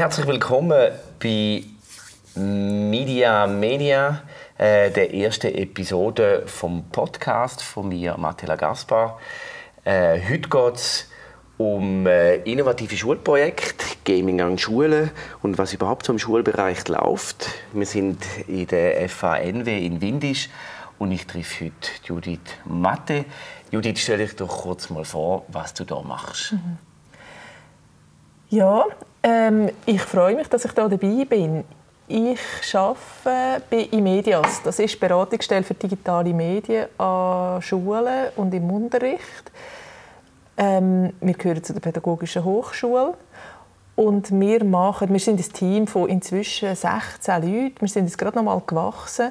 herzlich 0.00 0.26
willkommen 0.26 0.92
bei 1.22 1.62
Media 2.34 3.46
Media, 3.46 4.22
äh, 4.56 4.90
der 4.90 5.12
ersten 5.12 5.54
Episode 5.54 6.44
vom 6.46 6.84
Podcast 6.84 7.62
von 7.62 7.90
mir, 7.90 8.16
Mattela 8.16 8.56
Gaspar. 8.56 9.20
Äh, 9.84 10.18
heute 10.26 10.48
geht 10.48 10.74
es 10.76 11.10
um 11.58 12.06
äh, 12.06 12.36
innovative 12.36 12.96
Schulprojekte, 12.96 13.84
Gaming 14.06 14.40
an 14.40 14.56
Schulen 14.56 15.10
und 15.42 15.58
was 15.58 15.74
überhaupt 15.74 16.06
so 16.06 16.14
im 16.14 16.18
Schulbereich 16.18 16.88
läuft. 16.88 17.48
Wir 17.74 17.84
sind 17.84 18.24
in 18.48 18.68
der 18.68 19.06
FANW 19.06 19.84
in 19.84 20.00
Windisch 20.00 20.48
und 20.98 21.12
ich 21.12 21.26
treffe 21.26 21.66
heute 21.66 21.90
Judith 22.04 22.40
Matte. 22.64 23.26
Judith, 23.70 23.98
stell 23.98 24.16
dich 24.16 24.34
doch 24.34 24.62
kurz 24.62 24.88
mal 24.88 25.04
vor, 25.04 25.44
was 25.48 25.74
du 25.74 25.84
da 25.84 26.00
machst. 26.00 26.52
Mhm. 26.52 26.78
Ja, 28.48 28.86
ähm, 29.22 29.70
ich 29.86 30.00
freue 30.02 30.36
mich, 30.36 30.48
dass 30.48 30.64
ich 30.64 30.72
da 30.72 30.88
dabei 30.88 31.24
bin. 31.24 31.64
Ich 32.08 32.74
arbeite 32.74 33.62
bei 33.70 33.82
Imedias. 33.92 34.62
Das 34.62 34.78
ist 34.78 34.94
die 34.94 34.98
Beratungsstelle 34.98 35.62
für 35.62 35.74
digitale 35.74 36.34
Medien 36.34 36.86
an 36.98 37.62
Schulen 37.62 38.30
und 38.36 38.52
im 38.52 38.70
Unterricht. 38.70 39.52
Ähm, 40.56 41.12
wir 41.20 41.34
gehören 41.34 41.62
zu 41.62 41.72
der 41.72 41.80
Pädagogischen 41.80 42.44
Hochschule. 42.44 43.14
Und 43.94 44.30
wir, 44.32 44.64
machen, 44.64 45.12
wir 45.12 45.20
sind 45.20 45.38
ein 45.38 45.52
Team 45.52 45.86
von 45.86 46.08
inzwischen 46.08 46.74
16 46.74 47.42
Leuten. 47.42 47.80
Wir 47.80 47.88
sind 47.88 48.06
jetzt 48.06 48.18
gerade 48.18 48.36
noch 48.36 48.44
mal 48.44 48.62
gewachsen. 48.66 49.30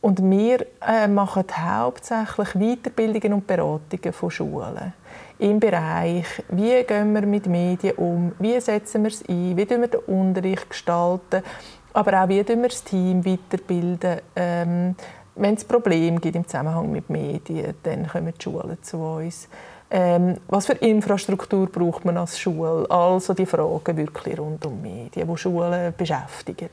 Und 0.00 0.22
wir 0.22 0.64
äh, 0.86 1.08
machen 1.08 1.44
hauptsächlich 1.52 2.48
Weiterbildungen 2.54 3.32
und 3.34 3.46
Beratungen 3.46 4.12
von 4.12 4.30
Schulen 4.30 4.92
im 5.38 5.60
Bereich, 5.60 6.26
wie 6.48 6.82
gehen 6.82 7.12
wir 7.12 7.22
mit 7.22 7.46
Medien 7.46 7.96
um, 7.96 8.32
wie 8.38 8.60
setzen 8.60 9.04
wir 9.04 9.10
es 9.10 9.22
ein, 9.28 9.56
wie 9.56 9.68
wir 9.68 9.88
den 9.88 10.00
Unterricht 10.06 10.68
gestalten, 10.68 11.42
aber 11.92 12.24
auch 12.24 12.28
wie 12.28 12.46
wir 12.46 12.68
das 12.68 12.84
Team 12.84 13.24
weiterbilden. 13.24 14.20
Ähm, 14.34 14.94
wenn 15.36 15.54
es 15.54 15.64
Probleme 15.64 16.18
gibt 16.18 16.34
im 16.34 16.46
Zusammenhang 16.46 16.90
mit 16.90 17.08
Medien, 17.08 17.74
dann 17.84 18.08
kommen 18.08 18.34
die 18.36 18.42
Schulen 18.42 18.82
zu 18.82 18.98
uns. 18.98 19.48
Ähm, 19.90 20.36
was 20.48 20.66
für 20.66 20.72
Infrastruktur 20.72 21.66
braucht 21.66 22.04
man 22.04 22.18
als 22.18 22.38
Schule? 22.38 22.90
Also 22.90 23.32
die 23.32 23.46
Fragen 23.46 23.96
wirklich 23.96 24.38
rund 24.38 24.66
um 24.66 24.82
Medien, 24.82 25.26
die 25.26 25.38
Schulen 25.38 25.94
beschäftigen. 25.96 26.70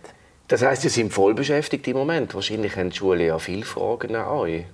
Das 0.47 0.63
heißt, 0.63 0.81
Sie 0.81 0.89
sind 0.89 1.13
voll 1.13 1.33
beschäftigt 1.33 1.88
im 1.88 1.97
Moment. 1.97 2.36
Wahrscheinlich 2.36 2.75
haben 2.75 2.89
die 2.89 2.97
Schulen 2.97 3.25
ja 3.25 3.39
viele 3.39 3.63
Fragen 3.63 4.16
an 4.16 4.27
euch. 4.27 4.66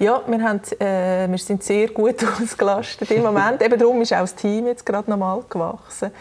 Ja, 0.00 0.22
wir, 0.28 0.42
haben, 0.42 0.60
äh, 0.78 1.28
wir 1.28 1.38
sind 1.38 1.64
sehr 1.64 1.88
gut 1.88 2.24
ausgelastet 2.42 3.10
im 3.10 3.22
Moment. 3.22 3.60
Eben 3.60 3.76
darum 3.76 4.00
ist 4.00 4.12
auch 4.12 4.20
das 4.20 4.34
Team 4.36 4.66
jetzt 4.66 4.86
gerade 4.86 5.10
normal 5.10 5.42
gewachsen. 5.48 6.12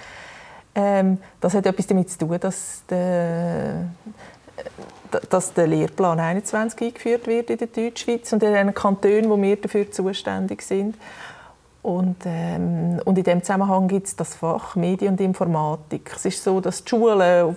Ähm, 0.74 1.20
das 1.40 1.54
hat 1.54 1.66
etwas 1.66 1.86
damit 1.86 2.10
zu 2.10 2.18
tun, 2.18 2.38
dass 2.40 2.84
der, 2.90 3.90
dass 5.30 5.54
der 5.54 5.68
Lehrplan 5.68 6.20
21 6.20 6.88
eingeführt 6.88 7.28
wird 7.28 7.52
in 7.52 7.58
der 7.60 7.68
Deutschschweiz 7.68 8.34
und 8.34 8.42
in 8.42 8.54
den 8.54 8.74
Kantonen, 8.74 9.30
wo 9.30 9.40
wir 9.40 9.56
dafür 9.62 9.92
zuständig 9.92 10.64
sind. 10.64 10.96
Und, 11.84 12.18
ähm, 12.26 13.00
und 13.06 13.18
in 13.18 13.24
diesem 13.24 13.44
Zusammenhang 13.44 13.88
gibt 13.88 14.08
es 14.08 14.16
das 14.16 14.34
Fach 14.34 14.76
Medien 14.76 15.14
und 15.14 15.22
Informatik. 15.22 16.12
Es 16.16 16.26
ist 16.26 16.44
so, 16.44 16.60
dass 16.62 16.84
die 16.84 16.90
Schulen 16.90 17.56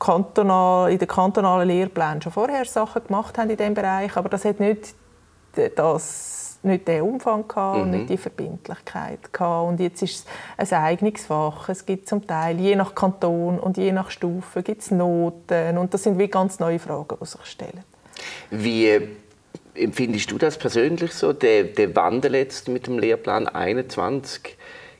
kantonal, 0.00 0.90
in 0.90 0.98
den 0.98 1.08
kantonalen 1.08 1.68
Lehrplänen 1.68 2.20
schon 2.20 2.32
vorher 2.32 2.64
Sachen 2.64 3.06
gemacht 3.06 3.38
haben 3.38 3.50
in 3.50 3.56
diesem 3.56 3.74
Bereich, 3.74 4.16
aber 4.16 4.28
das 4.28 4.44
hat 4.44 4.58
nicht 4.58 4.94
das 5.74 6.58
nicht 6.64 6.88
den 6.88 7.02
Umfang 7.02 7.46
gehabt 7.46 7.82
und 7.82 7.90
nicht 7.90 8.04
mhm. 8.04 8.06
die 8.06 8.16
Verbindlichkeit 8.16 9.32
gehabt. 9.32 9.68
Und 9.68 9.80
jetzt 9.80 10.02
ist 10.02 10.26
es 10.56 10.72
ein 10.72 10.82
Eignungsfach. 10.82 11.68
Es 11.68 11.84
gibt 11.84 12.08
zum 12.08 12.26
Teil, 12.26 12.58
je 12.58 12.74
nach 12.74 12.94
Kanton 12.94 13.58
und 13.58 13.76
je 13.76 13.92
nach 13.92 14.10
Stufe, 14.10 14.62
gibt 14.62 14.82
es 14.82 14.90
Noten. 14.90 15.78
Und 15.78 15.92
das 15.92 16.02
sind 16.02 16.18
wie 16.18 16.28
ganz 16.28 16.58
neue 16.58 16.78
Fragen, 16.78 17.16
die 17.20 17.26
sich 17.26 17.44
stellen. 17.44 17.84
Wie 18.50 19.00
empfindest 19.74 20.30
du 20.30 20.38
das 20.38 20.56
persönlich 20.56 21.12
so, 21.12 21.32
der, 21.32 21.64
der 21.64 21.94
Wandel 21.94 22.34
jetzt 22.36 22.68
mit 22.68 22.86
dem 22.86 22.98
Lehrplan 22.98 23.46
21? 23.46 24.56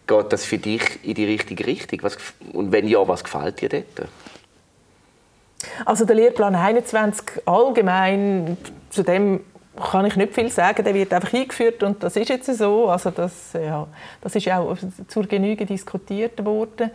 Geht 0.06 0.32
das 0.32 0.44
für 0.44 0.58
dich 0.58 1.02
in 1.02 1.14
die 1.14 1.24
richtige 1.24 1.66
Richtung? 1.66 2.00
Was, 2.02 2.18
und 2.52 2.72
wenn 2.72 2.86
ja, 2.86 3.06
was 3.08 3.24
gefällt 3.24 3.62
dir 3.62 3.70
dort? 3.70 4.08
Also 5.86 6.04
der 6.04 6.16
Lehrplan 6.16 6.54
21 6.54 7.46
allgemein, 7.46 8.58
zu 8.90 9.02
dem 9.02 9.40
kann 9.76 10.06
ich 10.06 10.16
nicht 10.16 10.34
viel 10.34 10.50
sagen. 10.50 10.84
Der 10.84 10.94
wird 10.94 11.12
einfach 11.12 11.32
eingeführt 11.32 11.82
und 11.82 12.02
das 12.02 12.16
ist 12.16 12.28
jetzt 12.28 12.46
so. 12.46 12.88
Also 12.88 13.10
das, 13.10 13.52
ja, 13.52 13.86
das 14.20 14.36
ist 14.36 14.48
auch 14.50 14.76
zur 15.08 15.24
Genüge 15.24 15.66
diskutiert 15.66 16.44
worden. 16.44 16.90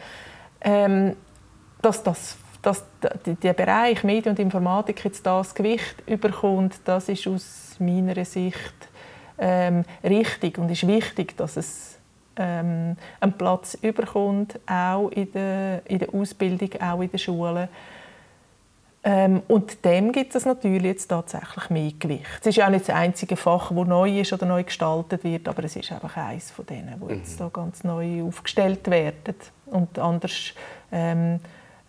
Ähm, 0.62 1.16
dass, 1.82 2.04
das, 2.04 2.38
dass 2.62 2.84
der 3.02 3.54
Bereich 3.54 4.04
Medien 4.04 4.32
und 4.32 4.40
Informatik 4.40 5.04
jetzt 5.06 5.26
das 5.26 5.56
Gewicht 5.56 5.96
überkommt, 6.06 6.76
das 6.86 7.08
ist 7.10 7.28
aus 7.28 7.76
meiner 7.80 8.26
Sicht 8.26 8.90
ähm, 9.38 9.86
richtig 10.04 10.58
und 10.58 10.70
ist 10.70 10.86
wichtig, 10.86 11.38
dass 11.38 11.56
es 11.56 11.98
ähm, 12.36 12.96
einen 13.20 13.34
Platz 13.34 13.78
überkommt, 13.82 14.60
auch 14.66 15.10
in 15.10 15.32
der, 15.32 15.82
in 15.86 16.00
der 16.00 16.14
Ausbildung, 16.14 16.70
auch 16.82 17.02
in 17.02 17.10
den 17.10 17.20
Schulen. 17.20 17.68
Ähm, 19.02 19.44
und 19.48 19.86
dem 19.86 20.12
gibt 20.12 20.36
es 20.36 20.46
natürlich 20.46 20.84
jetzt 20.84 21.08
tatsächlich 21.08 21.70
mehr 21.70 21.92
Gewicht. 21.98 22.26
Es 22.42 22.48
ist 22.48 22.58
ja 22.58 22.66
auch 22.66 22.70
nicht 22.70 22.88
das 22.88 22.96
einzige 22.96 23.38
Fach, 23.38 23.72
das 23.74 23.88
neu 23.88 24.20
ist 24.20 24.34
oder 24.34 24.46
neu 24.46 24.64
gestaltet 24.64 25.24
wird, 25.24 25.48
aber 25.48 25.64
es 25.64 25.76
ist 25.78 25.92
einfach 25.92 26.18
eines 26.18 26.52
von 26.52 26.66
denen, 26.66 27.02
die 27.02 27.14
jetzt 27.14 27.40
mhm. 27.40 27.44
da 27.44 27.50
ganz 27.54 27.84
neu 27.86 28.24
aufgestellt 28.24 28.90
werden 28.90 29.36
und 29.68 29.98
anders 29.98 30.54
ähm, 30.92 31.40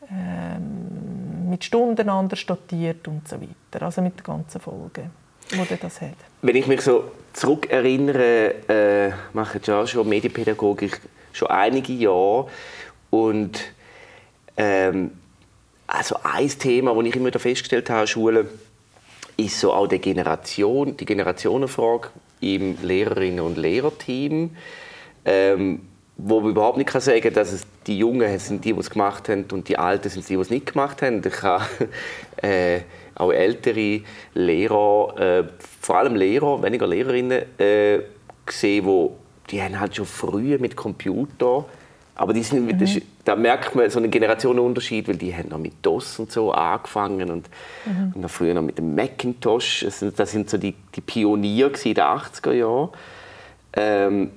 ähm, 0.09 1.50
mit 1.50 1.65
Stunden 1.65 2.09
anders 2.09 2.47
dotiert 2.47 3.09
und 3.09 3.27
so 3.27 3.37
weiter. 3.41 3.84
Also 3.84 4.03
mit 4.03 4.16
den 4.16 4.25
ganzen 4.25 4.60
Folgen, 4.60 5.10
die 5.50 5.77
das 5.81 6.00
hat. 6.00 6.10
Wenn 6.42 6.56
ich 6.56 6.69
mich 6.69 6.81
so 6.81 7.10
zurückerinnere, 7.32 8.54
äh, 8.69 9.12
mache 9.32 9.59
ich 9.59 9.66
ja 9.66 9.84
schon 9.84 10.09
Medienpädagogik 10.09 11.00
schon 11.32 11.48
einige 11.48 11.92
Jahre 11.92 12.47
und 13.10 13.60
ähm, 14.56 15.12
also 15.91 16.17
ein 16.23 16.49
Thema, 16.49 16.95
das 16.95 17.05
ich 17.05 17.17
immer 17.17 17.27
wieder 17.27 17.41
festgestellt 17.41 17.91
habe 17.91 18.03
an 18.03 18.06
Schulen, 18.06 18.49
ist 19.37 19.59
so 19.59 19.73
auch 19.73 19.87
die 19.87 19.99
Generation, 19.99 20.97
die 20.97 21.05
Generationenfrage 21.05 22.09
im 22.41 22.77
Lehrerinnen- 22.83 23.41
und 23.41 23.59
Lehrerteam. 23.59 24.51
Ähm, 25.25 25.81
wo 26.17 26.41
man 26.41 26.51
überhaupt 26.51 26.77
nicht 26.77 26.91
sagen 26.91 27.21
kann, 27.21 27.33
dass 27.33 27.53
es 27.53 27.62
die 27.87 27.99
Jungen 27.99 28.39
sind 28.39 28.65
die, 28.65 28.73
es 28.73 28.91
gemacht 28.91 29.28
haben 29.28 29.47
und 29.53 29.69
die 29.69 29.78
Alten 29.78 30.09
sind 30.11 30.28
die, 30.28 30.34
die 30.34 30.41
es 30.41 30.51
nicht 30.51 30.67
gemacht 30.67 31.03
haben. 31.03 31.23
Ich 31.25 31.43
habe 31.43 31.65
äh, 32.43 32.81
auch 33.15 33.33
ältere 33.33 34.03
Lehrer, 34.34 35.15
äh, 35.19 35.45
vor 35.81 35.97
allem 35.97 36.17
Lehrer, 36.17 36.62
weniger 36.62 36.87
Lehrerinnen, 36.87 37.43
äh, 37.59 38.01
gesehen, 38.45 38.84
wo 38.84 39.17
die 39.51 39.62
haben 39.62 39.81
halt 39.81 39.97
schon 39.97 40.07
früh 40.07 40.59
mit 40.59 40.77
Computer 40.77 41.65
aber 42.15 42.32
die 42.32 42.43
sind, 42.43 42.66
mhm. 42.66 43.03
da 43.25 43.34
merkt 43.34 43.75
man 43.75 43.88
so 43.88 43.98
einen 43.98 44.10
Generationenunterschied, 44.10 45.09
weil 45.09 45.16
die 45.16 45.34
haben 45.34 45.48
noch 45.48 45.59
mit 45.59 45.75
DOS 45.82 46.19
und 46.19 46.31
so 46.31 46.53
angefangen 46.53 47.31
und, 47.31 47.48
mhm. 47.87 48.12
und 48.15 48.28
früher 48.28 48.54
noch 48.54 48.62
mit 48.62 48.78
dem 48.78 48.94
Macintosh. 48.94 49.84
Das 49.84 50.00
sind, 50.00 50.19
das 50.19 50.31
sind 50.31 50.50
so 50.50 50.59
die, 50.59 50.75
die 50.94 51.00
Pioniere 51.00 51.72
in 51.84 51.94
den 51.94 52.04
80er 52.04 52.53
Jahren. 52.53 52.88
Ähm, 53.72 54.31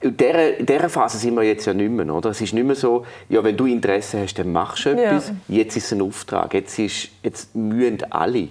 in 0.00 0.16
dieser, 0.16 0.58
in 0.58 0.66
dieser 0.66 0.88
Phase 0.88 1.18
sind 1.18 1.34
wir 1.34 1.42
jetzt 1.42 1.64
ja 1.64 1.74
nicht 1.74 1.90
mehr. 1.90 2.12
Oder? 2.12 2.30
Es 2.30 2.40
ist 2.40 2.52
nicht 2.52 2.64
mehr 2.64 2.74
so, 2.74 3.06
ja, 3.28 3.42
wenn 3.42 3.56
du 3.56 3.66
Interesse 3.66 4.20
hast, 4.20 4.34
dann 4.34 4.52
machst 4.52 4.84
du 4.84 4.90
etwas. 4.90 5.28
Ja. 5.28 5.34
Jetzt 5.48 5.76
ist 5.76 5.86
es 5.86 5.92
ein 5.92 6.02
Auftrag. 6.02 6.54
Jetzt, 6.54 6.78
ist, 6.78 7.08
jetzt 7.22 7.54
müssen 7.54 7.98
alle 8.10 8.48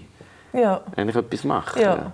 ja. 0.53 0.81
eigentlich 0.95 1.16
etwas 1.16 1.43
machen. 1.43 1.81
Ja. 1.81 2.14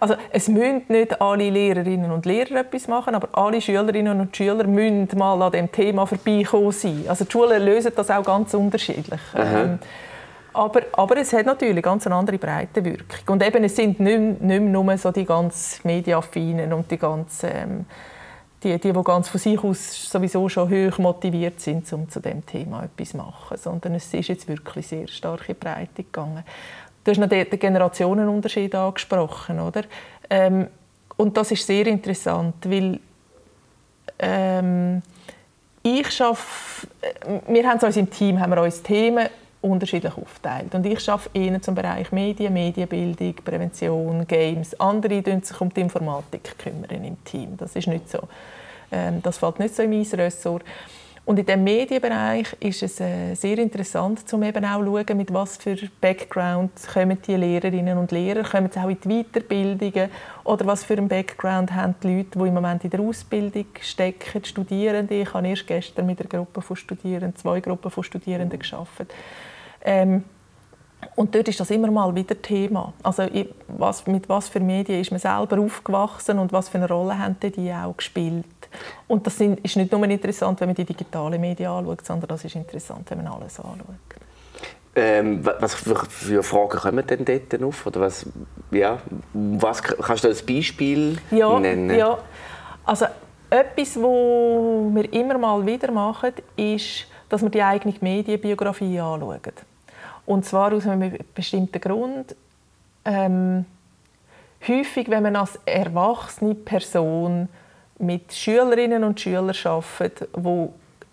Also 0.00 0.14
es 0.30 0.48
müssen 0.48 0.82
nicht 0.88 1.20
alle 1.20 1.50
Lehrerinnen 1.50 2.10
und 2.10 2.26
Lehrer 2.26 2.56
etwas 2.56 2.88
machen, 2.88 3.14
aber 3.14 3.28
alle 3.32 3.60
Schülerinnen 3.60 4.20
und 4.20 4.36
Schüler 4.36 4.64
müssen 4.64 5.08
mal 5.16 5.40
an 5.42 5.52
dem 5.52 5.70
Thema 5.70 6.06
vorbeikommen 6.06 6.72
sein. 6.72 7.04
Also 7.08 7.24
die 7.24 7.32
Schulen 7.32 7.64
lösen 7.64 7.92
das 7.94 8.10
auch 8.10 8.24
ganz 8.24 8.54
unterschiedlich. 8.54 9.20
Ähm, 9.34 9.78
aber, 10.52 10.80
aber 10.92 11.18
es 11.18 11.32
hat 11.32 11.46
natürlich 11.46 11.82
ganz 11.82 12.06
eine 12.06 12.16
andere 12.16 12.38
breite 12.38 12.84
Wirkung. 12.84 13.34
Und 13.34 13.46
eben, 13.46 13.64
es 13.64 13.76
sind 13.76 14.00
nicht, 14.00 14.18
nicht 14.18 14.40
mehr 14.40 14.60
nur 14.60 14.96
so 14.96 15.12
die 15.12 15.24
ganz 15.24 15.80
Mediaffinen 15.84 16.72
und 16.72 16.90
die 16.90 16.98
ganz... 16.98 17.44
Ähm, 17.44 17.86
die, 18.62 18.78
die, 18.78 18.92
die 18.92 19.02
ganz 19.02 19.28
von 19.28 19.38
sich 19.38 19.62
aus 19.62 20.10
sowieso 20.10 20.48
schon 20.48 20.70
hoch 20.70 20.98
motiviert 20.98 21.60
sind, 21.60 21.90
um 21.92 22.08
zu 22.08 22.20
dem 22.20 22.44
Thema 22.44 22.84
etwas 22.84 23.10
zu 23.10 23.18
machen. 23.18 23.56
Sondern 23.58 23.94
es 23.94 24.12
ist 24.12 24.28
jetzt 24.28 24.48
wirklich 24.48 24.86
sehr 24.86 25.06
stark 25.08 25.48
in 25.48 25.56
Breite 25.56 26.02
gegangen. 26.02 26.42
Du 27.06 27.12
hast 27.12 27.18
noch 27.18 27.28
den, 27.28 27.48
Generationenunterschied 27.48 28.74
angesprochen, 28.74 29.60
oder? 29.60 29.82
Ähm, 30.28 30.66
und 31.16 31.36
das 31.36 31.52
ist 31.52 31.64
sehr 31.64 31.86
interessant, 31.86 32.56
weil 32.64 32.98
ähm, 34.18 35.00
ich 35.84 36.10
schaffe, 36.10 36.88
wir 37.46 37.68
haben 37.68 37.78
uns 37.78 37.96
im 37.96 38.10
Team 38.10 38.40
haben 38.40 38.50
wir 38.50 38.60
uns 38.60 38.82
Themen 38.82 39.28
unterschiedlich 39.62 40.16
aufteilt. 40.16 40.74
Und 40.74 40.84
ich 40.84 41.08
arbeite 41.08 41.30
eher 41.32 41.62
zum 41.62 41.76
Bereich 41.76 42.10
Medien, 42.10 42.52
Medienbildung, 42.52 43.34
Prävention, 43.36 44.26
Games. 44.26 44.74
Andere 44.80 45.22
kümmern 45.22 45.46
sich 45.46 45.60
um 45.60 45.72
die 45.72 45.82
Informatik 45.82 46.58
kümmern 46.58 47.04
im 47.04 47.22
Team. 47.22 47.56
Das 47.56 47.76
ist 47.76 47.86
nicht 47.86 48.10
so. 48.10 48.18
Ähm, 48.90 49.22
das 49.22 49.38
fällt 49.38 49.60
nicht 49.60 49.76
so 49.76 49.84
in 49.84 49.90
mein 49.90 50.02
Ressort. 50.02 50.64
Und 51.26 51.40
in 51.40 51.44
diesem 51.44 51.64
Medienbereich 51.64 52.56
ist 52.60 52.84
es 52.84 53.00
äh, 53.00 53.34
sehr 53.34 53.58
interessant, 53.58 54.32
um 54.32 54.44
eben 54.44 54.64
auch 54.64 54.78
zu 54.78 54.84
schauen, 54.84 55.16
mit 55.16 55.34
was 55.34 55.56
für 55.56 55.76
Background 56.00 56.70
kommen 56.92 57.18
die 57.20 57.34
Lehrerinnen 57.34 57.98
und 57.98 58.12
Lehrer, 58.12 58.44
kommen 58.44 58.70
sie 58.72 58.78
auch 58.78 58.88
in 58.88 59.00
die 59.00 59.24
Weiterbildungen 59.24 60.08
oder 60.44 60.66
was 60.66 60.84
für 60.84 60.96
einen 60.96 61.08
Background 61.08 61.74
haben 61.74 61.96
die 62.00 62.18
Leute, 62.18 62.38
die 62.38 62.46
im 62.46 62.54
Moment 62.54 62.84
in 62.84 62.90
der 62.90 63.00
Ausbildung 63.00 63.66
stecken, 63.80 64.40
die 64.40 64.48
Studierende. 64.48 65.14
Ich 65.22 65.34
habe 65.34 65.48
erst 65.48 65.66
gestern 65.66 66.06
mit 66.06 66.20
einer 66.20 66.28
Gruppe 66.28 66.62
von 66.62 66.76
Studierenden, 66.76 67.34
zwei 67.34 67.58
Gruppen 67.58 67.90
von 67.90 68.04
Studierenden 68.04 68.60
gearbeitet. 68.60 69.12
Ähm, 69.84 70.22
und 71.16 71.34
dort 71.34 71.48
ist 71.48 71.58
das 71.58 71.72
immer 71.72 71.90
mal 71.90 72.14
wieder 72.14 72.40
Thema. 72.40 72.92
Also 73.02 73.24
was, 73.66 74.06
mit 74.06 74.28
was 74.28 74.48
für 74.48 74.60
Medien 74.60 75.00
ist 75.00 75.10
man 75.10 75.18
selber 75.18 75.58
aufgewachsen 75.58 76.38
und 76.38 76.52
was 76.52 76.68
für 76.68 76.78
eine 76.78 76.88
Rolle 76.88 77.18
haben 77.18 77.36
die 77.40 77.72
auch 77.72 77.96
gespielt? 77.96 78.44
Und 79.08 79.26
das 79.26 79.36
sind, 79.36 79.60
ist 79.60 79.76
nicht 79.76 79.92
nur 79.92 80.04
interessant, 80.04 80.60
wenn 80.60 80.68
man 80.68 80.74
die 80.74 80.84
digitalen 80.84 81.40
Medien 81.40 81.70
anschaut, 81.70 82.04
sondern 82.04 82.28
das 82.28 82.44
ist 82.44 82.54
interessant, 82.54 83.10
wenn 83.10 83.22
man 83.22 83.28
alles 83.28 83.58
anschaut. 83.58 83.96
Ähm, 84.98 85.44
was 85.44 85.74
für, 85.74 86.42
Fragen 86.42 86.78
kommen 86.78 87.06
denn 87.06 87.24
dort 87.24 87.62
auf? 87.62 87.86
Oder 87.86 88.00
was, 88.00 88.24
ja, 88.70 88.98
was, 89.34 89.82
kannst 89.82 90.24
du 90.24 90.28
ein 90.28 90.36
Beispiel 90.46 91.18
ja, 91.30 91.60
nennen? 91.60 91.94
Ja, 91.94 92.16
also 92.84 93.04
etwas, 93.50 93.96
was 93.96 94.94
wir 94.94 95.12
immer 95.12 95.36
mal 95.36 95.66
wieder 95.66 95.92
machen, 95.92 96.32
ist, 96.56 97.06
dass 97.28 97.42
wir 97.42 97.50
die 97.50 97.62
eigene 97.62 97.94
Medienbiografie 98.00 98.98
anschauen. 98.98 99.40
Und 100.24 100.44
zwar 100.44 100.72
aus 100.72 100.86
einem 100.86 101.12
bestimmten 101.34 101.80
Grund. 101.80 102.34
Ähm, 103.04 103.66
häufig, 104.66 105.10
wenn 105.10 105.22
man 105.22 105.36
als 105.36 105.58
erwachsene 105.64 106.54
Person 106.54 107.48
mit 107.98 108.32
Schülerinnen 108.32 109.04
und 109.04 109.20
Schülern 109.20 109.54
arbeitet, 109.64 110.28
die 110.36 110.68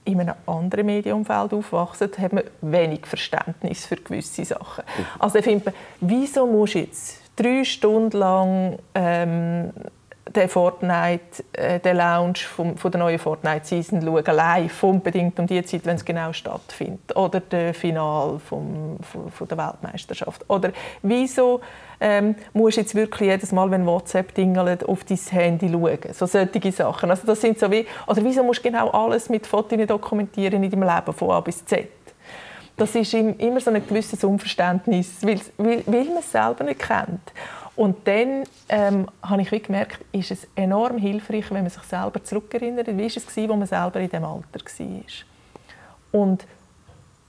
in 0.06 0.19
einem 0.19 0.35
anderen 0.45 0.85
Medienumfeld 0.85 1.53
aufwachsen, 1.53 2.09
hat 2.18 2.33
man 2.33 2.44
wenig 2.62 3.06
Verständnis 3.06 3.85
für 3.85 3.95
gewisse 3.95 4.44
Sachen. 4.44 4.83
Also 5.19 5.39
ich 5.39 5.45
finde, 5.45 5.74
wieso 6.01 6.45
muss 6.45 6.74
jetzt 6.74 7.21
drei 7.35 7.63
Stunden 7.63 8.18
lang 8.18 8.80
ähm, 8.95 9.71
den 10.35 10.50
Fortnite, 10.50 11.44
äh, 11.53 11.80
den 11.80 11.97
Launch 11.97 12.45
vom, 12.45 12.77
von 12.77 12.91
der 12.91 13.00
neuen 13.00 13.19
Fortnite-Season 13.19 14.01
schauen, 14.01 14.35
live, 14.35 14.83
unbedingt 14.83 15.39
um 15.39 15.47
die 15.47 15.63
Zeit, 15.63 15.85
wenn 15.85 15.95
es 15.95 16.06
genau 16.06 16.33
stattfindet. 16.33 17.15
Oder 17.15 17.39
das 17.41 17.77
Final 17.77 18.39
vom, 18.39 18.97
von, 19.01 19.31
von, 19.31 19.47
der 19.47 19.57
Weltmeisterschaft. 19.57 20.44
Oder 20.50 20.71
wieso 21.01 21.62
ähm, 22.00 22.35
musst 22.53 22.77
du 22.77 22.81
jetzt 22.81 22.95
wirklich 22.95 23.30
jedes 23.30 23.51
Mal, 23.51 23.69
wenn 23.71 23.85
WhatsApp 23.85 24.33
dingelt, 24.33 24.88
auf 24.88 25.03
dein 25.03 25.18
Handy 25.18 25.69
schauen? 25.69 26.00
So 26.13 26.25
solche 26.25 26.71
Sachen. 26.71 27.09
Also 27.09 27.25
das 27.25 27.39
sind 27.41 27.59
so 27.59 27.71
wie, 27.71 27.86
oder 28.07 28.24
wieso 28.24 28.44
musst 28.44 28.65
du 28.65 28.69
genau 28.69 28.89
alles 28.89 29.29
mit 29.29 29.47
Fotos 29.47 29.79
dokumentieren 29.88 30.63
in 30.63 30.69
deinem 30.69 30.83
Leben, 30.83 31.13
von 31.13 31.31
A 31.31 31.39
bis 31.39 31.65
Z? 31.65 31.88
Das 32.75 32.95
ist 32.95 33.13
immer 33.13 33.59
so 33.59 33.69
ein 33.69 33.86
gewisses 33.86 34.24
Unverständnis, 34.24 35.18
weil, 35.21 35.39
weil, 35.57 35.83
weil 35.86 36.06
man 36.06 36.18
es 36.18 36.31
selber 36.31 36.63
nicht 36.63 36.79
kennt. 36.79 37.31
Und 37.75 38.08
dann 38.08 38.44
ähm, 38.70 39.08
habe 39.24 39.42
ich 39.42 39.64
gemerkt, 39.64 40.00
ist 40.12 40.31
es 40.31 40.48
enorm 40.56 40.98
hilfreich, 40.98 41.50
wenn 41.50 41.64
man 41.64 41.72
sich 41.72 41.81
selber 41.84 42.24
zurückerinnert, 42.24 42.88
wie 42.88 43.00
war 43.00 43.06
es, 43.06 43.18
als 43.18 43.36
man 43.36 43.66
selber 43.66 44.00
in 44.00 44.10
diesem 44.10 44.25
Alter 44.25 44.60
war. 44.60 46.22
Und 46.22 46.46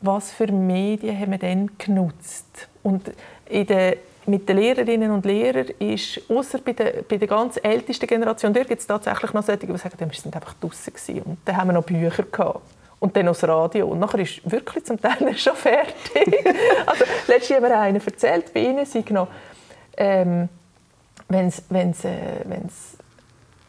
was 0.02 0.32
für 0.32 0.52
Medien 0.52 1.19
haben 1.19 1.31
wir 1.31 1.38
dann 1.38 1.70
genutzt? 1.79 2.69
Und 2.82 3.11
in 3.46 3.67
der, 3.67 3.96
mit 4.26 4.46
den 4.46 4.58
Lehrerinnen 4.58 5.11
und 5.11 5.25
Lehrern 5.25 5.69
ist, 5.79 6.20
außer 6.29 6.58
bei 6.58 6.75
der, 6.75 7.02
bei 7.08 7.17
der 7.17 7.29
ganz 7.29 7.58
ältesten 7.62 8.06
Generation, 8.06 8.52
dort 8.52 8.69
gibt 8.69 8.82
es 8.82 8.87
tatsächlich 8.87 9.32
noch 9.32 9.43
solche, 9.43 9.67
die 9.67 9.79
sagen, 9.79 9.99
wir 9.99 10.08
sind 10.12 10.35
einfach 10.37 10.55
draußen. 10.61 11.23
Und 11.23 11.38
dann 11.46 11.56
haben 11.56 11.69
wir 11.69 11.73
noch 11.73 11.85
Bücher 11.85 12.25
gehabt. 12.25 12.61
Und 13.00 13.17
dann 13.17 13.26
noch 13.26 13.32
das 13.32 13.49
Radio. 13.49 13.88
Und 13.88 13.99
nachher 13.99 14.20
ist 14.20 14.50
wirklich 14.50 14.85
zum 14.85 15.00
Teil 15.00 15.35
schon 15.37 15.56
fertig. 15.56 16.46
also, 16.87 17.05
letztens 17.26 17.56
haben 17.56 17.64
wir 17.64 17.81
einen 17.81 18.00
erzählt, 18.05 18.52
bei 18.52 18.61
ihnen 18.61 18.85
sind 18.85 19.11
noch 19.11 19.29
ähm, 19.96 20.49
wenn 21.29 21.49
es 21.49 21.62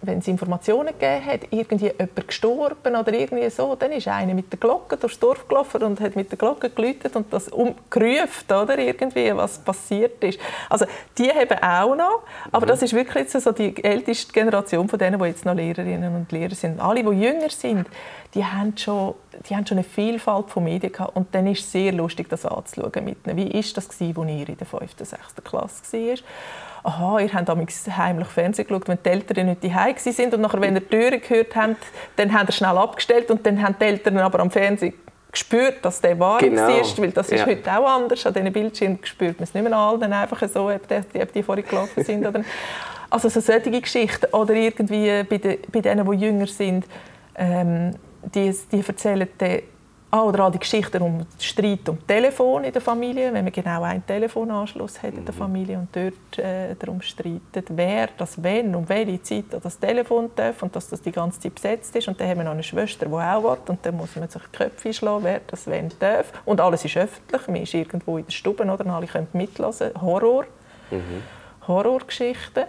es 0.07 0.27
Informationen 0.27 0.93
gegeben 0.99 1.25
hat, 1.25 1.41
irgendwie 1.51 1.85
jemand 1.87 2.27
gestorben 2.27 2.95
oder 2.95 3.13
irgendwie 3.13 3.49
so, 3.49 3.75
dann 3.75 3.91
ist 3.91 4.07
einer 4.07 4.33
mit 4.33 4.51
der 4.51 4.59
Glocke 4.59 4.97
durchs 4.97 5.19
Dorf 5.19 5.47
gelaufen 5.47 5.83
und 5.83 5.99
hat 5.99 6.15
mit 6.15 6.31
der 6.31 6.37
Glocke 6.37 6.69
geläutet 6.69 7.15
und 7.15 7.31
das 7.33 7.49
umgerufen, 7.49 8.51
oder 8.51 8.77
irgendwie, 8.77 9.35
was 9.35 9.59
passiert 9.59 10.23
ist. 10.23 10.39
Also 10.69 10.85
die 11.17 11.29
haben 11.29 11.57
auch 11.61 11.95
noch, 11.95 12.21
aber 12.51 12.65
mhm. 12.65 12.69
das 12.69 12.81
ist 12.81 12.93
wirklich 12.93 13.29
so 13.29 13.51
die 13.51 13.83
älteste 13.83 14.31
Generation 14.31 14.87
von 14.87 14.99
denen, 14.99 15.19
die 15.19 15.25
jetzt 15.25 15.45
noch 15.45 15.55
Lehrerinnen 15.55 16.15
und 16.15 16.31
Lehrer 16.31 16.55
sind. 16.55 16.79
Alle, 16.79 17.03
die 17.03 17.09
jünger 17.09 17.49
sind, 17.49 17.87
die 18.35 18.45
haben 18.45 18.77
schon, 18.77 19.15
die 19.49 19.55
haben 19.55 19.65
schon 19.65 19.77
eine 19.77 19.85
Vielfalt 19.85 20.49
von 20.49 20.63
Medien 20.63 20.91
gehabt 20.91 21.15
und 21.15 21.33
dann 21.33 21.47
ist 21.47 21.61
es 21.61 21.71
sehr 21.71 21.91
lustig, 21.91 22.29
das 22.29 22.45
anzuschauen 22.45 23.03
mit 23.03 23.25
ihnen. 23.25 23.37
Wie 23.37 23.53
war 23.53 23.61
das, 23.61 23.89
als 23.89 24.01
ihr 24.01 24.09
in 24.09 24.57
der 24.57 24.67
5. 24.67 24.81
und 24.81 25.07
6. 25.07 25.19
Klasse 25.43 25.97
war? 25.97 26.17
aha, 26.85 27.19
ihr 27.19 27.33
habt 27.33 27.49
heimlich 27.49 28.27
Fernsehen 28.27 28.67
geschaut, 28.67 28.87
wenn 28.87 28.99
die 29.03 29.09
Eltern 29.09 29.47
nicht 29.47 29.63
daheim 29.63 29.95
sind 29.97 30.33
und 30.33 30.41
nachher, 30.41 30.61
wenn 30.61 30.75
ihr 30.75 30.81
die 30.81 30.87
Türen 30.87 31.19
gehört 31.19 31.55
habt, 31.55 31.83
dann 32.15 32.31
habt 32.31 32.49
ihr 32.49 32.53
schnell 32.53 32.77
abgestellt 32.77 33.31
und 33.31 33.45
dann 33.45 33.61
haben 33.61 33.75
die 33.79 33.85
Eltern 33.85 34.17
aber 34.19 34.39
am 34.39 34.51
Fernsehen 34.51 34.93
gespürt, 35.31 35.83
dass 35.83 35.99
der 35.99 36.17
warm 36.19 36.39
genau. 36.39 36.79
ist, 36.79 37.01
weil 37.01 37.11
das 37.11 37.29
ist 37.29 37.39
ja. 37.39 37.45
heute 37.45 37.77
auch 37.77 37.89
anders. 37.89 38.25
An 38.25 38.33
diesen 38.33 38.53
Bildschirmen 38.53 38.99
spürt 39.03 39.39
man 39.39 39.43
es 39.43 39.53
nicht 39.53 39.67
mehr 39.67 39.97
dann 39.99 40.13
einfach 40.13 40.47
so, 40.47 40.69
ob 40.69 40.87
die, 40.87 41.21
ob 41.21 41.33
die 41.33 41.43
vorher 41.43 41.63
gelaufen 41.63 42.03
sind 42.03 42.25
oder 42.25 42.41
Also 43.09 43.29
so 43.29 43.41
solche 43.41 43.69
Geschichten. 43.69 44.27
Oder 44.33 44.53
irgendwie 44.53 45.23
bei, 45.23 45.37
den, 45.37 45.57
bei 45.71 45.81
denen, 45.81 46.09
die 46.09 46.17
jünger 46.17 46.47
sind, 46.47 46.85
ähm, 47.35 47.95
die, 48.33 48.55
die 48.71 48.83
erzählen 48.85 49.27
dann 49.37 49.59
Ah, 50.15 50.23
oder 50.23 50.45
all 50.45 50.51
die 50.51 50.59
Geschichten 50.59 51.01
um 51.01 51.25
Streit 51.37 51.89
um 51.89 51.97
Telefon 52.07 52.63
in 52.63 52.71
der 52.71 52.81
Familie, 52.81 53.33
wenn 53.33 53.43
man 53.43 53.51
genau 53.51 53.83
einen 53.83 54.05
Telefonanschluss 54.05 55.03
hat 55.03 55.13
in 55.13 55.25
der 55.25 55.33
mhm. 55.33 55.39
Familie 55.39 55.77
und 55.77 55.89
dort 55.93 56.39
äh, 56.39 56.73
darum 56.75 57.01
streitet, 57.01 57.65
wer 57.67 58.07
das 58.17 58.41
wenn 58.41 58.73
und 58.75 58.87
welche 58.87 59.21
Zeit 59.23 59.45
das 59.61 59.77
Telefon 59.77 60.29
darf 60.33 60.63
und 60.63 60.73
dass 60.73 60.87
das 60.87 61.01
die 61.01 61.11
ganze 61.11 61.41
Zeit 61.41 61.55
besetzt 61.55 61.93
ist. 61.97 62.07
Und 62.07 62.17
dann 62.17 62.29
haben 62.29 62.37
wir 62.37 62.43
noch 62.45 62.53
eine 62.53 62.63
Schwester, 62.63 63.07
die 63.07 63.13
auch 63.13 63.43
will 63.43 63.57
und 63.67 63.85
dann 63.85 63.97
muss 63.97 64.15
man 64.15 64.29
sich 64.29 64.41
die 64.41 64.57
Köpfe 64.57 64.93
schlagen, 64.93 65.25
wer 65.25 65.41
das 65.47 65.67
wenn 65.67 65.91
darf. 65.99 66.31
Und 66.45 66.61
alles 66.61 66.85
ist 66.85 66.95
öffentlich, 66.95 67.47
man 67.47 67.57
ist 67.57 67.73
irgendwo 67.73 68.17
in 68.17 68.25
der 68.25 68.31
Stube 68.31 68.63
oder 68.63 68.85
alle 68.85 69.07
können 69.07 69.27
mitlassen. 69.33 69.91
Horror, 70.01 70.45
mhm. 70.91 71.23
Horrorgeschichten. 71.67 72.63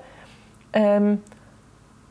Ähm, 0.72 1.22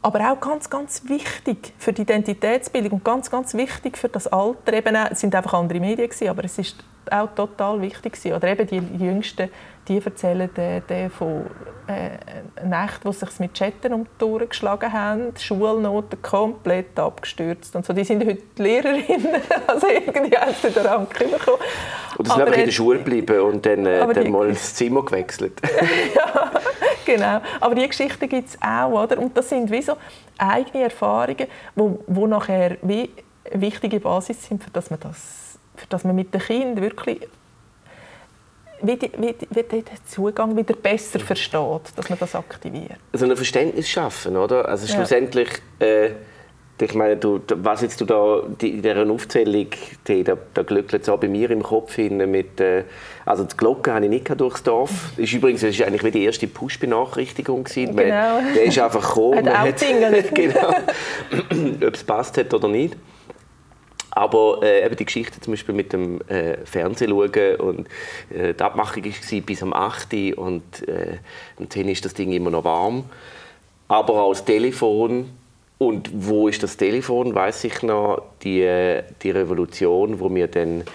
aber 0.05 0.31
auch 0.31 0.39
ganz, 0.39 0.69
ganz 0.69 1.09
wichtig 1.09 1.73
für 1.79 1.91
die 1.91 2.03
Identitätsbildung 2.03 2.99
und 2.99 3.03
ganz, 3.03 3.31
ganz 3.31 3.55
wichtig 3.55 3.97
für 3.97 4.07
das 4.07 4.27
Alter. 4.27 4.73
Eben 4.73 4.95
es 4.95 5.19
sind 5.19 5.33
einfach 5.33 5.55
andere 5.55 5.79
Medien 5.79 6.11
aber 6.29 6.43
es 6.43 6.59
ist 6.59 6.75
auch 7.11 7.33
total 7.35 7.81
wichtig 7.81 8.13
gewesen. 8.13 8.35
Oder 8.35 8.49
eben 8.49 8.67
die 8.67 9.03
Jüngsten, 9.03 9.49
die 9.87 10.01
erzählen 10.03 10.49
die, 10.55 10.81
die 10.89 11.09
von 11.09 11.45
äh, 11.87 12.65
Nächten, 12.65 13.03
wo 13.03 13.11
sich 13.11 13.39
mit 13.39 13.53
Chatten 13.53 13.93
um 13.93 14.07
die 14.19 14.25
Ohren 14.25 14.49
geschlagen 14.49 14.91
haben, 14.91 15.33
die 15.33 15.41
Schulnoten 15.41 16.21
komplett 16.21 16.97
abgestürzt 16.97 17.75
und 17.75 17.85
so. 17.85 17.93
Die 17.93 18.03
sind 18.03 18.25
heute 18.25 18.41
Lehrerinnen, 18.57 19.41
also 19.67 19.87
irgendwie 19.87 20.35
haben 20.35 20.55
sie 20.59 20.71
den 20.71 20.85
Rang 20.85 21.07
bekommen. 21.07 21.59
Oder 22.17 22.29
sind 22.29 22.41
einfach 22.41 22.57
in 22.57 22.65
der 22.65 22.71
Schule 22.71 22.97
geblieben 22.99 23.39
und 23.41 23.65
dann, 23.65 23.85
äh, 23.85 24.13
dann 24.13 24.31
mal 24.31 24.49
ins 24.49 24.73
Zimmer 24.73 25.03
gewechselt. 25.03 25.61
ja, 26.15 26.51
genau. 27.05 27.41
Aber 27.59 27.75
diese 27.75 27.89
Geschichten 27.89 28.27
gibt 28.27 28.49
es 28.49 28.57
auch, 28.61 29.03
oder? 29.03 29.19
Und 29.19 29.37
das 29.37 29.49
sind 29.49 29.69
wie 29.69 29.81
so 29.81 29.97
eigene 30.37 30.85
Erfahrungen, 30.85 31.47
wo, 31.75 32.03
wo 32.07 32.25
nachher 32.25 32.77
wie 32.81 33.09
wichtige 33.51 33.99
Basis 33.99 34.43
sind, 34.43 34.63
für 34.63 34.71
dass 34.71 34.89
man, 34.89 34.99
das, 34.99 35.44
für 35.77 35.87
dass 35.87 36.03
man 36.03 36.15
mit 36.15 36.33
den 36.33 36.41
Kindern 36.41 36.81
wirklich 36.81 37.27
wie, 38.81 38.97
die, 38.97 39.11
wie, 39.17 39.35
wie 39.49 39.63
den 39.63 39.83
Zugang 40.07 40.55
wieder 40.55 40.75
besser 40.75 41.19
versteht, 41.19 41.81
dass 41.95 42.09
man 42.09 42.19
das 42.19 42.35
aktiviert. 42.35 42.97
Also 43.13 43.25
ein 43.25 43.35
Verständnis 43.35 43.89
schaffen, 43.89 44.37
oder? 44.37 44.67
Also 44.67 44.87
schlussendlich... 44.87 45.49
Ja. 45.79 45.87
Äh, 45.87 46.11
ich 46.81 46.93
meine, 46.93 47.15
du, 47.15 47.39
was 47.47 47.81
jetzt 47.81 48.01
du 48.01 48.05
da 48.05 48.41
in 48.61 48.81
dieser 48.81 49.09
Aufzählung, 49.09 49.67
die, 50.07 50.23
da, 50.25 50.37
da 50.53 50.61
glückelt 50.63 51.09
auch 51.09 51.17
bei 51.17 51.29
mir 51.29 51.49
im 51.51 51.63
Kopf 51.63 51.95
hin 51.95 52.17
mit, 52.29 52.59
äh, 52.59 52.83
also 53.25 53.45
die 53.45 53.55
Glocke 53.55 53.93
habe 53.93 54.03
ich 54.03 54.09
nicht 54.09 54.41
durchs 54.41 54.61
Dorf. 54.61 55.11
Das 55.15 55.23
ist 55.23 55.33
übrigens 55.33 55.61
das 55.61 55.69
ist 55.69 55.81
eigentlich 55.81 56.03
wie 56.03 56.11
die 56.11 56.25
erste 56.25 56.47
Push-Benachrichtigung 56.47 57.63
gewesen. 57.63 57.95
Genau. 57.95 58.39
der 58.53 58.63
ist 58.65 58.77
einfach 58.77 59.07
gekommen. 59.15 59.49
Hat 59.49 59.81
hat, 59.81 60.35
genau, 60.35 60.69
ob 61.87 61.93
es 61.93 62.03
passt 62.03 62.37
hat 62.37 62.53
oder 62.53 62.67
nicht. 62.67 62.97
Aber 64.15 64.59
äh, 64.63 64.85
eben 64.85 64.95
die 64.95 65.05
Geschichte 65.05 65.41
zum 65.41 65.53
Beispiel 65.53 65.75
mit 65.75 65.91
dem 65.91 66.21
äh, 66.29 66.57
Fernsehen 66.65 67.11
schauen 67.11 67.55
und 67.57 67.87
äh, 68.33 68.53
die 68.53 68.63
Abmachung 68.63 69.03
war 69.03 69.41
bis 69.41 69.61
am 69.61 69.73
8. 69.73 70.13
Uhr 70.13 70.37
und 70.37 70.87
äh, 70.87 71.17
um 71.57 71.69
10 71.69 71.85
Uhr 71.85 71.91
ist 71.91 72.05
das 72.05 72.13
Ding 72.13 72.31
immer 72.31 72.49
noch 72.49 72.63
warm. 72.63 73.03
Aber 73.89 74.23
auch 74.23 74.31
das 74.31 74.45
Telefon 74.45 75.29
und 75.77 76.09
wo 76.13 76.47
ist 76.47 76.63
das 76.63 76.77
Telefon, 76.77 77.35
weiß 77.35 77.65
ich 77.65 77.83
noch, 77.83 78.23
die, 78.41 79.01
die 79.21 79.31
Revolution, 79.31 80.19
wo 80.21 80.33
wir 80.33 80.47
dann 80.47 80.85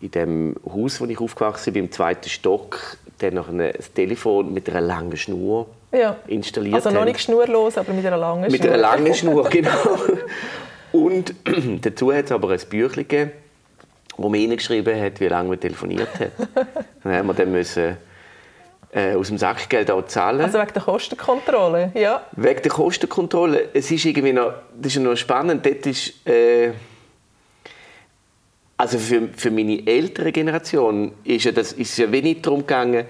in 0.00 0.10
dem 0.10 0.56
Haus, 0.66 1.00
wo 1.00 1.04
ich 1.06 1.20
aufgewachsen 1.20 1.72
bin, 1.72 1.84
im 1.84 1.92
zweiten 1.92 2.28
Stock, 2.28 2.98
dann 3.18 3.34
noch 3.34 3.48
ein 3.48 3.72
Telefon 3.94 4.52
mit 4.52 4.68
einer 4.68 4.80
langen 4.80 5.16
Schnur 5.16 5.66
ja. 5.92 6.16
installiert 6.26 6.74
Also 6.74 6.90
noch 6.90 7.04
nicht 7.04 7.20
schnurlos, 7.20 7.78
aber 7.78 7.92
mit 7.92 8.04
einer 8.04 8.16
langen 8.16 8.50
Schnur. 8.50 8.58
Mit 8.58 8.66
einer 8.66 8.76
langen 8.76 9.14
Schnur, 9.14 9.48
genau. 9.50 9.70
Und 10.94 11.34
dazu 11.80 12.12
hat 12.12 12.26
es 12.26 12.32
aber 12.32 12.50
ein 12.50 12.60
Büchlein 12.70 13.08
gegeben, 13.08 13.32
wo 14.16 14.28
mir 14.28 14.38
hineingeschrieben 14.38 15.00
hat, 15.00 15.18
wie 15.18 15.26
lange 15.26 15.48
man 15.48 15.58
telefoniert 15.58 16.08
hat. 16.20 16.30
dann 17.02 17.12
haben 17.12 17.26
wir 17.26 17.34
dann 17.34 17.50
müssen, 17.50 17.96
äh, 18.92 19.14
aus 19.14 19.26
dem 19.26 19.36
Sackgeld 19.36 19.90
auch 19.90 20.06
zahlen. 20.06 20.42
Also 20.42 20.60
wegen 20.60 20.72
der 20.72 20.82
Kostenkontrolle, 20.82 21.90
ja. 21.94 22.24
Wegen 22.36 22.62
der 22.62 22.70
Kostenkontrolle. 22.70 23.70
Es 23.74 23.90
ist 23.90 24.04
irgendwie 24.04 24.32
noch, 24.32 24.52
das 24.80 24.94
ist 24.94 25.02
noch 25.02 25.16
spannend. 25.16 25.66
Dort 25.66 25.84
ist, 25.84 26.24
äh, 26.28 26.70
also 28.76 28.96
für, 28.96 29.30
für 29.34 29.50
meine 29.50 29.84
ältere 29.84 30.30
Generation 30.30 31.10
ist, 31.24 31.44
ja 31.44 31.50
das, 31.50 31.72
ist 31.72 31.90
es 31.90 31.96
ja 31.96 32.12
wenig 32.12 32.42
darum 32.42 32.60
gegangen, 32.60 33.06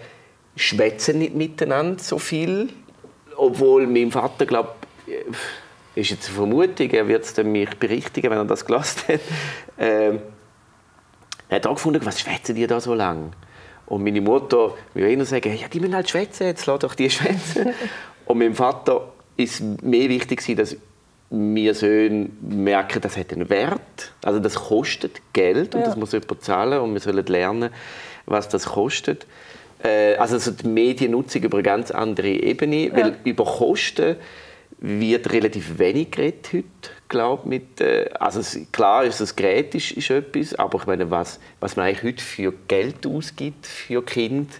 schwätzen 0.57 1.19
nicht 1.19 1.35
miteinander 1.35 2.03
so 2.03 2.19
viel. 2.19 2.71
Obwohl 3.37 3.87
mein 3.87 4.11
Vater, 4.11 4.47
glaube 4.47 4.71
ist 5.95 6.11
jetzt 6.11 6.27
eine 6.27 6.37
Vermutung, 6.37 6.91
er 6.91 7.07
wird 7.09 7.25
es 7.25 7.37
mich 7.45 7.71
berichtigen, 7.79 8.31
wenn 8.31 8.39
er 8.39 8.45
das 8.45 8.65
gelassen 8.65 9.03
hat. 9.09 9.21
Ähm, 9.79 10.21
er 11.49 11.57
hat 11.57 11.67
auch 11.67 11.75
gefunden, 11.75 12.05
was 12.05 12.21
schwätzen 12.21 12.55
die 12.55 12.67
da 12.67 12.81
so 12.81 12.95
lang? 12.95 13.33
Und 13.87 14.03
meine 14.03 14.21
Mutter 14.21 14.75
will 14.95 15.11
immer 15.11 15.25
sagen, 15.25 15.57
ja, 15.57 15.69
die 15.69 15.81
müssen 15.81 15.95
halt 15.95 16.09
schwätzen, 16.09 16.47
jetzt 16.47 16.67
lass 16.67 16.81
doch 16.81 16.95
die 16.95 17.11
schwätzen. 17.11 17.75
Und 18.25 18.39
meinem 18.39 18.55
Vater 18.55 19.13
ist 19.37 19.61
mehr 19.83 20.09
wichtig, 20.09 20.43
dass 20.57 20.77
wir 21.31 21.75
Söhne 21.75 22.31
merken, 22.41 23.01
das 23.01 23.17
hat 23.17 23.33
einen 23.33 23.51
Wert. 23.51 24.13
Also 24.23 24.39
das 24.39 24.55
kostet 24.55 25.21
Geld 25.33 25.75
und 25.75 25.81
ja. 25.81 25.87
das 25.87 25.97
muss 25.97 26.13
jemand 26.13 26.43
zahlen 26.43 26.81
und 26.81 26.93
wir 26.93 27.01
sollen 27.01 27.27
lernen, 27.27 27.71
was 28.27 28.49
das 28.49 28.67
kostet. 28.67 29.27
Äh, 29.83 30.15
also 30.17 30.51
die 30.51 30.67
Mediennutzung 30.67 31.43
über 31.43 31.59
eine 31.59 31.63
ganz 31.65 31.91
andere 31.91 32.29
Ebene, 32.29 32.89
ja. 32.89 32.97
weil 32.97 33.17
über 33.25 33.45
Kosten 33.45 34.17
wird 34.79 35.33
relativ 35.33 35.79
wenig 35.79 36.11
geredet 36.11 36.49
heute, 36.53 36.91
glaube 37.09 37.49
mit 37.49 37.81
äh, 37.81 38.11
also 38.19 38.41
klar 38.73 39.05
ist 39.05 39.21
das 39.21 39.35
Gerät 39.35 39.75
ist, 39.75 39.93
ist 39.93 40.11
etwas, 40.11 40.55
aber 40.55 40.79
ich 40.79 40.87
meine, 40.87 41.11
was, 41.11 41.41
was 41.61 41.77
man 41.77 41.87
eigentlich 41.87 42.03
heute 42.03 42.25
für 42.25 42.53
Geld 42.69 43.07
ausgibt 43.07 43.67
für 43.67 44.05
Kind, 44.05 44.51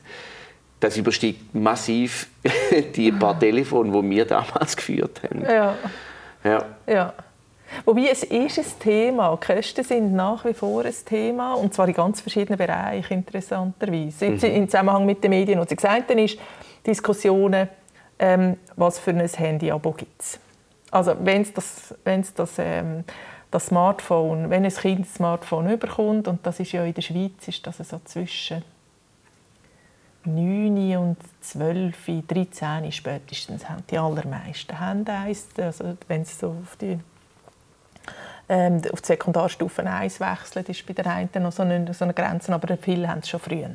das 0.81 0.97
übersteigt 0.97 1.55
massiv 1.55 2.29
die 2.95 3.13
paar 3.13 3.39
Telefone, 3.39 3.91
die 3.91 4.11
wir 4.11 4.25
damals 4.25 4.77
geführt 4.77 5.23
haben. 5.23 5.43
Ja. 5.43 5.77
Ja. 6.45 6.65
ja. 6.87 7.13
Wobei 7.85 8.09
es 8.11 8.23
ist 8.23 8.59
ein 8.59 8.65
Thema. 8.79 9.37
Kosten 9.37 9.83
sind 9.83 10.15
nach 10.15 10.45
wie 10.45 10.55
vor 10.55 10.85
ein 10.85 10.95
Thema 11.05 11.55
und 11.55 11.75
zwar 11.75 11.89
in 11.89 11.95
ganz 11.95 12.21
verschiedenen 12.21 12.59
Bereichen 12.59 13.15
interessanterweise. 13.15 14.27
Jetzt 14.27 14.43
mhm. 14.43 14.51
im 14.51 14.69
Zusammenhang 14.69 15.07
mit 15.07 15.25
den 15.25 15.31
Medien. 15.31 15.59
Was 15.59 15.71
Sie 15.71 15.77
gesagt 15.77 16.11
haben, 16.11 16.19
ist 16.19 16.39
Diskussionen 16.87 17.69
ähm, 18.19 18.57
was 18.77 18.99
für 18.99 19.11
ein 19.11 19.27
Handy-Abo 19.27 19.93
gibt 19.93 20.21
es. 20.21 20.39
Also 20.91 21.17
wenn 21.21 21.43
es 21.43 21.53
das, 21.53 21.95
wenn's 22.05 22.33
das, 22.35 22.53
ähm, 22.59 23.05
das 23.51 23.67
Smartphone, 23.67 24.51
wenn 24.51 24.65
ein 24.65 24.71
Kind 24.71 25.01
ein 25.01 25.05
Smartphone 25.05 25.71
überkommt, 25.71 26.29
und 26.29 26.47
das 26.47 26.61
ist 26.61 26.73
ja 26.73 26.85
in 26.85 26.95
der 26.95 27.03
Schweiz, 27.03 27.49
ist 27.49 27.67
das 27.67 27.79
so 27.79 28.01
zwischen 28.05 28.63
9 30.25 30.97
und 30.97 31.17
12, 31.41 31.97
13 32.27 32.91
spätestens 32.93 33.69
haben 33.69 33.85
die 33.91 33.99
allermeisten 33.99 34.81
haben 34.81 35.07
also 35.07 35.99
wenn 36.09 36.23
es 36.23 36.39
so 36.39 36.57
auf 36.63 36.77
die 36.77 36.99
ähm, 38.49 38.83
auf 38.93 39.01
die 39.01 39.07
Sekundarstufe 39.07 39.85
1 39.85 40.21
wechselt, 40.21 40.69
ist 40.69 40.87
bei 40.87 40.93
der 40.93 41.07
einen 41.07 41.31
noch 41.37 41.53
so 41.53 41.63
eine, 41.63 41.93
so 41.95 42.05
eine 42.05 42.13
Grenze, 42.13 42.53
aber 42.53 42.77
viele 42.77 43.09
haben 43.09 43.21
es 43.21 43.29
schon 43.29 43.41
früher. 43.41 43.71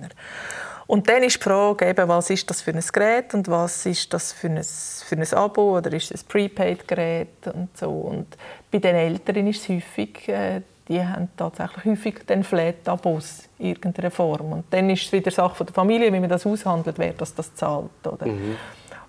Und 0.90 1.08
dann 1.08 1.22
ist 1.22 1.36
die 1.36 1.44
Frage, 1.44 1.88
eben, 1.88 2.08
was 2.08 2.32
ist 2.32 2.50
das 2.50 2.64
für 2.64 2.72
ein 2.72 2.84
Gerät 2.92 3.36
und 3.36 3.48
was 3.48 3.86
ist 3.86 4.12
das 4.12 4.34
für 4.34 4.48
ein, 4.48 4.64
für 4.64 5.16
ein 5.16 5.34
Abo 5.36 5.78
oder 5.78 5.94
ist 5.94 6.10
es 6.10 6.24
ein 6.24 6.28
Prepaid-Gerät 6.28 7.46
und 7.54 7.78
so. 7.78 7.92
Und 7.92 8.26
bei 8.72 8.80
den 8.80 8.96
Älteren 8.96 9.46
ist 9.46 9.62
es 9.62 9.70
häufig, 9.70 10.28
äh, 10.28 10.62
die 10.88 11.00
haben 11.00 11.30
tatsächlich 11.38 11.86
häufig 11.86 12.26
den 12.26 12.44
Flat-Abos 12.44 13.50
in 13.60 13.68
irgendeiner 13.68 14.10
Form. 14.10 14.52
Und 14.52 14.66
dann 14.72 14.90
ist 14.90 15.04
es 15.04 15.12
wieder 15.12 15.30
Sache 15.30 15.64
der 15.64 15.76
Familie, 15.76 16.12
wie 16.12 16.20
man 16.20 16.28
das 16.28 16.48
aushandelt, 16.48 16.98
wer 16.98 17.14
das, 17.14 17.36
das 17.36 17.54
zahlt. 17.54 17.92
Oder? 18.04 18.26
Mhm. 18.26 18.56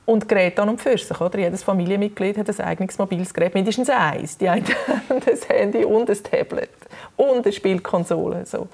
Und 0.05 0.29
Geräte 0.29 0.61
an 0.61 0.69
und 0.69 0.83
für 0.83 0.99
sich. 0.99 1.19
Oder? 1.19 1.39
Jedes 1.39 1.63
Familienmitglied 1.63 2.37
hat 2.37 2.51
ein 2.51 2.61
eigenes 2.61 2.99
mobiles 2.99 3.33
Gerät, 3.33 3.55
mindestens 3.55 3.89
eins. 3.89 4.37
Die 4.37 4.51
einen 4.51 4.67
haben 5.09 5.23
ein 5.27 5.39
Handy 5.49 5.87
und 5.87 6.11
ein 6.11 6.23
Tablet 6.23 6.69
und 7.17 7.47
eine 7.47 7.53
Spielkonsole. 7.55 8.45
So. 8.45 8.69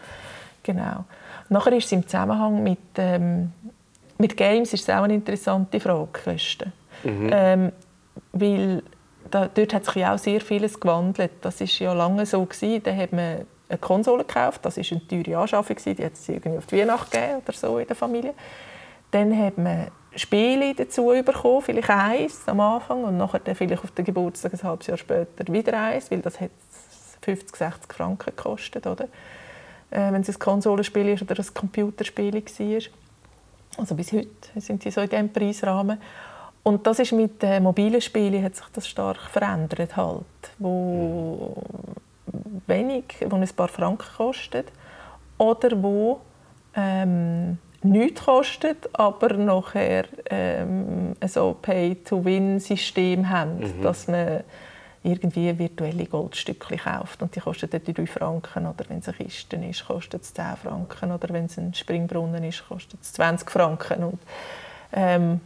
Genau. 0.64 1.04
Nachher 1.48 1.72
ist 1.72 1.86
es 1.86 1.92
im 1.92 2.06
Zusammenhang 2.06 2.62
mit, 2.62 2.78
ähm, 2.96 3.52
mit 4.18 4.36
Games 4.36 4.72
ist 4.72 4.88
es 4.88 4.90
auch 4.90 5.02
eine 5.02 5.14
interessante 5.14 5.80
Frage, 5.80 6.08
Kosten. 6.24 6.72
Mhm. 7.04 7.30
Ähm, 7.32 7.72
weil 8.32 8.82
da, 9.30 9.48
dort 9.52 9.74
hat 9.74 9.84
sich 9.84 9.96
ja 9.96 10.14
auch 10.14 10.18
sehr 10.18 10.40
vieles 10.40 10.78
gewandelt. 10.78 11.32
Das 11.42 11.60
ist 11.60 11.78
ja 11.78 11.92
lange 11.92 12.26
so 12.26 12.44
gewesen. 12.44 12.82
Da 12.82 12.94
hat 12.94 13.12
man 13.12 13.46
eine 13.68 13.78
Konsole 13.78 14.24
gekauft. 14.24 14.64
Das 14.64 14.76
ist 14.76 14.92
eine 14.92 15.06
teure 15.06 15.38
Anschaffung 15.38 15.76
Die 15.84 16.04
hat 16.04 16.14
es 16.14 16.28
irgendwie 16.28 16.58
auf 16.58 16.66
die 16.66 16.78
Weihnacht 16.78 17.10
gegeben 17.10 17.42
oder 17.42 17.52
so 17.52 17.78
in 17.78 17.86
der 17.86 17.96
Familie. 17.96 18.34
Dann 19.10 19.36
hat 19.36 19.58
man 19.58 19.88
Spiele 20.14 20.74
dazu 20.74 21.12
bekommen, 21.24 21.62
vielleicht 21.62 21.90
eins 21.90 22.42
am 22.46 22.60
Anfang 22.60 23.04
und 23.04 23.18
nachher 23.18 23.40
dann 23.40 23.54
vielleicht 23.54 23.84
auf 23.84 23.90
den 23.90 24.04
Geburtstag 24.04 24.54
ein 24.54 24.62
halbes 24.62 24.86
Jahr 24.86 24.96
später 24.96 25.52
wieder 25.52 25.78
eins, 25.78 26.10
weil 26.10 26.20
das 26.20 26.40
hat 26.40 26.50
50, 27.22 27.54
60 27.54 27.92
Franken 27.92 28.34
gekostet, 28.34 28.86
oder? 28.86 29.08
Äh, 29.90 30.12
wenn 30.12 30.22
es 30.22 30.28
ein 30.28 30.38
Konsolenspiel 30.38 31.08
ist 31.08 31.22
oder 31.22 31.38
ein 31.38 31.54
Computerspiel 31.54 32.34
war. 32.34 32.82
Also 33.78 33.94
bis 33.94 34.12
heute 34.12 34.28
sind 34.56 34.82
sie 34.82 34.90
so 34.90 35.00
in 35.00 35.08
diesem 35.08 35.32
Preisrahmen. 35.32 36.00
Und 36.62 36.86
das 36.86 36.98
ist 36.98 37.12
mit 37.12 37.42
den 37.42 37.62
mobilen 37.62 38.00
Spielen 38.00 38.42
hat 38.42 38.56
sich 38.56 38.66
das 38.72 38.88
stark 38.88 39.20
verändert 39.30 39.96
halt, 39.96 40.24
wo 40.58 41.62
wenig, 42.66 43.04
wo 43.28 43.36
ein 43.36 43.48
paar 43.54 43.68
Franken 43.68 44.08
kostet 44.16 44.72
oder 45.38 45.80
wo 45.80 46.20
ähm, 46.74 47.58
nichts 47.82 48.24
kostet, 48.24 48.88
aber 48.94 49.34
nachher 49.34 50.06
ähm, 50.28 51.14
so 51.26 51.56
Pay-to-Win-System 51.62 53.30
haben, 53.30 53.58
mhm. 53.58 53.82
dass 53.82 54.08
man 54.08 54.40
irgendwie 55.06 55.58
virtuelle 55.58 56.06
Goldstücke 56.06 56.76
kauft 56.76 57.22
und 57.22 57.34
die 57.34 57.40
kosten 57.40 57.70
dann 57.70 57.82
3 57.84 58.06
Franken 58.06 58.66
oder 58.66 58.84
wenn 58.88 58.98
es 58.98 59.08
eine 59.08 59.16
Kiste 59.16 59.56
ist, 59.56 59.86
kostet 59.86 60.22
es 60.22 60.34
10 60.34 60.56
Franken 60.62 61.12
oder 61.12 61.28
wenn 61.32 61.46
es 61.46 61.58
ein 61.58 61.72
Springbrunnen 61.72 62.42
ist, 62.44 62.66
kostet 62.68 63.00
es 63.02 63.12
20 63.14 63.50
Franken 63.50 64.04
und, 64.04 64.18
ähm, 64.92 65.40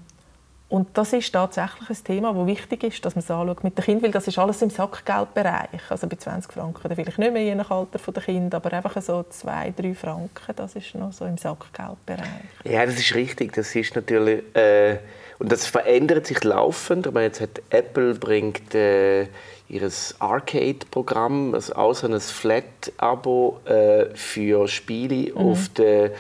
und 0.69 0.97
das 0.97 1.13
ist 1.13 1.33
tatsächlich 1.33 1.91
ein 1.91 2.05
Thema, 2.05 2.33
das 2.33 2.47
wichtig 2.47 2.85
ist, 2.85 3.05
dass 3.05 3.17
man 3.17 3.25
es 3.25 3.31
anschaut 3.31 3.65
mit 3.65 3.77
den 3.77 3.85
Kindern, 3.85 4.05
weil 4.05 4.11
das 4.13 4.29
ist 4.29 4.39
alles 4.39 4.63
im 4.63 4.71
Sackgeldbereich. 4.71 5.81
Also 5.89 6.07
bei 6.07 6.15
20 6.15 6.53
Franken 6.53 6.89
dann 6.89 6.95
vielleicht 6.95 7.19
nicht 7.19 7.33
mehr 7.33 7.43
je 7.43 7.57
nach 7.57 7.73
Alter 7.73 8.13
der 8.13 8.23
Kinder, 8.23 8.59
aber 8.59 8.73
einfach 8.73 9.03
so 9.03 9.25
2, 9.29 9.73
3 9.77 9.95
Franken, 9.95 10.55
das 10.55 10.77
ist 10.77 10.95
noch 10.95 11.13
so 11.13 11.25
im 11.25 11.37
Sackgeldbereich. 11.39 12.45
Ja, 12.63 12.87
das 12.87 12.95
ist 12.95 13.15
richtig. 13.15 13.53
Das 13.53 13.75
ist 13.75 13.97
natürlich... 13.97 14.45
Äh 14.55 14.99
und 15.41 15.51
das 15.51 15.67
verändert 15.67 16.27
sich 16.27 16.45
laufend. 16.45 17.07
Aber 17.07 17.23
jetzt 17.23 17.41
hat 17.41 17.63
Apple 17.71 18.15
bringt 18.15 18.75
äh, 18.75 19.23
ihr 19.69 19.91
Arcade-Programm, 20.19 21.55
also 21.55 21.93
so 21.95 22.07
ein 22.07 22.21
Flat-Abo 22.21 23.61
äh, 23.65 24.15
für 24.15 24.69
Spiele 24.69 25.33
mhm. 25.33 25.37
auf 25.37 25.69
den 25.71 26.11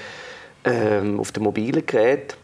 ähm, 0.64 1.20
auf 1.20 1.32
dem 1.32 1.44
mobilen 1.44 1.84
Gerät. 1.84 2.36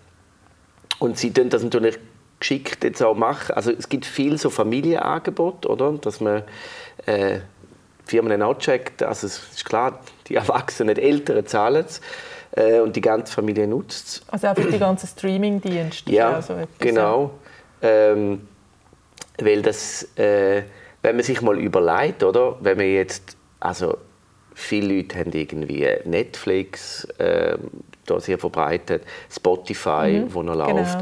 Und 0.99 1.19
sie 1.19 1.33
tun 1.33 1.49
das 1.49 1.63
natürlich 1.63 1.99
geschickt 2.41 2.85
jetzt 2.85 3.03
auch 3.03 3.17
machen. 3.17 3.55
Also 3.55 3.73
es 3.73 3.89
gibt 3.89 4.05
viel 4.05 4.39
so 4.39 4.51
Familienangebote, 4.51 5.69
oder? 5.69 5.93
Dass 5.93 6.21
man 6.21 6.43
äh, 7.07 7.41
Firmen 8.05 8.43
auch 8.43 8.59
checkt. 8.59 9.03
Also 9.03 9.27
es 9.27 9.39
ist 9.51 9.65
klar, 9.65 10.01
die 10.27 10.35
Erwachsenen, 10.37 10.95
die 10.95 11.03
Eltern 11.03 11.47
zahlen 11.47 11.87
es 11.87 12.03
äh, 12.57 12.81
und 12.81 12.97
die 12.97 13.01
ganze 13.01 13.33
Familie 13.33 13.69
nutzt 13.69 14.07
es. 14.09 14.23
Also 14.29 14.49
auch 14.49 14.57
für 14.57 14.71
die 14.71 14.79
ganzen 14.79 15.07
Streaming-Dienste? 15.07 16.11
Ja, 16.11 16.33
also 16.33 16.55
genau. 16.79 17.31
Ähm, 17.81 18.49
weil 19.39 19.63
das, 19.63 20.09
äh, 20.17 20.63
wenn 21.03 21.17
man 21.17 21.25
sich 21.25 21.41
mal 21.43 21.59
überlegt, 21.59 22.25
oder, 22.25 22.57
wenn 22.61 22.79
man 22.79 22.87
jetzt, 22.87 23.37
also 23.61 23.99
viele 24.55 24.97
Leute 24.97 25.19
haben 25.19 25.33
irgendwie 25.33 25.87
Netflix, 26.05 27.05
äh, 27.19 27.59
da 28.07 28.21
sehr 28.21 28.39
verbreitet, 28.39 29.03
Spotify, 29.31 30.23
mhm, 30.25 30.35
wo 30.35 30.43
noch 30.43 30.55
genau. 30.55 30.79
läuft. 30.79 30.99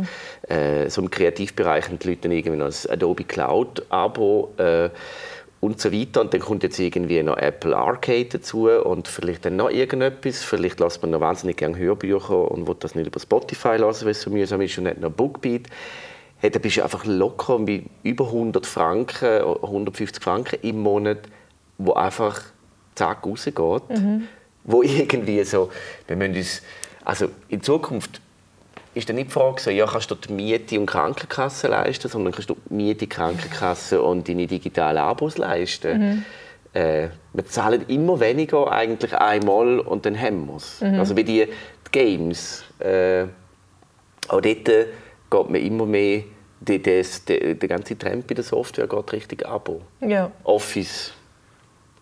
Äh, 0.48 0.88
so 0.88 1.02
im 1.02 1.10
Kreativbereich 1.10 1.86
haben 1.86 1.98
die 1.98 2.08
Leute 2.08 2.22
dann 2.22 2.32
irgendwie 2.32 2.56
noch 2.56 2.66
das 2.66 2.86
Adobe 2.86 3.24
Cloud 3.24 3.84
Abo. 3.90 4.52
Äh, 4.56 4.90
und 5.64 5.80
so 5.80 5.92
weiter. 5.92 6.20
Und 6.20 6.34
dann 6.34 6.40
kommt 6.40 6.62
jetzt 6.62 6.78
irgendwie 6.78 7.22
noch 7.22 7.38
Apple 7.38 7.74
Arcade 7.74 8.26
dazu 8.26 8.68
und 8.68 9.08
vielleicht 9.08 9.46
dann 9.46 9.56
noch 9.56 9.70
irgendetwas. 9.70 10.44
Vielleicht 10.44 10.78
lässt 10.78 11.00
man 11.00 11.10
noch 11.10 11.20
wahnsinnig 11.20 11.56
gerne 11.56 11.76
Hörbücher 11.78 12.50
und 12.50 12.68
will 12.68 12.76
das 12.78 12.94
nicht 12.94 13.06
über 13.06 13.18
Spotify 13.18 13.76
lassen, 13.76 14.04
weil 14.04 14.12
es 14.12 14.20
so 14.20 14.30
mühsam 14.30 14.60
ist 14.60 14.76
und 14.76 14.84
nicht 14.84 15.00
noch 15.00 15.10
Bookbeat. 15.10 15.68
Hey, 16.38 16.50
da 16.50 16.58
bist 16.58 16.76
du 16.76 16.82
einfach 16.82 17.06
locker 17.06 17.58
mit 17.58 17.86
über 18.02 18.26
100 18.26 18.66
Franken, 18.66 19.40
150 19.40 20.22
Franken 20.22 20.58
im 20.60 20.80
Monat, 20.80 21.20
wo 21.78 21.94
einfach 21.94 22.42
zack 22.94 23.24
rausgeht. 23.24 23.56
Mhm. 23.88 24.28
Wo 24.64 24.82
irgendwie 24.82 25.42
so, 25.44 25.70
wir 26.06 26.16
müssen 26.16 26.36
uns, 26.36 26.62
also 27.04 27.28
in 27.48 27.62
Zukunft 27.62 28.20
ist 28.94 29.08
dann 29.08 29.16
nicht 29.16 29.28
die 29.28 29.32
Frage, 29.32 29.60
so, 29.60 29.70
ja, 29.70 29.86
kannst 29.86 30.10
du 30.10 30.14
die 30.14 30.32
Miete 30.32 30.78
und 30.78 30.86
Krankenkasse 30.86 31.68
leisten, 31.68 32.08
sondern 32.08 32.32
kannst 32.32 32.50
du 32.50 32.56
die 32.68 32.74
Miete, 32.74 33.06
Krankenkasse 33.06 34.00
und 34.00 34.28
deine 34.28 34.46
digitalen 34.46 34.98
Abos 34.98 35.38
leisten. 35.38 35.98
Mhm. 35.98 36.24
äh, 36.72 37.08
wir 37.32 37.46
zahlen 37.46 37.84
immer 37.88 38.20
weniger 38.20 38.70
eigentlich 38.70 39.12
einmal 39.14 39.80
und 39.80 40.06
dann 40.06 40.18
haben 40.18 40.46
wir 40.46 40.56
es. 40.56 40.80
Mhm. 40.80 40.98
Also 40.98 41.16
wie 41.16 41.24
die, 41.24 41.46
die 41.46 41.90
Games. 41.92 42.64
Äh, 42.78 43.24
auch 44.28 44.40
dort 44.40 44.64
geht 44.64 44.86
man 45.30 45.54
immer 45.56 45.86
mehr, 45.86 46.22
die, 46.60 46.82
das, 46.82 47.24
die, 47.24 47.54
der 47.54 47.68
ganze 47.68 47.98
Trend 47.98 48.26
bei 48.26 48.34
der 48.34 48.44
Software 48.44 48.86
geht 48.86 49.12
richtig 49.12 49.46
Abo. 49.46 49.82
Ja. 50.00 50.30
Office 50.44 51.12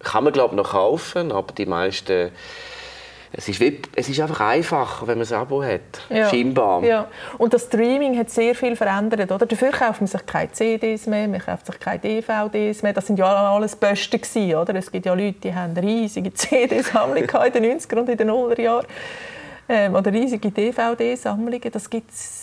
kann 0.02 0.24
man 0.24 0.32
glaube 0.32 0.56
noch 0.56 0.72
kaufen, 0.72 1.32
aber 1.32 1.52
die 1.52 1.66
meisten 1.66 2.30
es 3.34 3.48
ist, 3.48 3.60
wie, 3.60 3.80
es 3.96 4.08
ist 4.10 4.20
einfach 4.20 4.40
einfacher, 4.40 5.06
wenn 5.06 5.18
man 5.18 5.26
ein 5.26 5.32
Abo 5.32 5.62
hat. 5.62 5.80
Ja. 6.10 6.28
Scheinbar. 6.28 6.84
Ja. 6.84 7.08
Und 7.38 7.54
das 7.54 7.64
Streaming 7.64 8.18
hat 8.18 8.28
sehr 8.28 8.54
viel 8.54 8.76
verändert. 8.76 9.32
Oder? 9.32 9.46
Dafür 9.46 9.70
kauft 9.70 10.02
man 10.02 10.06
sich 10.06 10.26
keine 10.26 10.52
CDs 10.52 11.06
mehr, 11.06 11.26
man 11.28 11.40
kauft 11.40 11.66
sich 11.66 11.80
keine 11.80 11.98
DVDs 11.98 12.82
mehr. 12.82 12.92
Das 12.92 13.06
sind 13.06 13.18
ja 13.18 13.26
alles 13.26 13.74
Böste 13.74 14.18
gewesen, 14.18 14.54
oder? 14.54 14.74
Es 14.74 14.92
gibt 14.92 15.06
ja 15.06 15.14
Leute, 15.14 15.40
die 15.44 15.54
haben 15.54 15.74
riesige 15.76 16.32
CD-Sammlung 16.34 17.24
in 17.24 17.52
den 17.52 17.80
90er 17.80 17.96
und 17.96 18.08
in 18.10 18.18
den 18.18 18.30
0er 18.30 18.60
Jahren. 18.60 18.86
Ähm, 19.68 19.94
oder 19.94 20.12
riesige 20.12 20.50
DVD-Sammlungen. 20.50 21.70
Das 21.72 21.88
gibt's 21.88 22.42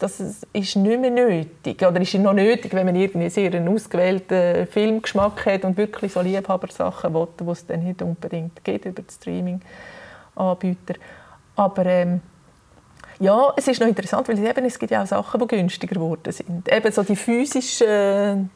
das 0.00 0.18
ist 0.18 0.76
nicht 0.76 1.00
mehr 1.00 1.10
nötig. 1.10 1.82
Oder 1.82 2.00
ist 2.00 2.14
noch 2.14 2.32
nötig, 2.32 2.72
wenn 2.72 2.86
man 2.86 2.96
irgendwie 2.96 3.28
sehr 3.28 3.52
einen 3.52 3.68
ausgewählten 3.68 4.66
Filmgeschmack 4.66 5.44
hat 5.44 5.64
und 5.64 5.76
wirklich 5.76 6.12
so 6.12 6.22
Liebhabersachen 6.22 7.12
will, 7.12 7.28
die 7.38 7.50
es 7.50 7.66
dann 7.66 7.84
nicht 7.84 8.00
unbedingt 8.00 8.64
geht 8.64 8.86
über 8.86 9.02
das 9.02 9.16
Streaming. 9.16 9.60
Anbieter. 10.34 10.94
Aber 11.56 11.86
ähm, 11.86 12.20
ja, 13.18 13.52
es 13.56 13.68
ist 13.68 13.80
noch 13.80 13.88
interessant, 13.88 14.26
weil 14.28 14.38
eben, 14.38 14.64
es 14.64 14.78
gibt 14.78 14.90
ja 14.90 15.02
auch 15.02 15.06
Sachen, 15.06 15.40
die 15.40 15.46
günstiger 15.46 15.94
geworden 15.94 16.32
sind. 16.32 16.72
Eben 16.72 16.92
so 16.92 17.02
die 17.02 17.16
physischen, 17.16 18.50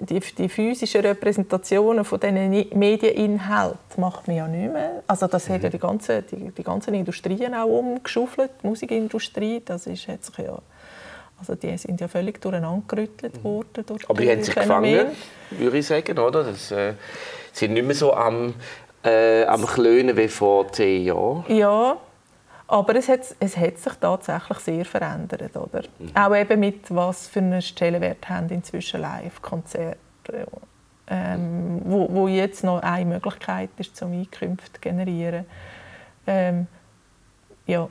die, 0.00 0.20
die 0.20 0.48
physischen 0.48 1.00
Repräsentationen 1.00 2.04
von 2.04 2.20
diesen 2.20 2.50
Medieninhalten 2.78 4.00
macht 4.00 4.28
man 4.28 4.36
ja 4.36 4.46
nicht 4.46 4.72
mehr. 4.72 5.02
Also 5.06 5.26
das 5.26 5.48
mhm. 5.48 5.54
hat 5.54 5.62
ja 5.62 5.68
mhm. 5.68 5.72
die 5.72 5.78
ganzen, 5.78 6.24
die, 6.30 6.50
die 6.50 6.62
ganzen 6.62 6.92
Industrien 6.92 7.54
auch 7.54 7.66
umgeschaufelt, 7.66 8.50
die 8.62 8.66
Musikindustrie, 8.66 9.62
das 9.64 9.86
ist, 9.86 10.06
hat 10.06 10.22
sich 10.22 10.36
ja 10.38 10.58
also 11.38 11.54
die 11.54 11.76
sind 11.78 12.00
ja 12.00 12.08
völlig 12.08 12.40
durcheinander 12.40 12.82
gerüttelt 12.88 13.38
mhm. 13.38 13.44
worden. 13.44 13.86
Durch 13.86 14.10
Aber 14.10 14.20
die 14.20 14.30
haben 14.30 14.42
sich 14.42 14.54
gefangen, 14.54 15.06
würde 15.50 15.78
ich 15.78 15.86
sagen, 15.86 16.18
oder? 16.18 16.44
Das 16.44 16.70
äh, 16.72 16.94
sind 17.52 17.74
nicht 17.74 17.86
mehr 17.86 17.94
so 17.94 18.12
am 18.12 18.54
äh, 19.04 19.44
am 19.44 19.66
Klönen 19.66 20.16
wie 20.16 20.28
vor 20.28 20.70
zehn 20.72 21.04
Jahren. 21.04 21.44
Ja, 21.48 21.96
aber 22.68 22.96
es 22.96 23.08
hat, 23.08 23.20
es 23.40 23.56
hat 23.56 23.78
sich 23.78 23.94
tatsächlich 23.94 24.58
sehr 24.58 24.84
verändert. 24.84 25.56
Oder? 25.56 25.84
Mhm. 25.98 26.10
Auch 26.14 26.36
eben 26.36 26.60
mit 26.60 26.94
was 26.94 27.26
für 27.26 27.40
einen 27.40 27.62
Stellenwert 27.62 28.28
haben 28.28 28.48
inzwischen 28.50 29.00
Live-Konzerte. 29.00 29.96
Ähm, 31.10 31.80
wo, 31.84 32.06
wo 32.10 32.28
jetzt 32.28 32.62
noch 32.64 32.82
eine 32.82 33.06
Möglichkeit 33.06 33.70
ist, 33.78 33.96
zum 33.96 34.12
Einkünfte 34.12 34.74
zu 34.74 34.80
generieren. 34.80 35.46
Ähm, 36.26 36.66
ja. 37.66 37.88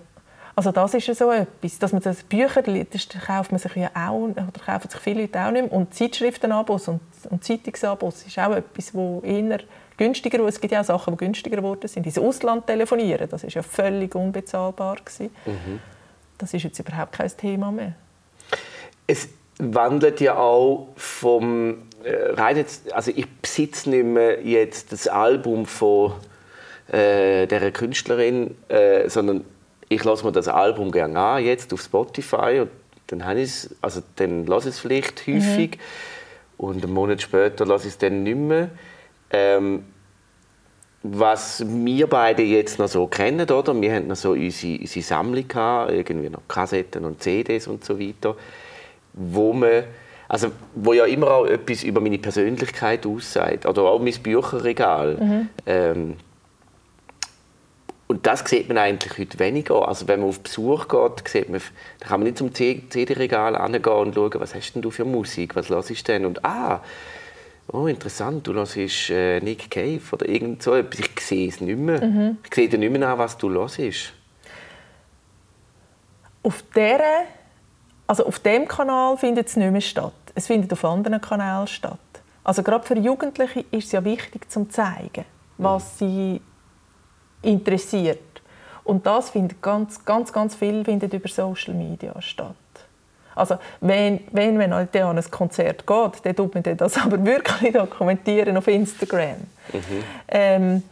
Also 0.55 0.71
das 0.71 0.93
ist 0.93 1.07
ja 1.07 1.15
so 1.15 1.31
etwas, 1.31 1.79
dass 1.79 1.93
man 1.93 2.01
das 2.03 2.21
Bücher, 2.23 2.61
das 2.61 3.07
kauft 3.25 3.51
man 3.51 3.59
sich 3.59 3.75
ja 3.75 3.89
auch, 3.95 4.29
oder 4.29 4.47
kaufen 4.63 4.89
sich 4.89 4.99
viele 4.99 5.21
Leute 5.21 5.39
auch 5.39 5.51
nicht 5.51 5.63
mehr. 5.63 5.73
Und 5.73 5.95
Zeitschriftenabos 5.95 6.87
und, 6.87 7.01
und 7.29 7.43
Zeitungsabos 7.43 8.23
ist 8.27 8.37
auch 8.37 8.55
etwas, 8.55 8.93
wo 8.93 9.21
eher 9.25 9.59
günstiger, 9.97 10.39
es 10.45 10.61
gibt 10.61 10.71
ja 10.71 10.81
auch 10.81 10.85
Sachen, 10.85 11.13
die 11.13 11.17
günstiger 11.17 11.57
geworden 11.57 11.87
sind. 11.87 12.05
Ins 12.05 12.17
Ausland 12.17 12.67
telefonieren, 12.67 13.27
das 13.29 13.43
ist 13.43 13.55
ja 13.55 13.63
völlig 13.63 14.15
unbezahlbar 14.15 14.97
Mhm. 15.19 15.79
Das 16.37 16.53
ist 16.53 16.63
jetzt 16.63 16.79
überhaupt 16.79 17.13
kein 17.13 17.31
Thema 17.35 17.71
mehr. 17.71 17.93
Es 19.07 19.29
wandelt 19.57 20.21
ja 20.21 20.37
auch 20.37 20.89
vom 20.95 21.87
äh, 22.03 22.31
rein 22.33 22.57
jetzt, 22.57 22.93
also 22.93 23.12
ich 23.15 23.27
besitze 23.41 23.89
nicht 23.89 24.05
mehr 24.05 24.41
jetzt 24.43 24.91
das 24.91 25.07
Album 25.07 25.65
von 25.65 26.13
äh, 26.89 27.47
der 27.47 27.71
Künstlerin, 27.71 28.55
äh, 28.69 29.10
sondern 29.10 29.45
ich 29.89 30.03
lasse 30.03 30.25
mir 30.25 30.31
das 30.31 30.47
Album 30.47 30.91
gerne 30.91 31.19
an 31.19 31.43
jetzt 31.43 31.73
auf 31.73 31.81
Spotify 31.81 32.60
und 32.62 32.69
dann 33.07 33.25
habe 33.25 33.39
ich 33.39 33.69
also 33.81 34.01
dann 34.17 34.45
lasse 34.45 34.69
ich 34.69 34.75
es 34.75 34.79
vielleicht 34.79 35.21
häufig 35.27 35.77
mhm. 35.77 36.65
und 36.65 36.83
einen 36.83 36.93
Monat 36.93 37.21
später 37.21 37.65
lasse 37.65 37.88
ich 37.88 37.93
es 37.93 37.97
dann 37.97 38.23
nicht 38.23 38.38
mehr. 38.38 38.69
Ähm, 39.31 39.83
was 41.03 41.63
wir 41.65 42.07
beide 42.07 42.43
jetzt 42.43 42.79
noch 42.79 42.87
so 42.87 43.07
kennen, 43.07 43.49
oder? 43.49 43.79
Wir 43.79 43.93
haben 43.93 44.07
noch 44.07 44.15
so 44.15 44.31
unsere, 44.31 44.79
unsere 44.79 45.05
Sammlung 45.05 45.47
gehabt, 45.47 45.91
irgendwie 45.91 46.29
noch 46.29 46.41
Kassetten 46.47 47.05
und 47.05 47.21
CDs 47.21 47.67
und 47.67 47.83
so 47.83 47.99
weiter, 47.99 48.35
wo 49.13 49.53
man, 49.53 49.83
also 50.27 50.51
wo 50.75 50.93
ja 50.93 51.05
immer 51.05 51.31
auch 51.31 51.45
etwas 51.45 51.83
über 51.83 52.01
meine 52.01 52.17
Persönlichkeit 52.17 53.05
aussagt, 53.05 53.65
oder 53.65 53.83
auch 53.83 53.99
mein 53.99 54.13
Bücherregal. 54.21 55.17
Mhm. 55.17 55.49
Ähm, 55.65 56.15
und 58.07 58.25
das 58.25 58.49
sieht 58.49 58.69
man 58.69 58.77
eigentlich 58.77 59.17
heute 59.17 59.37
weniger. 59.37 59.87
Also 59.87 60.07
wenn 60.07 60.21
man 60.21 60.29
auf 60.29 60.39
Besuch 60.39 60.87
geht, 60.87 61.27
sieht 61.27 61.49
man, 61.49 61.61
da 61.99 62.07
kann 62.07 62.21
man 62.21 62.27
nicht 62.27 62.37
zum 62.37 62.53
CD-Regal 62.53 63.55
angehen 63.55 63.93
und 63.93 64.15
schauen, 64.15 64.31
was 64.35 64.55
hast 64.55 64.73
denn 64.73 64.81
du 64.81 64.91
für 64.91 65.03
Musik, 65.03 65.55
was 65.55 65.69
hörst 65.69 65.89
du 65.89 65.93
denn? 66.03 66.25
Und 66.25 66.43
ah, 66.45 66.81
oh 67.71 67.88
interessant, 67.88 68.45
du 68.47 68.53
hörst 68.53 69.10
äh, 69.10 69.39
Nick 69.39 69.69
Cave 69.69 70.01
oder 70.12 70.27
irgend 70.27 70.63
so 70.63 70.73
etwas. 70.73 70.99
Ich 70.99 71.19
sehe 71.19 71.49
es 71.49 71.62
nicht 71.62 71.77
mehr. 71.77 72.03
Mhm. 72.03 72.38
Ich 72.43 72.53
sehe 72.53 72.69
dir 72.69 72.77
nicht 72.77 72.91
mehr 72.91 73.10
an, 73.10 73.17
was 73.17 73.38
du 73.38 73.49
hörst. 73.49 74.13
Auf, 76.43 76.63
der, 76.75 77.01
also 78.06 78.25
auf 78.25 78.39
dem 78.39 78.67
Kanal 78.67 79.17
findet 79.17 79.47
es 79.47 79.56
nicht 79.56 79.71
mehr 79.71 79.82
statt. 79.82 80.13
Es 80.34 80.47
findet 80.47 80.71
auf 80.71 80.86
anderen 80.86 81.19
Kanälen 81.19 81.67
statt. 81.67 81.99
Also 82.43 82.63
gerade 82.63 82.86
für 82.86 82.97
Jugendliche 82.97 83.65
ist 83.71 83.88
es 83.88 83.91
ja 83.91 84.03
wichtig, 84.06 84.49
zu 84.49 84.65
zeigen, 84.69 85.25
was 85.58 85.99
mhm. 85.99 86.08
sie 86.08 86.41
interessiert. 87.41 88.19
Und 88.86 89.06
das 89.06 89.32
findet 89.32 89.62
ganz, 89.62 90.06
ganz, 90.06 90.32
ganz 90.32 90.56
viel 90.56 90.86
findet 90.86 91.13
über 91.13 91.27
Social 91.27 91.73
Media 91.73 92.21
statt. 92.21 92.56
Also 93.38 93.58
wenn, 93.82 94.21
wenn 94.32 94.58
man 94.58 94.73
halt 94.73 94.95
an 94.95 95.17
ein 95.17 95.32
Konzert 95.32 95.86
geht, 95.86 96.12
dann 96.23 96.36
tut 96.36 96.54
man 96.54 96.78
das 96.78 96.97
aber 97.04 97.23
wirklich 97.23 97.73
dokumentieren 97.73 98.58
auf 98.58 98.67
Instagram. 98.67 99.38
Mhm. 99.73 100.04
Ähm, 100.28 100.84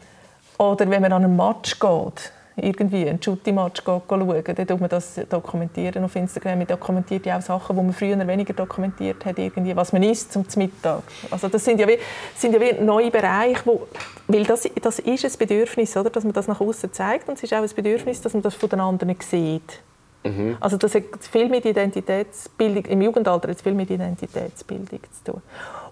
oder 0.57 0.89
wenn 0.89 1.01
man 1.01 1.11
an 1.11 1.25
einen 1.25 1.35
Match 1.35 1.79
geht, 1.79 2.31
irgendwie 2.57 3.07
einen 3.07 3.21
Shooting-Match 3.21 3.81
schauen, 3.83 4.01
dann 4.07 4.67
tut 4.67 4.79
man 4.79 4.89
das 4.89 5.19
dokumentieren 5.29 6.03
auf 6.03 6.15
Instagram. 6.15 6.59
Man 6.59 6.67
dokumentiert 6.67 7.25
ja 7.25 7.37
auch 7.37 7.41
Sachen, 7.41 7.75
die 7.75 7.81
man 7.81 7.93
früher 7.93 8.27
weniger 8.27 8.53
dokumentiert 8.53 9.25
hat, 9.25 9.37
irgendwie, 9.37 9.75
was 9.75 9.91
man 9.91 10.03
isst 10.03 10.31
zum 10.31 10.45
Mittag. 10.55 11.03
Also 11.29 11.49
das 11.49 11.65
sind 11.65 11.79
ja 11.79 11.87
wie, 11.87 11.97
sind 12.35 12.53
ja 12.53 12.61
wie 12.61 12.81
neue 12.81 13.11
Bereiche, 13.11 13.61
wo, 13.65 13.87
weil 14.27 14.45
das, 14.45 14.69
das 14.81 14.99
ist 14.99 15.25
ein 15.25 15.31
Bedürfnis, 15.37 15.97
oder, 15.97 16.09
dass 16.09 16.23
man 16.23 16.33
das 16.33 16.47
nach 16.47 16.61
außen 16.61 16.93
zeigt 16.93 17.27
und 17.27 17.35
es 17.35 17.43
ist 17.43 17.53
auch 17.53 17.61
ein 17.61 17.69
Bedürfnis, 17.75 18.21
dass 18.21 18.33
man 18.33 18.41
das 18.41 18.55
von 18.55 18.69
den 18.69 18.79
anderen 18.79 19.15
sieht. 19.19 19.81
Mhm. 20.25 20.57
Also 20.59 20.77
das 20.77 20.95
hat 20.95 21.03
viel 21.31 21.49
mit 21.49 21.65
Identitätsbildung, 21.65 22.85
im 22.85 23.01
Jugendalter 23.01 23.49
hat 23.49 23.61
viel 23.61 23.73
mit 23.73 23.89
Identitätsbildung 23.89 24.99
zu 25.11 25.31
tun. 25.31 25.41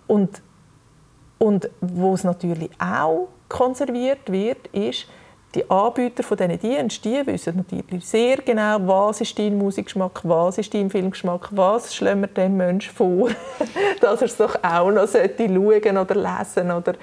Und, 0.08 0.42
und 1.38 1.70
wo 1.80 2.14
es 2.14 2.24
natürlich 2.24 2.70
auch 2.80 3.30
konserviert 3.48 4.32
wird, 4.32 4.68
ist, 4.68 5.08
die 5.54 5.70
Anbieter 5.70 6.24
von 6.24 6.36
diesen 6.36 6.60
Diensten, 6.60 7.04
die 7.04 7.28
wissen 7.28 7.58
natürlich 7.58 8.04
sehr 8.06 8.38
genau, 8.38 8.78
was 8.88 9.22
ist 9.22 9.38
dein 9.38 9.56
Musikgeschmack, 9.56 10.22
was 10.24 10.58
ist 10.58 10.74
dein 10.74 10.90
Filmgeschmack, 10.90 11.50
was 11.52 11.94
schlägt 11.94 12.38
dem 12.38 12.58
Menschen 12.58 12.92
vor, 12.92 13.30
dass 14.02 14.22
er 14.22 14.26
es 14.26 14.36
doch 14.36 14.56
auch 14.64 14.90
noch 14.90 15.08
schauen 15.08 15.98
oder 15.98 16.16
lesen 16.16 16.72
oder, 16.72 16.96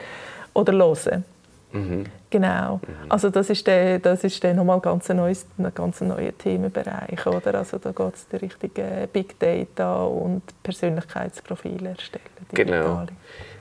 oder 0.53 0.73
hören 0.73 1.25
Mhm. 1.73 2.05
Genau. 2.31 2.77
Mhm. 2.77 3.11
Also 3.11 3.31
das 3.31 3.51
ist 3.51 3.67
der, 3.67 3.99
das 3.99 4.25
ist 4.25 4.43
der 4.43 4.55
nochmal 4.55 4.81
ganz 4.81 5.11
ein 5.11 5.17
neues, 5.17 5.47
ein 5.59 5.71
ganz 5.75 6.01
neuer 6.01 6.37
Themenbereich, 6.37 7.27
oder? 7.27 7.55
Also 7.57 7.79
da 7.79 7.93
geht 7.93 8.15
es 8.15 8.29
der 8.29 8.43
richtige 8.43 9.09
Big 9.13 9.39
Data 9.39 10.05
und 10.05 10.43
Persönlichkeitsprofile 10.63 11.91
erstellen. 11.91 12.25
Genau. 12.53 13.07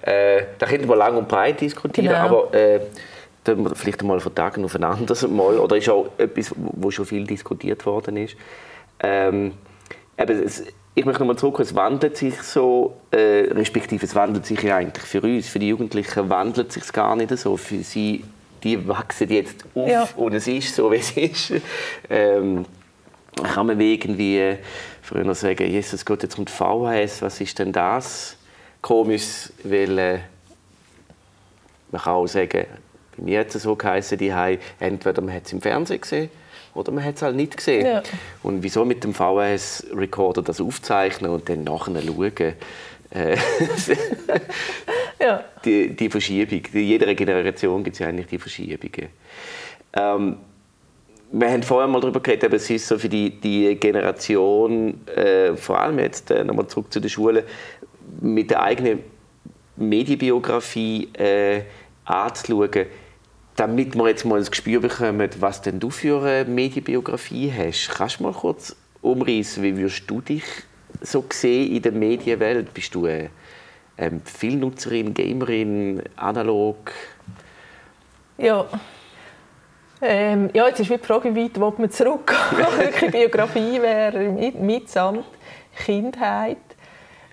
Äh, 0.02 0.44
da 0.58 0.66
könnten 0.66 0.88
wir 0.88 0.96
lang 0.96 1.18
und 1.18 1.28
breit 1.28 1.62
diskutieren, 1.62 2.08
genau. 2.08 2.46
aber 2.46 2.54
äh, 2.54 2.80
vielleicht 3.74 4.04
mal 4.04 4.20
von 4.20 4.34
Tagen 4.34 4.66
auf 4.66 4.76
ein 4.76 4.84
anderes 4.84 5.28
Mal, 5.28 5.58
oder 5.58 5.78
ist 5.78 5.90
auch 5.90 6.08
etwas, 6.18 6.54
wo 6.56 6.92
schon 6.92 7.06
viel 7.06 7.26
diskutiert 7.26 7.86
worden 7.86 8.18
ist. 8.18 8.36
Ähm, 9.02 9.54
eben, 10.18 10.44
es, 10.44 10.64
ich 10.96 11.06
möchte 11.06 11.22
nochmal 11.22 11.38
zurück, 11.38 11.60
es 11.60 11.76
wandelt 11.76 12.18
sich 12.18 12.42
so, 12.42 12.98
äh, 13.12 13.48
respektive 13.52 14.06
es 14.06 14.16
wandelt 14.16 14.46
sich 14.46 14.62
ja 14.64 14.78
eigentlich 14.78 15.06
für 15.06 15.22
uns, 15.22 15.48
für 15.48 15.60
die 15.60 15.70
Jugendlichen 15.70 16.30
wandelt 16.30 16.72
sich 16.72 16.92
gar 16.92 17.16
nicht 17.16 17.36
so. 17.38 17.58
Für 17.58 17.84
sie, 17.84 18.24
die 18.64 18.88
wachsen 18.88 19.30
jetzt 19.30 19.66
auf 19.76 19.88
ja. 19.90 20.08
und 20.16 20.34
es 20.34 20.48
ist 20.48 20.76
so, 20.76 20.92
wie 20.92 20.98
es 20.98 21.12
ist. 21.12 21.54
Ähm, 22.10 22.66
kann 23.42 23.68
man 23.68 23.80
irgendwie 23.80 24.58
früher 25.02 25.34
sagen, 25.36 25.68
Jesus 25.68 26.06
geht 26.06 26.24
jetzt 26.24 26.38
um 26.38 26.46
die 26.46 26.52
VHS, 26.52 27.22
was 27.22 27.40
ist 27.40 27.58
denn 27.60 27.72
das? 27.72 28.36
Komisch, 28.82 29.52
weil 29.64 29.98
äh, 29.98 30.20
man 31.92 32.02
kann 32.02 32.14
auch 32.14 32.28
sagen, 32.28 32.66
bei 33.16 33.24
mir 33.24 33.40
hat 33.40 33.56
es 33.56 33.64
so 33.64 33.76
geheißen, 33.76 34.18
die 34.18 34.34
entweder 34.80 35.22
man 35.22 35.34
hat 35.34 35.46
es 35.46 35.54
im 35.54 35.62
Fernsehen 35.62 36.02
gesehen 36.02 36.30
oder 36.80 36.92
man 36.92 37.04
hat 37.04 37.16
es 37.16 37.22
halt 37.22 37.36
nicht 37.36 37.58
gesehen. 37.58 37.86
Ja. 37.86 38.04
Und 38.44 38.64
wieso 38.64 38.86
mit 38.86 39.04
dem 39.04 39.14
VHS-Recorder 39.14 40.42
das 40.42 40.62
aufzeichnen 40.62 41.32
und 41.32 41.50
dann 41.50 41.64
nachher 41.64 42.02
schauen? 42.02 42.54
Äh, 43.12 43.38
Ja. 45.20 45.44
Die, 45.66 45.96
die 45.96 46.10
Verschiebung. 46.10 46.62
In 46.72 46.84
jeder 46.84 47.14
Generation 47.14 47.84
gibt 47.84 47.96
es 47.96 48.00
ja 48.00 48.08
eigentlich 48.08 48.28
die 48.28 48.38
Verschiebungen. 48.38 49.10
Ähm, 49.94 50.38
wir 51.32 51.52
haben 51.52 51.62
vorher 51.62 51.88
mal 51.88 52.00
darüber 52.00 52.22
geredet, 52.22 52.46
aber 52.46 52.56
es 52.56 52.70
ist 52.70 52.88
so 52.88 52.98
für 52.98 53.10
die, 53.10 53.30
die 53.30 53.76
Generation, 53.76 55.06
äh, 55.08 55.56
vor 55.56 55.80
allem 55.80 56.00
jetzt 56.00 56.32
äh, 56.32 56.44
nochmal 56.44 56.68
zurück 56.68 56.92
zu 56.92 57.00
der 57.00 57.10
Schule, 57.10 57.44
mit 58.22 58.50
der 58.50 58.64
eigenen 58.64 59.04
Medienbiografie 59.76 61.10
äh, 61.14 61.62
anzuschauen, 62.06 62.88
damit 63.60 63.94
wir 63.94 64.08
jetzt 64.08 64.24
mal 64.24 64.40
ein 64.40 64.46
Gespür 64.46 64.80
bekommen, 64.80 65.30
was 65.40 65.62
denn 65.62 65.82
du 65.82 65.90
für 65.90 66.24
eine 66.24 66.50
Medienbiografie 66.50 67.52
hast. 67.52 67.90
Kannst 67.90 68.20
du 68.20 68.24
mal 68.24 68.32
kurz 68.32 68.74
umreißen, 69.02 69.62
wie 69.62 69.76
würdest 69.76 70.04
du 70.08 70.22
dich 70.22 70.46
so 71.02 71.26
sehen 71.30 71.76
in 71.76 71.82
der 71.82 71.92
Medienwelt? 71.92 72.74
Bist 72.74 72.96
du 72.96 73.06
eine 73.06 73.30
ähm, 73.98 74.22
Filmnutzerin, 74.24 75.14
Gamerin, 75.14 76.02
analog? 76.16 76.94
Ja. 78.38 78.66
Ähm, 80.02 80.50
ja, 80.54 80.68
jetzt 80.70 80.80
ist 80.80 80.90
die 80.90 80.98
Frage, 80.98 81.36
wie 81.36 81.54
weit 81.54 81.80
man 81.80 81.92
zurückgehen? 81.92 82.40
Wirklich 82.78 83.12
Biografie 83.12 83.82
wäre 83.82 84.54
mitsamt 84.54 85.26
Kindheit. 85.86 86.58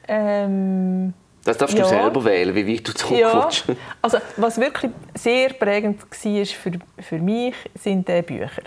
Ähm, 0.08 1.14
das 1.46 1.58
darfst 1.58 1.76
du 1.76 1.80
ja. 1.80 1.86
selber 1.86 2.24
wählen, 2.24 2.54
wie 2.54 2.74
weit 2.74 2.88
du 2.88 2.92
zurückkommst. 2.92 3.68
Ja. 3.68 3.74
Also, 4.02 4.18
was 4.36 4.58
wirklich 4.58 4.90
sehr 5.14 5.50
prägend 5.50 6.00
war 6.02 6.46
für, 6.46 6.72
für 6.98 7.18
mich, 7.18 7.54
sind 7.74 8.08
die 8.08 8.22
Bücher. 8.22 8.62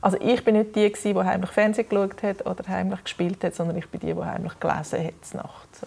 Also 0.00 0.18
ich 0.20 0.44
bin 0.44 0.56
nicht 0.56 0.76
die, 0.76 0.92
die 0.92 1.14
heimlich 1.16 1.50
Fernsehen 1.50 1.88
geschaut 1.88 2.22
hat 2.22 2.46
oder 2.46 2.62
heimlich 2.68 3.02
gespielt 3.02 3.42
hat, 3.42 3.54
sondern 3.54 3.76
ich 3.76 3.88
bin 3.88 4.00
die, 4.00 4.14
die 4.14 4.24
heimlich 4.24 4.58
gelesen 4.60 5.04
hat 5.04 5.34
nachts. 5.34 5.86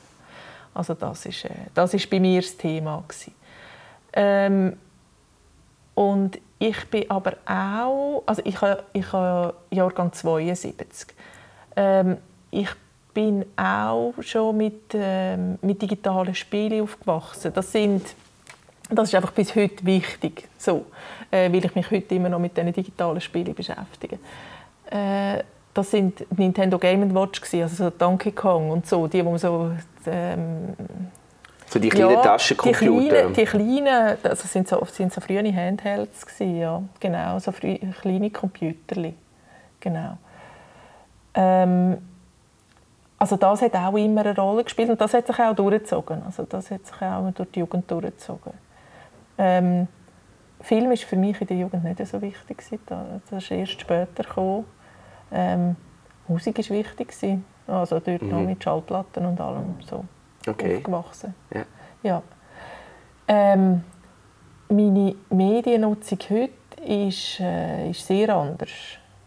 Also 0.74 0.94
das 0.94 1.26
ist, 1.26 1.46
äh, 1.46 1.50
das 1.74 1.94
ist 1.94 2.10
bei 2.10 2.20
mir 2.20 2.42
das 2.42 2.58
Thema 2.58 3.04
ähm, 4.14 4.78
und 5.94 6.40
ich 6.60 6.86
bin 6.90 7.10
aber 7.10 7.34
auch, 7.46 8.24
also 8.26 8.42
ich 8.44 8.60
habe, 8.62 8.84
ich 8.94 9.12
habe 9.14 9.54
Jahrgang 9.70 10.12
72. 10.12 11.08
Ähm, 11.76 12.18
ich 12.52 12.70
bin 13.14 13.46
auch 13.56 14.14
schon 14.22 14.58
mit, 14.58 14.94
ähm, 14.94 15.58
mit 15.62 15.82
digitalen 15.82 16.36
Spielen 16.36 16.82
aufgewachsen. 16.82 17.52
Das 17.54 17.72
sind 17.72 18.04
das 18.90 19.10
ist 19.10 19.16
einfach 19.16 19.32
bis 19.32 19.56
heute 19.56 19.86
wichtig, 19.86 20.48
so, 20.58 20.86
äh, 21.30 21.52
weil 21.52 21.64
ich 21.64 21.76
mich 21.76 21.92
heute 21.92 22.16
immer 22.16 22.30
noch 22.30 22.40
mit 22.40 22.58
diesen 22.58 22.74
digitalen 22.74 23.22
Spielen 23.22 23.54
beschäftige. 23.54 24.18
Äh, 24.90 25.44
das 25.74 25.92
sind 25.92 26.26
Nintendo 26.38 26.80
Game 26.80 27.14
Watch 27.14 27.42
also 27.54 27.84
so 27.84 27.90
Donkey 27.92 28.32
Kong 28.32 28.72
und 28.72 28.88
so, 28.88 29.06
die, 29.08 29.24
wo 29.24 29.30
man 29.30 29.40
so 29.40 29.72
ähm, 30.08 30.76
so 31.68 31.78
die 31.78 31.90
kleinen 31.90 32.14
ja, 32.14 32.22
Taschencomputer? 32.22 32.82
Die 32.82 33.10
kleinen, 33.10 33.34
die 33.34 33.46
kleinen 33.46 34.18
also 34.24 34.48
sind 34.48 34.68
so, 34.68 34.84
sind 34.92 35.14
so 35.14 35.22
frühe 35.22 35.56
Handhelds 35.56 36.26
gewesen, 36.26 36.60
ja, 36.60 36.82
genau, 37.00 37.38
so 37.38 37.52
früh, 37.52 37.78
kleine 38.02 38.32
Computer, 38.32 39.12
genau. 39.80 40.18
Ähm, 41.36 41.98
also 43.20 43.36
das 43.36 43.62
hat 43.62 43.76
auch 43.76 43.96
immer 43.96 44.26
eine 44.26 44.36
Rolle 44.36 44.64
gespielt 44.64 44.90
und 44.90 45.00
das 45.00 45.14
hat 45.14 45.28
sich 45.28 45.40
auch 45.40 45.54
durchgezogen. 45.54 46.24
Also 46.24 46.44
das 46.44 46.72
hat 46.72 46.86
sich 46.88 47.02
auch 47.02 47.30
durch 47.32 47.52
die 47.52 47.60
Jugend 47.60 47.92
durchgezogen. 47.92 48.54
Ähm, 49.38 49.88
Film 50.62 50.92
ist 50.92 51.04
für 51.04 51.18
mich 51.18 51.40
in 51.42 51.48
der 51.48 51.58
Jugend 51.58 51.84
nicht 51.84 52.06
so 52.08 52.22
wichtig. 52.22 52.64
Das 52.86 53.32
ist 53.32 53.52
erst 53.52 53.82
später 53.82 54.24
gekommen. 54.24 54.66
Ähm, 55.32 55.76
Musik 56.28 56.58
war 56.58 56.78
wichtig. 56.78 57.14
Also 57.68 58.00
dort 58.00 58.22
mhm. 58.22 58.46
mit 58.46 58.64
Schallplatten 58.64 59.26
und 59.26 59.40
allem 59.40 59.76
so 59.82 60.04
okay. 60.48 60.78
aufgewachsen. 60.78 61.36
Ja. 61.54 61.66
ja. 62.02 62.24
Ähm, 63.28 63.84
meine 64.70 65.16
Mediennutzung 65.30 66.20
heute 66.30 66.84
ist, 66.84 67.40
äh, 67.40 67.92
ist 67.92 68.06
sehr 68.08 68.36
anders. 68.36 68.70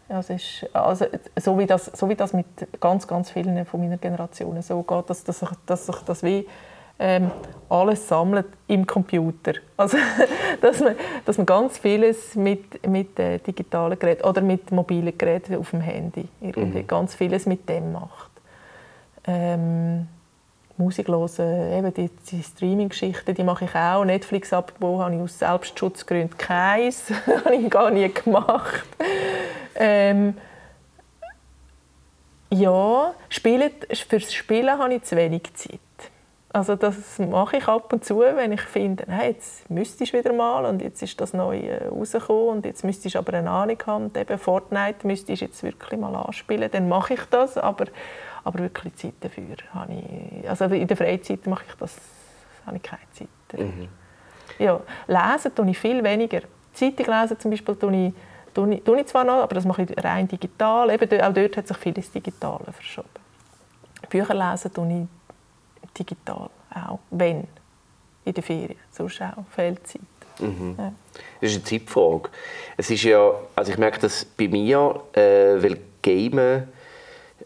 Also, 0.09 0.33
ist, 0.33 0.67
also 0.73 1.05
so, 1.39 1.57
wie 1.57 1.65
das, 1.65 1.85
so 1.85 2.09
wie 2.09 2.15
das 2.15 2.33
mit 2.33 2.45
ganz, 2.79 3.07
ganz 3.07 3.31
vielen 3.31 3.65
von 3.65 3.79
meiner 3.81 3.97
Generation 3.97 4.61
so 4.61 4.83
geht, 4.83 5.09
dass, 5.09 5.23
dass, 5.23 5.41
ich, 5.41 5.49
dass 5.65 5.89
ich 5.89 5.95
das 5.97 6.23
wie 6.23 6.47
ähm, 6.99 7.31
alles 7.69 8.07
sammelt 8.07 8.47
im 8.67 8.85
Computer. 8.85 9.53
Also, 9.77 9.97
dass, 10.61 10.79
man, 10.79 10.95
dass 11.25 11.37
man 11.37 11.45
ganz 11.45 11.77
vieles 11.77 12.35
mit, 12.35 12.87
mit 12.87 13.19
äh, 13.19 13.39
digitalen 13.39 13.97
Geräten 13.97 14.23
oder 14.23 14.41
mit 14.41 14.71
mobilen 14.71 15.17
Geräten 15.17 15.55
auf 15.55 15.71
dem 15.71 15.81
Handy 15.81 16.27
irgendwie 16.39 16.83
mhm. 16.83 16.87
ganz 16.87 17.15
vieles 17.15 17.45
mit 17.45 17.67
dem 17.67 17.91
macht. 17.91 18.31
Ähm, 19.25 20.07
Musik 20.77 21.07
hören, 21.07 21.73
eben 21.73 21.93
die, 21.93 22.09
die 22.31 22.41
Streaming-Geschichten, 22.41 23.35
die 23.35 23.43
mache 23.43 23.65
ich 23.65 23.75
auch. 23.75 24.03
Netflix-Abo 24.05 24.99
habe 24.99 25.15
ich 25.15 25.21
aus 25.21 25.39
Selbstschutzgründen 25.39 26.37
keins, 26.37 27.11
habe 27.45 27.55
ich 27.55 27.69
gar 27.69 27.91
nie 27.91 28.11
gemacht. 28.11 28.85
Ähm, 29.75 30.35
ja, 32.49 33.13
spielen, 33.29 33.71
fürs 34.09 34.33
Spielen 34.33 34.77
habe 34.77 34.95
ich 34.95 35.03
zu 35.03 35.15
wenig 35.15 35.53
Zeit. 35.53 35.79
Also 36.55 36.75
das 36.75 37.17
mache 37.17 37.57
ich 37.57 37.67
ab 37.67 37.91
und 37.91 38.05
zu, 38.05 38.19
wenn 38.19 38.51
ich 38.51 38.61
finde, 38.61 39.05
hey, 39.07 39.31
jetzt 39.31 39.67
müsstest 39.71 40.13
du 40.13 40.19
wieder 40.19 40.33
mal 40.33 40.65
und 40.67 40.83
jetzt 40.83 41.01
ist 41.01 41.19
das 41.19 41.33
neu 41.33 41.57
äh, 41.57 41.87
rausgekommen 41.87 42.49
und 42.49 42.65
jetzt 42.67 42.83
müsstest 42.83 43.15
du 43.15 43.19
aber 43.19 43.33
eine 43.33 43.49
Ahnung 43.49 43.77
haben 43.87 44.03
und 44.05 44.17
eben 44.17 44.37
Fortnite 44.37 45.07
müsstest 45.07 45.41
du 45.41 45.45
jetzt 45.45 45.63
wirklich 45.63 45.99
mal 45.99 46.15
anspielen, 46.15 46.69
dann 46.71 46.87
mache 46.87 47.15
ich 47.15 47.21
das, 47.31 47.57
aber, 47.57 47.85
aber 48.43 48.59
wirklich 48.59 48.95
Zeit 48.95 49.13
dafür 49.21 49.55
habe 49.73 49.93
ich, 49.93 50.49
also 50.49 50.65
in 50.65 50.87
der 50.87 50.97
Freizeit 50.97 51.45
mache 51.47 51.63
ich 51.67 51.75
das, 51.75 51.95
habe 52.65 52.77
ich 52.77 52.83
keine 52.83 53.01
Zeit 53.13 53.27
Mhm. 53.55 53.87
Ja, 54.57 54.79
lesen 55.05 55.53
tue 55.53 55.69
ich 55.69 55.77
viel 55.77 56.03
weniger. 56.03 56.41
Zeitung 56.73 57.05
lesen 57.05 57.39
zum 57.39 57.51
Beispiel 57.51 57.75
tue 57.75 58.07
ich, 58.07 58.13
tue 58.53 58.75
ich, 58.75 58.83
tue 58.83 58.99
ich 58.99 59.05
zwar 59.05 59.23
noch, 59.23 59.43
aber 59.43 59.55
das 59.55 59.65
mache 59.65 59.83
ich 59.83 60.03
rein 60.03 60.27
digital, 60.27 60.89
eben 60.89 61.21
auch 61.21 61.33
dort 61.33 61.57
hat 61.57 61.67
sich 61.67 61.77
vieles 61.77 62.11
Digitale 62.11 62.71
verschoben. 62.71 63.09
Bücher 64.09 64.33
lesen 64.33 64.73
tue 64.73 65.07
ich 65.83 65.89
digital 65.97 66.49
auch, 66.73 66.99
wenn 67.11 67.47
in 68.25 68.33
der 68.33 68.43
Ferien, 68.43 68.79
sonst 68.91 69.21
auch 69.21 69.43
Fehlzeit. 69.51 70.01
Mhm. 70.39 70.75
Ja. 70.77 70.93
Das 71.41 71.51
ist 71.51 71.55
eine 71.57 71.63
Zeitfrage. 71.63 72.29
Es 72.77 72.89
ist 72.89 73.03
ja, 73.03 73.33
also 73.55 73.71
ich 73.71 73.77
merke 73.77 73.99
das 73.99 74.25
bei 74.25 74.47
mir, 74.47 75.01
äh, 75.13 75.61
weil 75.61 75.79
Gamen 76.01 76.67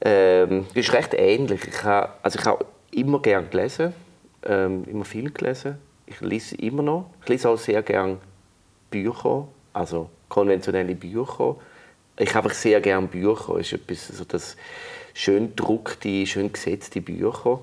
ähm, 0.02 0.66
ist 0.74 0.94
recht 0.94 1.14
ähnlich. 1.14 1.62
Ich 1.68 1.84
habe, 1.84 2.14
also 2.22 2.40
ich 2.40 2.46
habe 2.46 2.66
immer 2.92 3.22
gerne 3.22 3.48
gelesen, 3.48 3.94
ähm, 4.46 4.84
immer 4.86 5.06
viel 5.06 5.32
gelesen. 5.32 5.78
Ich 6.06 6.22
lese 6.22 6.56
immer 6.56 6.84
noch. 6.84 7.10
Ich 7.24 7.30
lese 7.30 7.50
auch 7.50 7.58
sehr 7.58 7.82
gerne 7.82 8.18
Bücher, 8.90 9.48
also 9.74 10.10
konventionelle 10.30 10.96
Bücher. 10.96 11.56
Ich 12.18 12.34
habe 12.34 12.54
sehr 12.54 12.82
gerne 12.82 13.08
Bücher. 13.08 13.56
Es 13.56 13.72
ist 13.72 13.82
etwas, 13.82 14.08
so 14.08 14.24
das 14.24 14.58
schön 15.14 15.50
gedruckte, 15.50 16.26
schön 16.26 16.52
gesetzte 16.52 17.02
Bücher. 17.02 17.60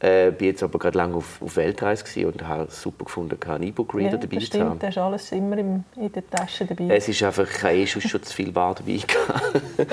Äh, 0.00 0.30
bin 0.30 0.48
jetzt 0.48 0.62
aber 0.62 0.78
gerade 0.78 0.96
lange 0.96 1.16
auf, 1.16 1.42
auf 1.42 1.56
Weltreise 1.56 2.28
und 2.28 2.46
habe 2.46 2.68
es 2.68 2.80
super 2.80 3.04
gefunden, 3.04 3.36
einen 3.48 3.64
E-Book-Reader 3.64 4.12
ja, 4.12 4.16
dabei 4.16 4.36
das 4.36 4.44
stimmt, 4.44 4.62
zu 4.62 4.70
haben. 4.70 4.78
Du 4.78 4.86
hast 4.86 4.98
alles 4.98 5.32
immer 5.32 5.58
in 5.58 5.84
der 5.96 6.30
Tasche 6.30 6.66
dabei. 6.66 6.94
Es 6.94 7.08
ist 7.08 7.20
einfach, 7.24 7.48
ich 7.50 7.62
habe 7.64 7.74
eh 7.74 7.86
schon, 7.86 8.02
schon 8.02 8.22
zu 8.22 8.32
viel 8.32 8.52
Bar 8.52 8.76
dabei 8.76 9.00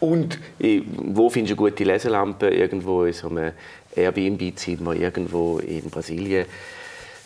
Und 0.00 0.38
wo 0.60 1.28
findest 1.28 1.58
du 1.58 1.64
eine 1.64 1.70
gute 1.70 1.82
Leselampe? 1.82 2.50
Irgendwo 2.50 3.02
in 3.02 3.12
so 3.12 3.30
einem 3.30 3.50
Airbnb-Zimmer, 3.96 4.94
irgendwo 4.94 5.58
in 5.58 5.90
Brasilien. 5.90 6.46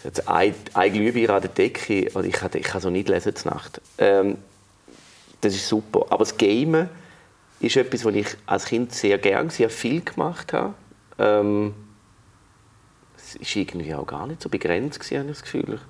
Jetzt 0.02 0.26
ein, 0.26 0.54
ein 0.72 0.92
Glühbirne 0.92 1.34
an 1.34 1.42
der 1.42 1.50
Decke 1.50 2.08
und 2.14 2.24
ich 2.24 2.32
kann, 2.32 2.50
ich 2.54 2.62
kann 2.62 2.80
so 2.80 2.88
nicht 2.88 3.10
lesen 3.10 3.36
zur 3.36 3.52
Nacht. 3.52 3.78
Ähm, 3.98 4.38
das 5.42 5.54
ist 5.54 5.68
super. 5.68 6.06
Aber 6.08 6.24
das 6.24 6.38
Gamen 6.38 6.88
ist 7.60 7.76
etwas, 7.76 8.06
was 8.06 8.14
ich 8.14 8.26
als 8.46 8.64
Kind 8.64 8.94
sehr 8.94 9.18
gerne, 9.18 9.50
sehr 9.50 9.68
viel 9.68 10.00
gemacht 10.00 10.54
habe. 10.54 10.72
Ähm, 11.18 11.74
es 13.40 13.56
war 13.56 13.62
irgendwie 13.62 13.94
auch 13.94 14.06
gar 14.06 14.26
nicht 14.26 14.42
so 14.42 14.48
begrenzt, 14.48 15.00
gewesen, 15.00 15.22
ich 15.22 15.28
das 15.28 15.42
Gefühl. 15.42 15.80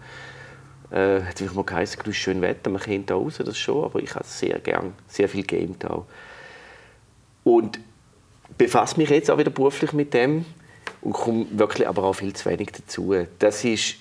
Äh, 0.90 1.22
hat 1.22 1.38
sich 1.38 1.52
mal 1.52 1.64
geheißen, 1.64 2.00
du 2.05 2.11
hast 2.11 2.16
schön 2.16 2.42
Wetter, 2.42 2.68
man 2.70 2.83
kennt 2.83 3.09
da 3.09 3.14
raus, 3.14 3.38
das 3.38 3.57
schon, 3.57 3.85
aber 3.85 4.00
ich 4.00 4.14
habe 4.14 4.24
sehr 4.26 4.59
gern, 4.59 4.92
sehr 5.09 5.28
viel 5.28 5.44
gamed 5.44 5.85
auch. 5.87 6.05
Und 7.44 7.81
befasse 8.59 8.98
mich 8.98 9.09
jetzt 9.09 9.31
auch 9.31 9.38
wieder 9.38 9.50
beruflich 9.50 9.92
mit 9.94 10.12
dem 10.12 10.44
und 11.00 11.14
komme 11.14 11.46
wirklich 11.52 11.88
aber 11.88 12.05
auch 12.05 12.12
viel 12.12 12.35
zu 12.35 12.50
wenig 12.50 12.72
dazu. 12.72 13.14
Das 13.38 13.64
ist 13.64 13.96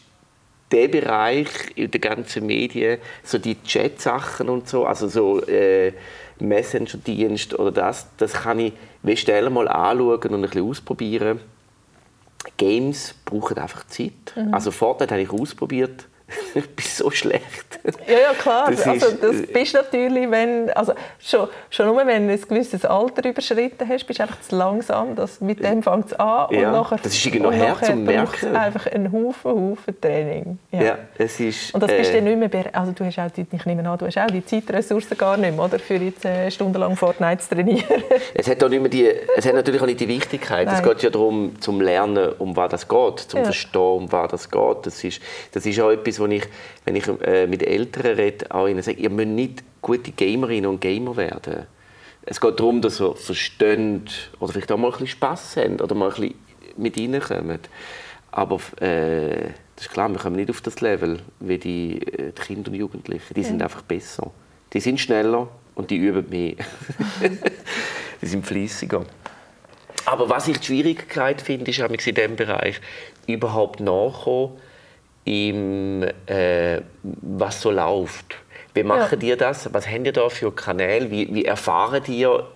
der 0.71 0.87
Bereich 0.89 1.47
in 1.75 1.91
den 1.91 2.01
ganzen 2.01 2.45
Medien, 2.45 2.99
so 3.23 3.37
die 3.37 3.61
Chat-Sachen 3.63 4.49
und 4.49 4.67
so, 4.67 4.85
also 4.85 5.07
so 5.07 5.41
äh, 5.45 5.93
Messenger-Dienst 6.39 7.57
oder 7.57 7.71
das, 7.71 8.07
das 8.17 8.33
kann 8.33 8.59
ich 8.59 8.73
wie 9.03 9.17
schnell 9.17 9.49
mal 9.49 9.67
anschauen 9.67 10.19
und 10.19 10.33
ein 10.35 10.41
bisschen 10.41 10.69
ausprobieren 10.69 11.39
Games 12.61 13.15
brauchen 13.25 13.57
einfach 13.57 13.87
Zeit. 13.87 14.33
Mhm. 14.35 14.53
Also 14.53 14.69
Fortnite 14.69 15.11
habe 15.11 15.23
ich 15.23 15.31
ausprobiert. 15.31 16.05
ich 16.55 16.67
bin 16.69 16.85
so 16.85 17.09
schlecht. 17.11 17.43
Ja, 18.07 18.13
ja 18.13 18.33
klar. 18.37 18.69
Das 18.69 18.87
also, 18.87 19.07
das 19.11 19.41
bist 19.47 19.73
natürlich, 19.73 20.29
wenn, 20.29 20.69
also 20.71 20.93
schon, 21.19 21.47
schon 21.69 21.87
nur 21.87 21.97
wenn 22.05 22.27
du 22.27 22.33
ein 22.33 22.41
gewisses 22.41 22.85
Alter 22.85 23.27
überschritten 23.27 23.87
hast, 23.87 24.05
bist 24.05 24.19
du 24.19 24.23
einfach 24.23 24.39
zu 24.41 24.55
langsam. 24.55 25.15
Das, 25.15 25.41
mit 25.41 25.63
dem 25.63 25.81
fängt 25.83 26.07
es 26.07 26.13
an. 26.13 26.53
Ja, 26.53 26.67
und 26.67 26.73
nachher, 26.73 26.97
das 27.01 27.13
ist 27.13 27.25
irgendwie 27.25 27.57
zum 27.85 28.05
braucht's 28.05 28.41
Merken. 28.43 28.55
einfach 28.55 28.85
einen 28.87 29.11
Haufen, 29.11 29.51
Haufen 29.51 29.99
Training. 30.01 30.59
Ja, 30.71 30.97
es 31.17 31.39
ist... 31.39 31.73
Und 31.73 31.81
das 31.81 31.91
bist 31.91 32.11
äh, 32.13 32.21
du 32.21 32.35
nicht 32.35 32.53
mehr, 32.53 32.65
also 32.73 32.91
du 32.91 33.05
hast 33.05 33.17
auch, 33.19 33.31
die- 33.31 33.45
ich 33.51 33.65
nehme 33.65 33.87
an, 33.89 33.97
du 33.97 34.05
hast 34.05 34.17
auch 34.17 34.27
die 34.27 34.45
Zeitressourcen 34.45 35.17
gar 35.17 35.37
nicht 35.37 35.55
mehr, 35.55 35.65
oder? 35.65 35.79
Für 35.79 35.95
jetzt 35.95 36.23
äh, 36.25 36.49
stundenlang 36.51 36.95
Fortnite 36.95 37.41
zu 37.41 37.55
trainieren. 37.55 38.03
Es 38.33 38.47
hat, 38.49 38.63
auch 38.63 38.69
nicht 38.69 38.79
mehr 38.81 38.89
die, 38.89 39.09
es 39.37 39.45
hat 39.45 39.53
natürlich 39.53 39.81
auch 39.81 39.85
nicht 39.85 39.99
die 39.99 40.07
Wichtigkeit. 40.07 40.67
Es 40.67 40.75
Nein. 40.75 40.83
geht 40.83 41.03
ja 41.03 41.09
darum, 41.09 41.59
zum 41.59 41.81
Lernen, 41.81 42.31
um 42.39 42.55
was 42.55 42.69
das 42.71 42.87
geht, 42.87 43.19
zum 43.19 43.39
Ja. 43.39 43.43
Verstehen, 43.45 43.81
um 43.81 44.11
was 44.11 44.31
das 44.31 44.49
geht. 44.49 44.77
Das 44.85 45.03
ist, 45.03 45.21
das 45.51 45.65
ist 45.65 45.79
auch 45.79 45.91
etwas, 45.91 46.19
wo 46.21 46.27
ich, 46.27 46.43
wenn 46.85 46.95
ich 46.95 47.07
äh, 47.23 47.47
mit 47.47 47.63
Eltern 47.63 48.15
rede, 48.15 48.49
auch 48.49 48.67
ihnen 48.67 48.81
sage, 48.81 48.99
ihr 48.99 49.09
müsst 49.09 49.27
nicht 49.27 49.63
gute 49.81 50.11
Gamerinnen 50.11 50.69
und 50.69 50.79
Gamer 50.79 51.17
werden. 51.17 51.67
Es 52.23 52.39
geht 52.39 52.59
darum, 52.59 52.81
dass 52.81 53.01
ihr 53.01 53.15
versteht 53.15 54.29
oder 54.39 54.53
vielleicht 54.53 54.71
auch 54.71 54.77
mal 54.77 54.87
ein 54.87 54.91
bisschen 54.91 55.07
Spass 55.07 55.57
habt 55.57 55.81
oder 55.81 55.95
mal 55.95 56.13
ein 56.13 56.15
bisschen 56.15 56.35
mit 56.77 56.97
reinkommt. 56.97 57.69
Aber 58.31 58.59
äh, 58.79 59.49
das 59.75 59.87
ist 59.87 59.91
klar, 59.91 60.09
wir 60.09 60.19
kommen 60.19 60.35
nicht 60.35 60.49
auf 60.49 60.61
das 60.61 60.79
Level 60.81 61.19
wie 61.39 61.57
die, 61.57 62.01
äh, 62.01 62.31
die 62.31 62.41
Kinder 62.41 62.71
und 62.71 62.77
Jugendlichen. 62.77 63.33
Die 63.33 63.43
sind 63.43 63.61
einfach 63.61 63.81
besser. 63.81 64.31
Die 64.73 64.79
sind 64.79 64.99
schneller 64.99 65.49
und 65.75 65.89
die 65.89 65.97
üben 65.97 66.29
mehr. 66.29 66.55
die 68.21 68.25
sind 68.25 68.45
fließiger. 68.45 69.05
Aber 70.05 70.29
was 70.29 70.47
ich 70.47 70.59
die 70.59 70.65
Schwierigkeit 70.65 71.41
finde, 71.41 71.71
ist 71.71 71.79
in 71.79 72.15
diesem 72.15 72.35
Bereich 72.35 72.79
überhaupt 73.27 73.79
nachkommen, 73.79 74.57
im, 75.25 76.03
äh, 76.25 76.81
was 77.03 77.61
so 77.61 77.71
läuft. 77.71 78.35
Wie 78.73 78.83
machen 78.83 79.19
Ja. 79.21 79.27
ihr 79.27 79.37
das? 79.37 79.71
Was 79.73 79.87
habt 79.87 80.05
ihr 80.05 80.13
da 80.13 80.29
für 80.29 80.51
Kanäle? 80.51 81.11
Wie, 81.11 81.33
wie 81.33 81.45
erfahren 81.45 82.01
ihr, 82.07 82.47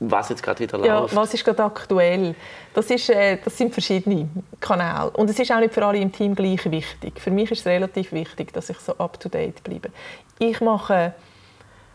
was 0.00 0.28
jetzt 0.30 0.42
gerade 0.42 0.60
wieder 0.60 0.84
Ja, 0.84 1.00
läuft? 1.00 1.14
was 1.16 1.34
ist 1.34 1.44
gerade 1.44 1.62
aktuell? 1.64 2.34
Das, 2.74 2.86
ist, 2.90 3.10
äh, 3.10 3.38
das 3.44 3.56
sind 3.58 3.72
verschiedene 3.72 4.28
Kanäle. 4.60 5.10
Und 5.10 5.28
es 5.30 5.38
ist 5.38 5.50
auch 5.52 5.58
nicht 5.60 5.74
für 5.74 5.84
alle 5.84 5.98
im 5.98 6.10
Team 6.12 6.34
gleich 6.34 6.70
wichtig. 6.70 7.20
Für 7.20 7.30
mich 7.30 7.50
ist 7.50 7.60
es 7.60 7.66
relativ 7.66 8.12
wichtig, 8.12 8.52
dass 8.52 8.70
ich 8.70 8.78
so 8.78 8.96
up-to-date 8.96 9.62
bleibe. 9.62 9.90
Ich, 10.38 10.60
mache, 10.60 11.12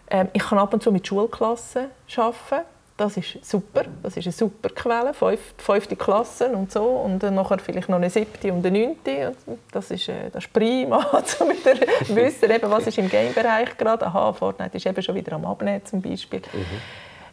ähm, 0.10 0.28
ich 0.34 0.44
kann 0.44 0.58
ab 0.60 0.74
und 0.74 0.84
zu 0.84 0.92
mit 0.92 1.08
Schulklassen 1.08 1.86
arbeiten. 2.18 2.66
Das 2.95 3.17
ist 3.17 3.43
super. 3.43 3.86
Das 4.03 4.15
ist 4.17 4.25
eine 4.25 4.34
super 4.34 4.69
Quelle. 4.69 5.13
Fünf, 5.13 5.39
fünfte 5.58 5.95
Klassen 5.95 6.53
und 6.53 6.71
so. 6.71 6.84
Und 6.84 7.23
dann 7.23 7.34
nachher 7.36 7.58
vielleicht 7.58 7.89
noch 7.89 7.97
eine 7.97 8.10
siebte 8.10 8.53
und 8.53 8.65
eine 8.65 8.79
neunte. 8.79 9.36
Das 9.71 9.89
ist, 9.89 10.10
äh, 10.10 10.29
das 10.32 10.43
ist 10.43 10.53
prima, 10.53 10.97
um 11.39 11.49
wieder 11.49 11.73
zu 12.06 12.15
wissen, 12.15 12.51
eben, 12.51 12.69
was 12.69 12.86
ist 12.86 12.97
im 12.99 13.10
Game-Bereich 13.10 13.77
gerade. 13.77 14.06
Aha, 14.06 14.34
Fortnite 14.34 14.77
ist 14.77 14.86
eben 14.86 15.01
schon 15.01 15.15
wieder 15.15 15.34
am 15.34 15.45
Abnehmen 15.45 15.84
zum 15.86 16.01
Beispiel. 16.01 16.41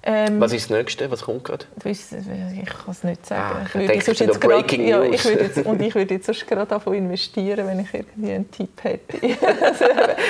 Ähm, 0.03 0.41
Was 0.41 0.55
ist 0.55 0.71
das 0.71 0.79
Nächste? 0.79 1.11
Was 1.11 1.23
kommt 1.23 1.45
gerade? 1.45 1.67
Ich 1.85 2.09
kann 2.09 2.91
es 2.91 3.05
nicht 3.05 3.27
sagen. 3.27 3.57
Ah, 3.61 3.67
ich 3.67 3.75
würde 3.75 3.87
denke, 3.89 4.05
sonst 4.05 4.21
wieder 4.21 4.33
jetzt 4.33 4.41
gerade, 4.41 4.55
Breaking 4.55 4.89
ja, 4.89 5.03
ich 5.03 5.25
würde 5.27 5.45
jetzt, 5.45 5.67
und 5.67 5.83
ich 5.83 5.95
würde 5.95 6.15
jetzt 6.15 6.25
sonst 6.25 6.47
gerade 6.47 6.67
davon 6.67 6.95
investieren, 6.95 7.67
wenn 7.67 7.81
ich 7.81 7.93
irgendwie 7.93 8.33
einen 8.33 8.51
Tipp 8.51 8.83
hätte. 8.83 9.19
Also, 9.63 9.85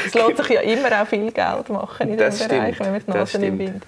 es 0.06 0.14
lässt 0.14 0.36
sich 0.38 0.48
ja 0.48 0.60
immer 0.62 1.00
auch 1.00 1.06
viel 1.06 1.30
Geld 1.30 1.68
machen 1.68 2.08
in 2.08 2.18
diesem 2.18 2.48
Bereich, 2.48 2.80
wenn 2.80 2.92
man 2.92 3.02
die 3.06 3.10
Nase 3.12 3.38
nicht 3.38 3.58
bindet. 3.58 3.82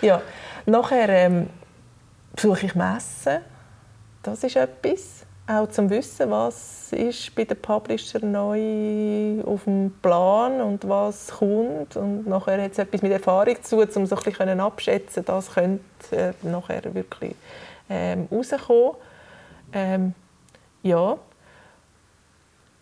Ja. 0.00 0.22
Nachher 0.68 1.08
ähm, 1.08 1.48
besuche 2.36 2.66
ich 2.66 2.74
Messen. 2.74 3.38
Das 4.22 4.44
ist 4.44 4.54
etwas. 4.54 5.24
Auch 5.46 5.66
zum 5.70 5.88
Wissen, 5.88 6.30
was 6.30 6.92
ist 6.92 7.34
bei 7.34 7.44
den 7.44 7.56
Publisher 7.56 8.22
neu 8.22 9.42
auf 9.46 9.64
dem 9.64 9.94
Plan 10.02 10.60
und 10.60 10.86
was 10.86 11.28
kommt. 11.28 11.96
Und 11.96 12.26
nachher 12.26 12.62
hat 12.62 12.72
es 12.72 12.78
etwas 12.78 13.00
mit 13.00 13.12
Erfahrung 13.12 13.56
zu 13.62 13.76
tun, 13.76 13.88
um 13.94 14.06
so 14.06 14.16
ein 14.16 14.22
bisschen 14.22 14.60
abschätzen 14.60 15.24
das 15.24 15.54
könnte 15.54 15.82
äh, 16.10 16.32
nachher 16.42 16.94
wirklich 16.94 17.34
ähm, 17.88 18.28
rauskommen. 18.30 18.96
Ähm, 19.72 20.14
ja. 20.82 21.16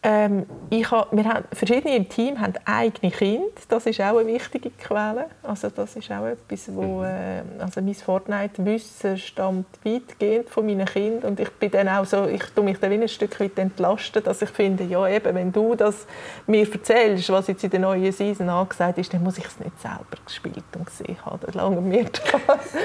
Ähm, 0.08 0.46
ich 0.70 0.88
ha, 0.92 1.08
wir 1.10 1.24
haben, 1.24 1.44
verschiedene 1.52 1.96
im 1.96 2.08
Team 2.08 2.40
haben 2.40 2.52
eigene 2.64 3.10
Kinder. 3.10 3.48
Das 3.68 3.86
ist 3.86 4.00
auch 4.00 4.18
eine 4.18 4.32
wichtige 4.32 4.70
Quelle. 4.70 5.24
Also 5.42 5.68
das 5.68 5.96
ist 5.96 6.12
auch 6.12 6.26
etwas, 6.26 6.72
wo 6.72 7.02
äh, 7.02 7.42
also 7.58 7.80
mein 7.80 7.92
Fortnite-Wissen 7.92 9.18
stammt 9.18 9.66
weitgehend 9.82 10.48
von 10.48 10.64
meinen 10.64 10.86
Kindern 10.86 11.32
und 11.32 11.40
ich 11.40 11.50
bin 11.54 11.72
dann 11.72 11.88
auch 11.88 12.04
so, 12.04 12.24
ich 12.26 12.44
tue 12.54 12.62
mich 12.62 12.78
dann 12.78 12.92
ein 12.92 13.08
Stück 13.08 13.40
weit 13.40 13.58
entlasten, 13.58 14.22
dass 14.22 14.42
ich 14.42 14.50
finde, 14.50 14.84
ja 14.84 15.08
eben, 15.08 15.34
wenn 15.34 15.50
du 15.50 15.74
das 15.74 16.06
mir 16.46 16.72
erzählst, 16.72 17.28
was 17.30 17.48
jetzt 17.48 17.64
in 17.64 17.70
der 17.70 17.80
neuen 17.80 18.12
Season 18.12 18.48
angesagt 18.48 18.98
ist, 18.98 19.12
dann 19.12 19.24
muss 19.24 19.38
ich 19.38 19.46
es 19.46 19.58
nicht 19.58 19.80
selber 19.80 20.22
gespielt 20.24 20.62
und 20.76 20.86
gesehen 20.86 21.16
haben. 21.24 21.52
Lange 21.52 21.80
mir 21.80 22.04
das. 22.04 22.76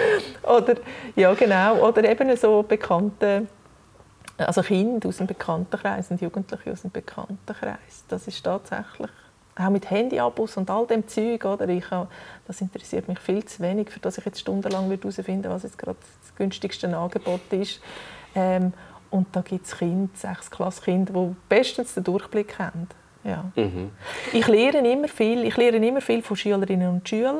Oder 0.57 0.73
ja 1.15 1.36
genau, 1.36 1.88
oder 1.88 2.03
eben 2.03 2.36
so 2.36 2.63
bekannte 2.63 3.45
also 4.45 4.62
Kinder 4.62 5.10
aus 5.10 5.17
dem 5.17 5.27
Bekanntenkreis 5.27 6.12
und 6.12 6.21
Jugendliche 6.21 6.71
aus 6.71 6.82
dem 6.82 6.91
Bekanntenkreis. 6.91 8.06
Das 8.08 8.27
ist 8.27 8.43
tatsächlich 8.43 9.10
auch 9.56 9.69
mit 9.69 9.89
Handyabos 9.89 10.58
und 10.58 10.69
all 10.69 10.88
dem 10.88 11.08
Zeug, 11.08 11.43
oder? 11.45 11.67
Ich 11.67 11.86
das 12.47 12.62
interessiert 12.62 13.08
mich 13.08 13.19
viel 13.19 13.43
zu 13.45 13.62
wenig, 13.62 13.89
für 13.89 13.99
das 13.99 14.17
ich 14.17 14.25
jetzt 14.25 14.39
stundenlang 14.39 14.89
herausfinden 14.89 15.43
würde, 15.43 15.56
was 15.56 15.63
jetzt 15.63 15.77
gerade 15.77 15.97
das 16.21 16.36
günstigste 16.36 16.95
Angebot 16.95 17.41
ist. 17.51 17.82
Ähm, 18.36 18.73
und 19.10 19.27
da 19.34 19.41
gibt 19.41 19.65
es 19.65 19.77
Kinder, 19.77 20.10
sechs 20.13 20.49
Klasskinder, 20.49 21.13
die 21.13 21.36
bestens 21.49 21.93
den 21.93 22.06
Durchblick 22.06 22.58
haben. 22.58 22.88
Ja. 23.23 23.51
Ich 24.34 24.47
lerne 24.47 24.91
immer 24.91 25.08
viel. 25.08 25.43
Ich 25.43 25.56
lerne 25.58 25.86
immer 25.86 26.01
viel 26.01 26.23
von 26.23 26.36
Schülerinnen 26.36 26.89
und 26.89 27.08
Schülern 27.08 27.38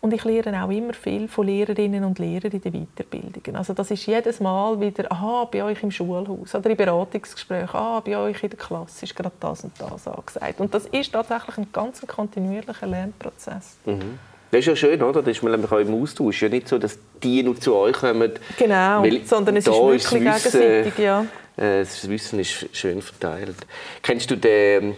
und 0.00 0.12
ich 0.12 0.24
lerne 0.24 0.64
auch 0.64 0.70
immer 0.70 0.92
viel 0.92 1.28
von 1.28 1.46
Lehrerinnen 1.46 2.04
und 2.04 2.18
Lehrern 2.18 2.52
in 2.52 2.60
den 2.60 2.86
Weiterbildungen. 2.86 3.56
Also 3.56 3.72
das 3.72 3.90
ist 3.90 4.06
jedes 4.06 4.40
Mal 4.40 4.80
wieder, 4.80 5.10
aha, 5.10 5.48
bei 5.50 5.64
euch 5.64 5.82
im 5.82 5.90
Schulhaus 5.90 6.54
oder 6.54 6.70
im 6.70 6.76
Beratungsgespräch, 6.76 7.72
ah, 7.74 8.00
bei 8.00 8.16
euch 8.16 8.42
in 8.42 8.50
der 8.50 8.58
Klasse 8.58 9.04
ist 9.04 9.16
gerade 9.16 9.32
das 9.40 9.64
und 9.64 9.72
das 9.78 10.06
angesagt. 10.06 10.60
Und 10.60 10.74
das 10.74 10.86
ist 10.86 11.12
tatsächlich 11.12 11.58
ein 11.58 11.66
ganz 11.72 12.06
kontinuierlicher 12.06 12.86
Lernprozess. 12.86 13.78
Das 13.84 14.60
ist 14.60 14.66
ja 14.66 14.76
schön, 14.76 15.02
oder? 15.02 15.20
Das 15.20 15.36
ist 15.36 15.42
man 15.42 15.52
nämlich 15.52 15.72
auch 15.72 15.78
im 15.78 16.00
Austausch. 16.00 16.42
Ja 16.42 16.48
nicht 16.48 16.68
so, 16.68 16.78
dass 16.78 16.98
die 17.22 17.42
nur 17.42 17.58
zu 17.60 17.74
euch 17.74 17.96
kommen. 17.96 18.32
Genau, 18.56 19.04
sondern 19.24 19.56
es 19.56 19.66
ist 19.66 19.72
wirklich 19.74 20.08
gegenseitig, 20.08 20.98
ja. 20.98 21.22
äh, 21.56 21.80
Das 21.80 22.08
Wissen 22.08 22.38
ist 22.38 22.68
schön 22.72 23.02
verteilt. 23.02 23.56
Kennst 24.02 24.30
du 24.30 24.36
den 24.36 24.94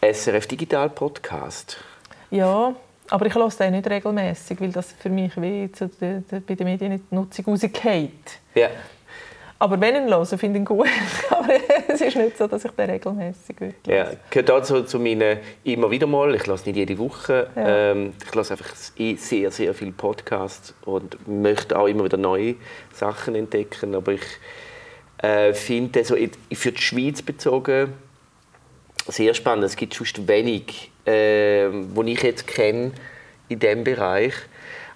ähm, 0.00 0.12
SRF 0.14 0.46
Digital 0.46 0.90
Podcast? 0.90 1.78
Ja, 2.30 2.74
aber 3.10 3.26
ich 3.26 3.34
höre 3.34 3.48
den 3.48 3.72
nicht 3.72 3.88
regelmäßig, 3.90 4.60
weil 4.60 4.70
das 4.72 4.92
für 4.92 5.08
mich 5.10 5.32
wie 5.40 5.70
zu 5.72 5.88
der, 5.88 6.20
der, 6.20 6.40
bei 6.40 6.54
der 6.54 6.64
Mediennutzung 6.66 7.44
rausgeht. 7.46 8.38
Ja. 8.54 8.68
Aber 9.58 9.78
wenn 9.78 9.94
ich 9.94 10.00
ihn 10.02 10.08
höre, 10.08 10.24
finde 10.24 10.46
ich 10.58 10.62
ihn 10.62 10.64
gut. 10.64 10.88
Aber 11.30 11.48
es 11.88 12.00
ist 12.00 12.16
nicht 12.16 12.38
so, 12.38 12.46
dass 12.46 12.64
ich 12.64 12.70
den 12.70 12.88
regelmäßig 12.90 13.60
wirklich 13.60 13.94
Ja, 13.94 14.06
gehört 14.30 14.50
also 14.50 14.82
zu 14.84 14.98
meinen 14.98 15.38
immer 15.64 15.90
wieder 15.90 16.06
mal. 16.06 16.34
Ich 16.34 16.46
lasse 16.46 16.66
nicht 16.66 16.76
jede 16.76 16.96
Woche. 16.96 17.50
Ja. 17.54 17.90
Ähm, 17.92 18.14
ich 18.26 18.34
lasse 18.34 18.54
einfach 18.54 18.70
eh 18.96 19.16
sehr, 19.16 19.50
sehr 19.50 19.74
viele 19.74 19.92
Podcasts 19.92 20.72
und 20.86 21.18
möchte 21.28 21.78
auch 21.78 21.88
immer 21.88 22.04
wieder 22.04 22.16
neue 22.16 22.54
Sachen 22.94 23.34
entdecken. 23.34 23.94
Aber 23.94 24.12
ich 24.12 24.22
äh, 25.18 25.52
finde 25.52 26.04
so 26.04 26.14
in- 26.14 26.30
für 26.54 26.72
die 26.72 26.80
Schweiz 26.80 27.20
bezogen 27.20 27.92
sehr 29.08 29.34
spannend. 29.34 29.64
Es 29.64 29.76
gibt 29.76 29.92
sonst 29.92 30.26
wenig, 30.26 30.90
äh, 31.10 31.68
wo 31.94 32.02
ich 32.02 32.22
jetzt 32.22 32.46
kenne 32.46 32.92
in 33.48 33.58
diesem 33.58 33.84
Bereich. 33.84 34.34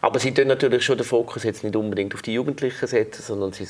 Aber 0.01 0.19
sie 0.19 0.35
tun 0.35 0.49
natürlich 0.49 0.85
schon 0.85 0.99
den 0.99 1.07
Fokus 1.07 1.45
jetzt 1.45 1.65
nicht 1.65 1.75
unbedingt 1.77 2.15
auf 2.15 2.21
die 2.23 2.35
Jugendlichen 2.35 2.87
setzen, 2.87 3.23
sondern 3.23 3.53
sie 3.53 3.65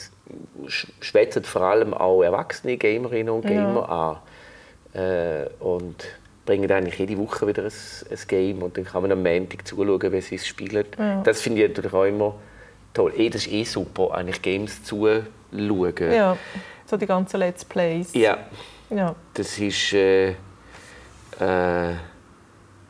sch- 0.66 0.88
schwätzen 1.00 1.44
vor 1.44 1.62
allem 1.62 1.94
auch 1.94 2.22
erwachsene 2.22 2.76
Gamerinnen 2.76 3.32
und 3.32 3.46
Gamer 3.46 3.88
an. 3.88 5.00
Äh, 5.00 5.48
und 5.60 5.96
bringen 6.44 6.70
eigentlich 6.70 6.98
jede 6.98 7.16
Woche 7.18 7.46
wieder 7.46 7.62
ein, 7.64 7.70
ein 8.10 8.18
Game 8.28 8.62
und 8.62 8.76
dann 8.76 8.84
kann 8.84 9.02
man 9.02 9.12
am 9.12 9.22
Montag 9.22 9.66
zuschauen, 9.66 10.12
wie 10.12 10.20
sie 10.20 10.34
es 10.34 10.46
spielen. 10.46 10.84
Ja. 10.98 11.22
Das 11.22 11.40
finde 11.40 11.62
ich 11.62 11.68
natürlich 11.68 11.92
auch 11.94 12.04
immer 12.04 12.34
toll. 12.92 13.12
Eh, 13.16 13.30
das 13.30 13.46
ist 13.46 13.52
eh 13.52 13.64
super, 13.64 14.12
eigentlich 14.14 14.42
Games 14.42 14.82
zuschauen. 14.84 15.26
Ja, 16.12 16.36
so 16.84 16.96
die 16.96 17.06
ganzen 17.06 17.38
Let's 17.38 17.64
Plays. 17.64 18.12
ja. 18.12 18.38
Ja. 18.90 19.14
Das 19.32 19.58
ist, 19.58 19.92
äh, 19.94 20.30
äh, 21.40 21.94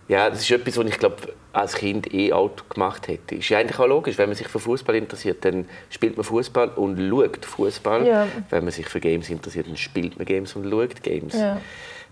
ja, 0.09 0.29
das 0.29 0.41
ist 0.41 0.51
etwas, 0.51 0.77
was 0.77 0.87
ich 0.87 0.99
glaube 0.99 1.17
als 1.53 1.75
Kind 1.75 2.13
eh 2.13 2.33
auch 2.33 2.51
gemacht 2.69 3.09
hätte. 3.09 3.37
Ist 3.37 3.49
ja 3.49 3.59
eigentlich 3.59 3.79
auch 3.79 3.87
logisch, 3.87 4.19
wenn 4.19 4.29
man 4.29 4.37
sich 4.37 4.49
für 4.49 4.59
Fußball 4.59 4.97
interessiert, 4.97 5.45
dann 5.45 5.67
spielt 5.89 6.17
man 6.17 6.25
Fußball 6.25 6.71
und 6.71 6.99
schaut 6.99 7.45
Fußball. 7.45 8.07
Ja. 8.07 8.27
Wenn 8.51 8.65
man 8.65 8.73
sich 8.73 8.89
für 8.89 9.01
Games 9.01 9.31
interessiert, 9.31 9.67
dann 9.69 9.77
spielt 9.77 10.17
man 10.19 10.27
Games 10.27 10.55
und 10.57 10.69
schaut 10.69 11.03
Games. 11.03 11.35
Ja. 11.35 11.61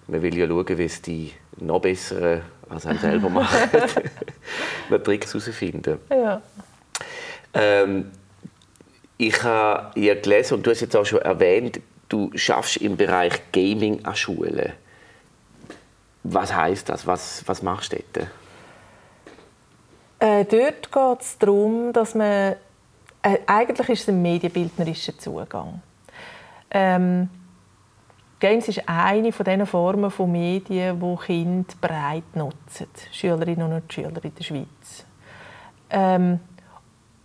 Man 0.06 0.22
will 0.22 0.36
ja 0.36 0.46
schauen, 0.46 0.78
wie 0.78 0.84
es 0.84 1.02
die 1.02 1.32
noch 1.58 1.80
besseren 1.80 2.42
als 2.68 2.86
einem 2.86 2.98
selber 2.98 3.28
machen, 3.28 3.58
noch 4.90 4.98
Tricks 5.02 5.34
herausfinden. 5.34 5.98
ja. 6.10 6.40
Ähm, 7.54 8.10
ich 9.18 9.42
habe 9.42 10.00
ja 10.00 10.14
gelesen, 10.14 10.54
und 10.54 10.66
du 10.66 10.70
hast 10.70 10.80
jetzt 10.80 10.96
auch 10.96 11.04
schon 11.04 11.20
erwähnt, 11.20 11.80
du 12.08 12.30
schaffst 12.34 12.78
im 12.78 12.96
Bereich 12.96 13.40
Gaming 13.52 14.04
an 14.04 14.16
Schulen. 14.16 14.72
Was 16.24 16.54
heißt 16.54 16.88
das? 16.88 17.06
Was, 17.06 17.42
was 17.46 17.62
machst 17.62 17.92
du 17.92 18.02
dort? 18.12 18.28
Äh, 20.18 20.44
dort 20.44 20.92
geht 20.92 21.20
es 21.20 21.38
darum, 21.38 21.92
dass 21.92 22.14
man 22.14 22.54
äh, 23.22 23.38
eigentlich 23.46 23.88
ist 23.88 24.02
es 24.02 24.08
ein 24.08 24.20
medienbildnerischer 24.20 25.16
Zugang. 25.18 25.80
Ähm, 26.70 27.28
Games 28.40 28.66
ist 28.66 28.82
eine 28.88 29.30
von 29.30 29.44
diesen 29.44 29.66
Formen 29.66 30.10
von 30.10 30.32
Medien, 30.32 30.98
die 30.98 31.26
Kinder 31.26 31.74
breit 31.80 32.34
nutzen, 32.34 32.88
Schülerinnen 33.12 33.72
und 33.72 33.92
Schüler 33.92 34.24
in 34.24 34.34
der 34.34 34.42
Schweiz. 34.42 35.06
Ähm, 35.90 36.40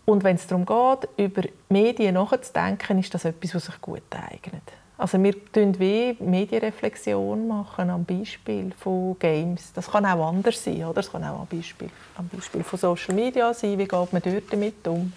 und 0.05 0.23
wenn 0.23 0.35
es 0.35 0.45
darum 0.45 0.65
geht, 0.65 1.09
über 1.17 1.47
Medien 1.69 2.13
nachzudenken, 2.13 2.99
ist 2.99 3.13
das 3.13 3.25
etwas, 3.25 3.55
was 3.55 3.65
sich 3.65 3.81
gut 3.81 4.03
eignet. 4.11 4.61
Also 4.97 5.21
wir 5.21 5.33
machen 5.53 5.79
wie 5.79 6.17
Medienreflexion 6.19 7.47
machen 7.47 7.89
am 7.89 8.03
Beispiel 8.03 8.71
von 8.79 9.15
Games. 9.19 9.71
Das 9.73 9.91
kann 9.91 10.05
auch 10.05 10.27
anders 10.27 10.63
sein, 10.63 10.83
oder? 10.83 10.95
Das 10.95 11.11
kann 11.11 11.23
auch 11.23 11.41
am 11.41 11.47
Beispiel, 11.47 11.89
am 12.15 12.27
Beispiel 12.27 12.63
von 12.63 12.79
Social 12.79 13.13
Media 13.13 13.53
sein. 13.53 13.77
Wie 13.77 13.87
geht 13.87 14.13
man 14.13 14.21
dort 14.21 14.51
damit 14.51 14.87
um? 14.87 15.13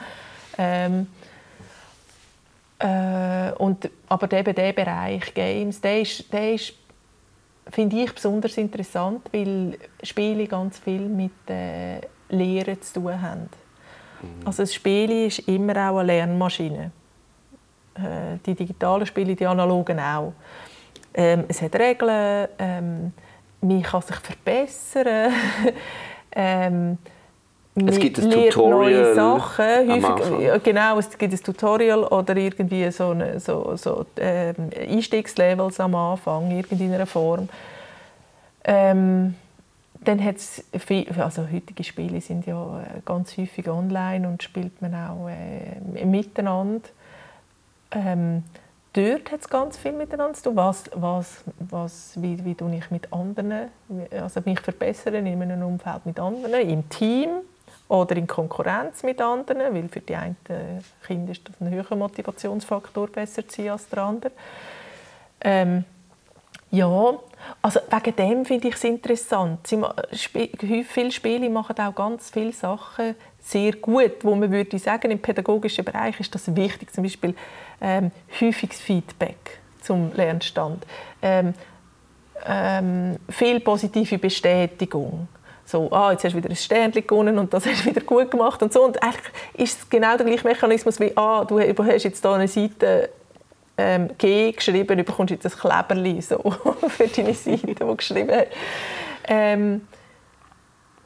Ähm, 0.59 1.07
äh, 2.79 3.53
und, 3.53 3.91
aber 4.09 4.31
eben 4.39 4.55
der 4.55 4.73
Bereich 4.75 5.33
Games, 5.33 5.81
der 5.81 6.03
ist, 6.03 6.31
der 6.33 6.55
ist 6.55 6.75
finde 7.71 8.03
ich 8.03 8.13
besonders 8.13 8.57
interessant, 8.57 9.29
weil 9.33 9.79
Spiele 10.03 10.47
ganz 10.47 10.79
viel 10.79 11.03
mit 11.03 11.33
äh, 11.49 12.01
Lehren 12.29 12.81
zu 12.83 13.01
tun 13.01 13.23
haben. 13.23 13.49
Mhm. 14.23 14.47
Also 14.47 14.63
das 14.63 14.75
Spiel 14.75 15.27
ist 15.27 15.41
immer 15.41 15.91
auch 15.91 15.99
eine 15.99 16.07
Lernmaschine. 16.09 16.91
Äh, 18.05 18.39
die 18.45 18.55
digitalen 18.55 19.07
Spiele, 19.07 19.35
die 19.35 19.47
analogen 19.47 19.99
auch. 19.99 20.33
Ähm, 21.13 21.45
es 21.49 21.61
hat 21.63 21.75
Regeln, 21.75 22.49
ähm, 22.59 23.13
man 23.61 23.83
kann 23.83 24.03
sich 24.03 24.17
verbessern. 24.17 25.33
ähm, 26.33 26.99
es 27.75 27.99
gibt 27.99 28.19
ein 28.19 28.31
Tutorial 28.31 28.71
neue 28.71 29.15
Sachen. 29.15 30.05
Häufig, 30.05 30.63
genau, 30.63 30.99
es 30.99 31.17
gibt 31.17 31.33
ein 31.33 31.43
Tutorial 31.43 32.05
oder 32.05 32.37
irgendwie 32.37 32.91
so, 32.91 33.11
eine, 33.11 33.39
so, 33.41 33.77
so 33.77 34.07
ähm, 34.17 34.71
Einstiegslevels 34.77 35.81
am 35.81 35.95
Anfang, 35.95 36.51
in 36.51 36.95
einer 36.95 37.07
Form. 37.07 37.49
Ähm, 38.65 39.35
dann 40.03 40.25
hat 40.25 40.37
es 40.37 40.65
also 41.19 41.47
heutige 41.53 41.85
Spiele 41.85 42.21
sind 42.21 42.47
ja 42.47 42.81
äh, 42.81 43.01
ganz 43.05 43.37
häufig 43.37 43.69
online 43.69 44.27
und 44.27 44.43
spielt 44.43 44.81
man 44.81 44.95
auch 44.95 45.29
äh, 45.29 46.05
miteinander. 46.05 46.89
Ähm, 47.91 48.45
dort 48.93 49.33
hat 49.33 49.41
es 49.41 49.49
ganz 49.49 49.77
viel 49.77 49.93
miteinander 49.93 50.35
zu 50.35 50.45
tun. 50.45 50.57
Was, 50.57 50.85
was, 50.95 51.45
was, 51.59 52.13
wie, 52.17 52.45
wie 52.45 52.55
tue 52.55 52.75
ich 52.77 52.91
mit 52.91 53.13
anderen, 53.13 53.69
also 54.11 54.41
mich 54.45 54.61
verbessern 54.61 55.27
in 55.27 55.43
einem 55.43 55.63
Umfeld 55.63 56.07
mit 56.07 56.19
anderen, 56.19 56.69
im 56.69 56.89
Team 56.89 57.31
oder 57.89 58.17
in 58.17 58.27
Konkurrenz 58.27 59.03
mit 59.03 59.21
anderen, 59.21 59.75
weil 59.75 59.89
für 59.89 60.01
die 60.01 60.15
einen 60.15 60.37
Kinder 61.07 61.33
ist 61.33 61.49
das 61.49 61.61
ein 61.61 61.71
höherer 61.71 61.97
Motivationsfaktor, 61.97 63.09
besser 63.09 63.47
zu 63.47 63.63
sein 63.63 63.71
als 63.71 63.89
der 63.89 64.03
andere. 64.03 64.33
Ähm, 65.41 65.85
ja, 66.71 67.19
also 67.63 67.81
wegen 67.91 68.17
dem 68.17 68.45
finde 68.45 68.69
ich 68.69 68.75
es 68.75 68.85
interessant. 68.85 69.67
viele 69.67 71.11
Spiele 71.11 71.51
machen 71.51 71.77
auch 71.79 71.95
ganz 71.95 72.31
viele 72.31 72.53
Sachen 72.53 73.17
sehr 73.41 73.73
gut, 73.73 74.23
wo 74.23 74.37
man 74.37 74.53
würde 74.53 74.79
sagen, 74.79 75.11
im 75.11 75.19
pädagogischen 75.19 75.85
Bereich 75.85 76.21
ist 76.21 76.35
das 76.35 76.55
wichtig, 76.55 76.93
zum 76.93 77.03
Beispiel 77.03 77.35
ähm, 77.81 78.11
häufiges 78.41 78.81
Feedback 78.81 79.61
zum 79.81 80.13
Lernstand, 80.15 80.87
ähm, 81.23 81.55
ähm, 82.47 83.17
viel 83.29 83.61
positive 83.61 84.19
Bestätigung. 84.19 85.29
So, 85.65 85.91
ah, 85.93 86.11
jetzt 86.11 86.25
hast 86.25 86.33
du 86.33 86.39
wieder 86.39 86.51
ein 86.51 86.57
Sternchen 86.57 87.07
gewonnen 87.07 87.39
und 87.39 87.55
das 87.55 87.65
hast 87.65 87.85
du 87.85 87.91
wieder 87.91 88.01
gut 88.01 88.31
gemacht 88.31 88.63
und 88.63 88.73
so. 88.73 88.85
Und 88.85 89.01
eigentlich 89.03 89.33
ist 89.55 89.79
es 89.79 89.89
genau 89.89 90.17
der 90.17 90.27
gleiche 90.27 90.47
Mechanismus 90.47 90.99
wie, 90.99 91.17
ah, 91.17 91.45
du 91.45 91.61
hast 91.61 92.05
jetzt 92.05 92.23
hier 92.23 92.33
eine 92.33 92.49
Seite 92.49 93.11
ähm, 93.79 94.11
G 94.19 94.53
geschrieben, 94.53 94.99
du 94.99 95.05
bekommst 95.05 95.31
jetzt 95.31 95.47
ein 95.47 95.53
Kleberli 95.53 96.21
so 96.21 96.39
für 96.89 97.07
deine 97.07 97.35
Seite, 97.35 97.67
die 97.67 97.75
du 97.75 97.95
geschrieben 97.95 98.31
hast. 98.31 98.49
Ähm, 99.29 99.83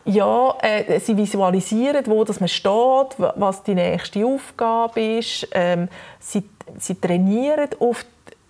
ja, 0.06 0.56
äh, 0.60 1.00
sie 1.00 1.16
visualisieren, 1.16 2.04
wo 2.06 2.24
dass 2.24 2.40
man 2.40 2.48
steht, 2.48 3.16
was 3.18 3.62
die 3.62 3.74
nächste 3.74 4.24
Aufgabe 4.26 5.18
ist. 5.18 5.48
Ähm, 5.52 5.88
sie, 6.18 6.42
sie 6.78 6.94
trainieren 6.94 7.68
oft 7.78 8.06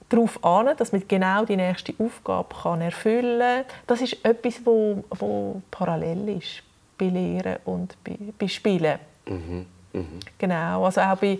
darauf 0.09 0.42
an, 0.44 0.77
dass 0.77 0.92
man 0.92 1.03
genau 1.07 1.44
die 1.44 1.57
nächste 1.57 1.94
Aufgabe 1.98 2.55
kann 2.62 2.81
erfüllen 2.81 3.38
kann. 3.40 3.64
Das 3.87 4.00
ist 4.00 4.24
etwas, 4.24 4.61
wo, 4.64 5.05
wo 5.11 5.62
parallel 5.70 6.38
ist 6.38 6.62
bei 6.98 7.07
Lehren 7.07 7.57
und 7.64 7.96
bei, 8.05 8.16
bei 8.38 8.48
Spielen. 8.48 8.98
Mhm. 9.27 9.66
Mhm. 9.92 10.20
Genau, 10.38 10.85
also 10.85 11.00
auch 11.00 11.16
bei, 11.16 11.38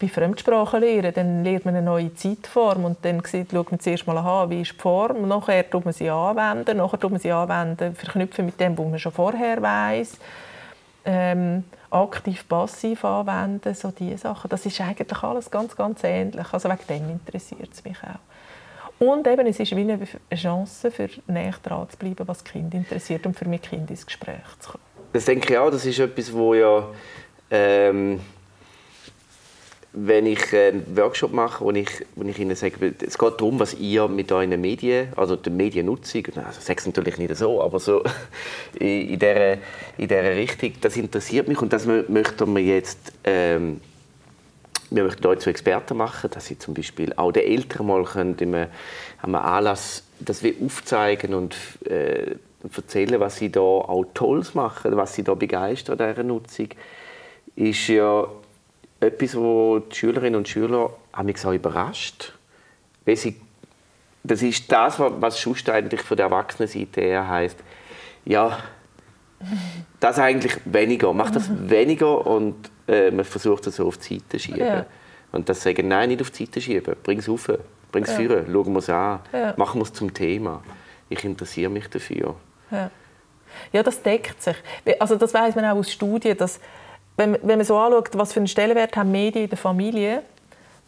bei 0.00 0.08
Fremdsprachen 0.08 0.80
lernen, 0.80 1.12
dann 1.14 1.44
lernt 1.44 1.64
man 1.64 1.76
eine 1.76 1.84
neue 1.84 2.14
Zeitform 2.14 2.84
und 2.84 2.98
dann 3.02 3.22
sieht, 3.24 3.50
schaut 3.50 3.70
man 3.70 3.80
zuerst 3.80 4.06
mal 4.06 4.18
an, 4.18 4.50
wie 4.50 4.62
ist 4.62 4.72
die 4.72 4.78
Form, 4.78 5.26
nachher 5.26 5.68
tut 5.68 5.84
man 5.84 5.94
sie 5.94 6.10
anwenden, 6.10 6.78
nachher 6.78 7.00
tut 7.00 7.10
man 7.10 7.20
sie 7.20 7.32
anwenden, 7.32 7.94
verknüpfen 7.94 8.46
mit 8.46 8.60
dem, 8.60 8.76
was 8.76 8.86
man 8.86 8.98
schon 8.98 9.12
vorher 9.12 9.60
weiß, 9.60 10.18
ähm, 11.06 11.64
aktiv, 11.90 12.46
passiv 12.48 13.04
anwenden, 13.04 13.74
so 13.74 13.90
diese 13.90 14.18
Sachen. 14.18 14.50
Das 14.50 14.66
ist 14.66 14.80
eigentlich 14.80 15.22
alles 15.22 15.50
ganz, 15.50 15.74
ganz 15.74 16.04
ähnlich. 16.04 16.52
Also 16.52 16.68
wegen 16.68 16.86
dem 16.88 17.10
interessiert 17.10 17.70
es 17.72 17.82
mich 17.84 17.96
auch. 18.02 19.06
Und 19.06 19.26
eben, 19.26 19.46
es 19.46 19.60
ist 19.60 19.74
wie 19.76 19.80
eine 19.80 19.98
Chance, 20.34 20.90
für 20.90 21.08
näher 21.26 21.54
dran 21.62 21.88
zu 21.88 21.96
bleiben, 21.96 22.26
was 22.26 22.42
Kind 22.42 22.74
interessiert 22.74 23.26
und 23.26 23.36
für 23.38 23.48
mein 23.48 23.62
Kind 23.62 23.90
ins 23.90 24.04
Gespräch 24.04 24.36
zu 24.58 24.72
kommen. 24.72 24.84
Das 25.12 25.24
denke 25.26 25.52
ich 25.52 25.58
auch. 25.58 25.70
Das 25.70 25.86
ist 25.86 25.98
etwas, 25.98 26.32
wo 26.32 26.54
ja 26.54 26.88
ähm 27.50 28.20
wenn 29.98 30.26
ich 30.26 30.54
einen 30.54 30.94
Workshop 30.94 31.32
mache, 31.32 31.64
wo 31.64 31.70
ich, 31.70 31.88
wo 32.16 32.28
ich 32.28 32.38
Ihnen 32.38 32.54
sage, 32.54 32.94
es 33.00 33.16
geht 33.16 33.40
darum, 33.40 33.58
was 33.58 33.72
ihr 33.72 34.06
mit 34.08 34.30
euren 34.30 34.60
Medien, 34.60 35.08
also 35.16 35.36
der 35.36 35.52
Mediennutzung, 35.52 36.22
also 36.36 36.60
es 36.60 36.86
natürlich 36.86 37.16
nicht 37.16 37.34
so, 37.34 37.62
aber 37.62 37.80
so 37.80 38.04
in, 38.78 39.08
in, 39.08 39.18
dieser, 39.18 39.54
in 39.54 40.08
dieser 40.08 40.36
Richtung, 40.36 40.72
das 40.82 40.98
interessiert 40.98 41.48
mich 41.48 41.62
und 41.62 41.72
das 41.72 41.86
möchten 41.86 42.54
wir 42.54 42.62
jetzt, 42.62 43.10
ähm, 43.24 43.80
wir 44.90 45.04
möchten 45.04 45.26
euch 45.28 45.38
zu 45.38 45.48
Experten 45.48 45.96
machen, 45.96 46.28
dass 46.30 46.44
sie 46.44 46.58
zum 46.58 46.74
Beispiel 46.74 47.14
auch 47.16 47.32
den 47.32 47.44
Eltern 47.44 47.86
mal 47.86 48.04
können, 48.04 48.36
einem, 48.38 48.66
einem 49.22 49.34
Anlass 49.34 50.02
das 50.18 50.42
wir 50.42 50.54
aufzeigen 50.62 51.34
und 51.34 51.56
äh, 51.84 52.36
erzählen, 52.74 53.20
was 53.20 53.36
sie 53.36 53.50
da 53.50 53.60
auch 53.60 54.04
Tolles 54.14 54.54
machen, 54.54 54.96
was 54.96 55.14
sie 55.14 55.22
da 55.22 55.34
begeistert 55.34 56.00
an 56.00 56.10
dieser 56.10 56.22
Nutzung, 56.22 56.68
ist 57.54 57.88
ja 57.88 58.26
etwas, 59.00 59.36
wo 59.36 59.78
die 59.78 59.94
Schülerinnen 59.94 60.36
und 60.36 60.48
Schüler 60.48 60.90
auch 61.12 61.52
überrascht. 61.52 62.32
Weil 63.04 63.16
sie, 63.16 63.40
das 64.24 64.42
ist 64.42 64.70
das, 64.70 64.98
was 64.98 65.40
sonst 65.40 65.68
eigentlich 65.68 66.00
von 66.02 66.16
der 66.16 66.26
Erwachsenenseite 66.26 67.00
her 67.00 67.28
heisst, 67.28 67.58
ja, 68.24 68.58
das 70.00 70.18
eigentlich 70.18 70.58
weniger, 70.64 71.12
mach 71.12 71.30
das 71.30 71.50
weniger 71.68 72.26
und 72.26 72.70
äh, 72.88 73.10
man 73.10 73.24
versucht 73.24 73.66
es 73.66 73.76
so 73.76 73.86
auf 73.86 73.98
die 73.98 74.14
Seite 74.14 74.28
zu 74.30 74.38
schieben. 74.38 74.60
Ja. 74.60 74.86
Und 75.32 75.48
das 75.48 75.62
sagen, 75.62 75.88
nein, 75.88 76.08
nicht 76.08 76.22
auf 76.22 76.30
die 76.30 76.44
Seite 76.44 76.60
schieben, 76.60 76.96
bring 77.02 77.18
es 77.18 77.28
rauf, 77.28 77.50
bring 77.92 78.04
es 78.04 78.10
ja. 78.10 78.16
führen, 78.16 78.46
schauen 78.50 78.72
wir 78.72 78.78
es 78.78 78.90
an, 78.90 79.20
ja. 79.32 79.54
machen 79.56 79.80
wir 79.80 79.84
es 79.84 79.92
zum 79.92 80.12
Thema. 80.12 80.62
Ich 81.08 81.24
interessiere 81.24 81.70
mich 81.70 81.88
dafür. 81.88 82.34
Ja. 82.70 82.90
ja, 83.72 83.82
das 83.82 84.02
deckt 84.02 84.42
sich. 84.42 84.56
Also 84.98 85.16
das 85.16 85.32
weiß 85.32 85.54
man 85.54 85.64
auch 85.66 85.76
aus 85.76 85.92
Studien, 85.92 86.36
dass 86.36 86.58
wenn, 87.16 87.38
wenn 87.42 87.58
man 87.58 87.64
so 87.64 87.78
anschaut, 87.78 88.10
was 88.12 88.32
für 88.32 88.40
einen 88.40 88.48
Stellenwert 88.48 88.96
haben 88.96 89.10
Medien 89.10 89.44
in 89.44 89.50
der 89.50 89.58
Familie, 89.58 90.22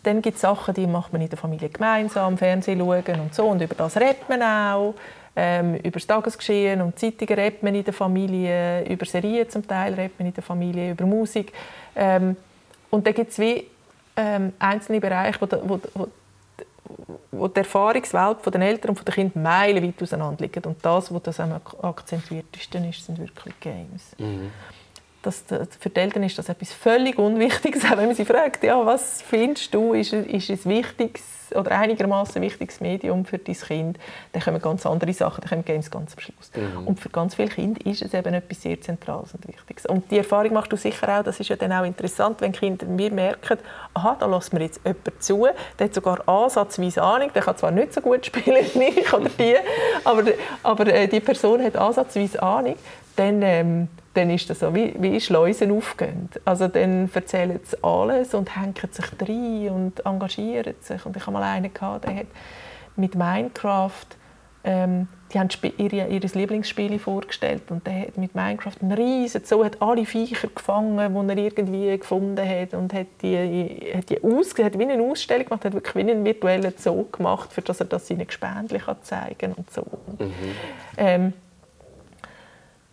dann 0.03 0.23
gibt 0.23 0.37
es 0.37 0.43
Sachen, 0.43 0.75
die 0.75 0.87
macht 0.87 1.13
man 1.13 1.23
in 1.23 1.29
der 1.29 1.39
Familie 1.39 1.69
gemeinsam, 1.69 2.39
Fernsehen 2.39 2.79
schauen 2.79 3.21
und 3.21 3.35
so. 3.35 3.47
Und 3.47 3.61
über 3.61 3.75
das 3.75 3.97
redet 3.97 4.29
man 4.29 4.43
auch. 4.43 4.95
Ähm, 5.35 5.77
über 5.77 5.91
das 5.91 6.07
Tagesgeschehen 6.07 6.81
und 6.81 6.99
Zeitungen 6.99 7.35
redet 7.35 7.63
man 7.63 7.75
in 7.75 7.85
der 7.85 7.95
Familie, 7.95 8.85
über 8.89 9.07
Serien 9.07 9.49
zum 9.49 9.67
Teil 9.67 9.95
redet 9.95 10.19
man 10.19 10.29
in 10.29 10.35
der 10.35 10.43
Familie, 10.43 10.91
über 10.93 11.07
Musik. 11.07 11.53
Ähm, 11.95 12.37
und 12.91 13.07
da 13.07 13.13
gibt 13.13 13.31
es 13.31 13.39
wie 13.39 13.65
ähm, 14.17 14.53
einzelne 14.59 15.01
Bereiche, 15.01 15.41
wo, 15.41 15.47
wo, 15.63 15.81
wo, 15.95 16.09
wo 17.31 17.49
die 17.49 17.59
Erfahrungswelt 17.59 18.39
der 18.53 18.61
Eltern 18.63 18.97
und 18.97 19.07
der 19.07 19.15
Kinder 19.15 19.39
meilenweit 19.39 20.03
auseinander 20.03 20.45
liegen. 20.45 20.65
Und 20.65 20.85
das, 20.85 21.15
was 21.15 21.23
das 21.23 21.39
am 21.39 21.61
akzentuiertesten 21.83 22.89
ist, 22.89 23.05
sind 23.05 23.19
wirklich 23.19 23.61
Games. 23.61 24.17
Mhm. 24.19 24.51
Dass 25.23 25.45
für 25.79 25.91
die 25.91 26.01
Eltern 26.01 26.23
ist 26.23 26.39
das 26.39 26.49
etwas 26.49 26.73
völlig 26.73 27.19
Unwichtiges, 27.19 27.85
auch 27.87 27.97
wenn 27.97 28.07
man 28.07 28.15
sie 28.15 28.25
fragt, 28.25 28.63
ja, 28.65 28.85
was 28.85 29.23
findest 29.23 29.75
du, 29.75 29.93
ist, 29.93 30.13
ist 30.13 30.51
ein 30.51 30.71
wichtiges 30.71 31.39
oder 31.55 31.73
einigermaßen 31.73 32.41
wichtiges 32.43 32.81
Medium 32.81 33.25
für 33.25 33.39
dein 33.39 33.55
Kind, 33.55 33.99
dann 34.33 34.43
kommen 34.43 34.61
ganz 34.61 34.85
andere 34.87 35.13
Sachen, 35.13 35.41
dann 35.41 35.49
kommen 35.49 35.65
Games 35.65 35.91
ganz 35.91 36.15
am 36.15 36.21
Schluss. 36.21 36.51
Mhm. 36.55 36.87
Und 36.87 37.01
für 37.01 37.09
ganz 37.09 37.35
viele 37.35 37.49
Kinder 37.49 37.85
ist 37.87 38.03
es 38.03 38.15
eben 38.15 38.35
etwas 38.35 38.63
sehr 38.63 38.81
Zentrales 38.81 39.35
und 39.35 39.47
Wichtiges. 39.49 39.87
Und 39.87 40.11
die 40.11 40.19
Erfahrung 40.19 40.53
machst 40.53 40.73
du 40.73 40.77
sicher 40.77 41.19
auch, 41.19 41.23
das 41.23 41.41
ist 41.41 41.49
ja 41.49 41.57
dann 41.57 41.73
auch 41.73 41.85
interessant, 41.85 42.41
wenn 42.41 42.53
Kinder 42.53 42.87
mir 42.87 43.11
merken, 43.11 43.59
aha, 43.95 44.17
da 44.19 44.27
lässt 44.27 44.53
mir 44.53 44.61
jetzt 44.61 44.81
jemand 44.85 45.23
zu, 45.23 45.47
der 45.79 45.87
hat 45.87 45.95
sogar 45.95 46.29
ansatzweise 46.29 47.03
Ahnung, 47.03 47.31
der 47.35 47.43
kann 47.43 47.57
zwar 47.57 47.71
nicht 47.71 47.95
so 47.95 48.01
gut 48.01 48.27
spielen 48.27 48.65
wie 48.75 49.01
ich 49.01 49.13
oder 49.13 49.31
die, 49.39 49.57
aber, 50.05 50.25
aber 50.63 50.87
äh, 50.87 51.09
die 51.09 51.21
Person 51.21 51.63
hat 51.63 51.77
ansatzweise 51.77 52.43
Ahnung, 52.43 52.77
dann... 53.17 53.43
Ähm, 53.43 53.89
dann 54.19 54.31
ist 54.31 54.51
das 54.51 54.61
so, 54.61 54.75
wie, 54.75 54.95
wie 54.99 55.21
Schleusen 55.21 55.71
aufgehen. 55.71 56.29
Also 56.45 56.67
dann 56.69 57.09
erzählen 57.13 57.61
sie 57.63 57.77
alles 57.83 58.35
und 58.35 58.57
hängen 58.57 58.75
sich 58.91 59.07
rein 59.21 59.71
und 59.71 60.05
engagieren 60.05 60.75
sich. 60.81 61.07
Und 61.07 61.17
ich 61.17 61.23
habe 61.23 61.33
mal 61.33 61.43
einen 61.43 61.73
gehabt, 61.73 62.05
der 62.05 62.17
hat 62.17 62.27
mit 62.97 63.15
Minecraft 63.15 64.07
ähm, 64.65 65.09
die 65.33 65.39
haben 65.39 65.49
ihre, 65.77 66.09
ihr 66.09 66.21
Lieblingsspiel 66.21 66.99
vorgestellt 66.99 67.71
und 67.71 67.87
der 67.87 68.01
hat 68.01 68.17
mit 68.17 68.35
Minecraft 68.35 68.75
einen 68.81 68.93
riesen 68.93 69.45
Zoo, 69.45 69.65
hat 69.65 69.81
alle 69.81 70.05
Viecher 70.05 70.49
gefangen, 70.49 71.29
die 71.29 71.33
er 71.33 71.39
irgendwie 71.39 71.97
gefunden 71.97 72.49
hat 72.49 72.75
und 72.75 72.93
hat 72.93 73.07
die, 73.23 73.93
hat 73.95 74.11
die 74.11 74.23
aus, 74.23 74.55
hat 74.59 74.79
wie 74.79 74.85
eine 74.85 75.03
Ausstellung 75.03 75.45
gemacht, 75.45 75.65
hat 75.65 75.75
wirklich 75.75 75.95
wie 75.95 76.11
einen 76.11 76.25
virtuellen 76.25 76.73
Zoo 76.77 77.05
gemacht, 77.13 77.53
für 77.53 77.63
das 77.63 77.81
er 77.81 77.87
das 77.87 78.09
seinen 78.09 78.27
Gespendli 78.27 78.81
zeigen 79.03 79.37
kann 79.39 79.53
und 79.53 79.71
so. 79.71 79.83
Mhm. 80.19 80.33
Ähm, 80.97 81.33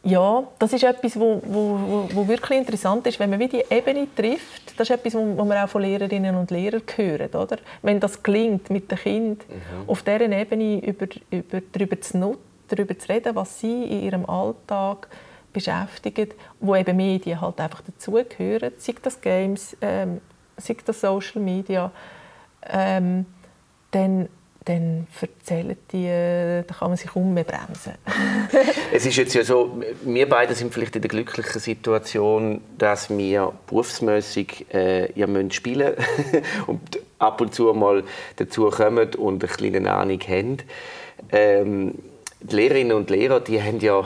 ja, 0.05 0.43
das 0.59 0.71
ist 0.71 0.83
etwas, 0.83 1.19
wo, 1.19 1.41
wo, 1.43 2.07
wo, 2.13 2.27
wirklich 2.27 2.59
interessant 2.59 3.07
ist, 3.07 3.19
wenn 3.19 3.31
man 3.31 3.39
wie 3.39 3.47
die 3.47 3.65
Ebene 3.67 4.07
trifft. 4.15 4.79
Das 4.79 4.87
ist 4.87 4.95
etwas, 4.95 5.15
wo, 5.15 5.43
man 5.43 5.57
auch 5.57 5.67
von 5.67 5.81
Lehrerinnen 5.81 6.35
und 6.35 6.51
Lehrern 6.51 6.83
hört. 6.95 7.33
Oder? 7.33 7.57
Wenn 7.81 7.99
das 7.99 8.21
gelingt, 8.21 8.69
mit 8.69 8.91
den 8.91 8.99
Kindern 8.99 9.47
mhm. 9.49 9.89
auf 9.89 10.03
dieser 10.03 10.29
Ebene 10.29 10.79
über, 10.85 11.07
über, 11.31 11.59
darüber, 11.71 11.99
zu, 11.99 12.37
darüber 12.67 12.99
zu 12.99 13.09
reden, 13.09 13.35
was 13.35 13.59
sie 13.59 13.83
in 13.83 14.03
ihrem 14.03 14.29
Alltag 14.29 15.07
beschäftigen, 15.51 16.29
wo 16.59 16.75
eben 16.75 16.97
Medien 16.97 17.41
halt 17.41 17.59
einfach 17.59 17.81
dazugehören, 17.81 18.73
sei 18.77 18.93
das 19.01 19.19
Games, 19.19 19.75
ähm, 19.81 20.21
sei 20.57 20.77
das 20.85 21.01
Social 21.01 21.41
Media, 21.41 21.91
ähm, 22.69 23.25
dann 23.89 24.29
dann 24.65 25.07
erzählen 25.21 25.77
die, 25.91 26.07
da 26.67 26.73
kann 26.73 26.89
man 26.89 26.97
sich 26.97 27.15
umbremsen. 27.15 27.93
es 28.93 29.05
ist 29.05 29.15
jetzt 29.15 29.35
ja 29.35 29.43
so, 29.43 29.81
wir 30.03 30.27
beide 30.27 30.55
sind 30.55 30.73
vielleicht 30.73 30.95
in 30.95 31.03
der 31.03 31.09
glücklichen 31.09 31.61
Situation, 31.61 32.61
dass 32.77 33.09
wir 33.15 33.53
berufsmäßig 33.67 34.65
äh, 34.73 35.11
ja 35.17 35.27
müssen 35.27 35.51
spielen 35.51 35.93
und 36.67 36.99
ab 37.19 37.41
und 37.41 37.53
zu 37.53 37.71
mal 37.73 38.03
dazu 38.37 38.69
kommen 38.69 39.13
und 39.15 39.43
eine 39.43 39.53
kleine 39.53 39.93
Ahnung 39.93 40.19
haben. 40.21 40.57
Ähm, 41.31 41.95
die 42.41 42.55
Lehrerinnen 42.55 42.97
und 42.97 43.09
Lehrer, 43.09 43.39
die 43.39 43.61
haben 43.61 43.79
ja 43.79 44.03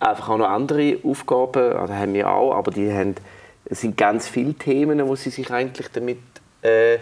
einfach 0.00 0.28
auch 0.28 0.38
noch 0.38 0.48
andere 0.48 0.98
Aufgaben, 1.02 1.72
also 1.72 1.94
haben 1.94 2.14
wir 2.14 2.30
auch, 2.30 2.54
aber 2.54 2.70
die 2.70 2.92
haben, 2.92 3.16
es 3.64 3.80
sind 3.80 3.96
ganz 3.96 4.28
viele 4.28 4.54
Themen, 4.54 5.06
wo 5.06 5.16
sie 5.16 5.30
sich 5.30 5.50
eigentlich 5.50 5.88
damit 5.92 6.18
äh, 6.62 6.98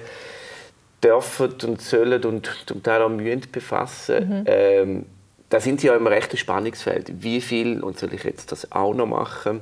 dürfen 1.05 1.53
und 1.65 1.83
sollen 1.83 2.25
und 2.25 2.51
zum 2.67 2.83
Teil 2.83 3.03
auch 3.03 3.11
müssen 3.11 3.43
befassen. 3.53 4.29
Mhm. 4.29 4.45
Ähm, 4.47 5.07
da 5.51 5.61
sind 5.61 5.81
sie 5.81 5.89
ja 5.89 5.95
im 5.95 6.07
rechten 6.07 6.37
Spannungsfeld. 6.37 7.23
Wie 7.23 7.41
viel, 7.41 7.83
und 7.83 7.99
soll 7.99 8.13
ich 8.15 8.25
jetzt 8.25 8.51
das 8.51 8.73
auch 8.73 8.95
noch 8.95 9.07
machen, 9.07 9.61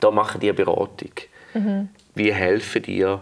da 0.00 0.10
machen 0.10 0.40
die 0.40 0.48
eine 0.48 0.54
Beratung. 0.54 1.12
Mhm. 1.54 1.88
Wie 2.14 2.32
helfen 2.32 2.82
dir 2.82 3.20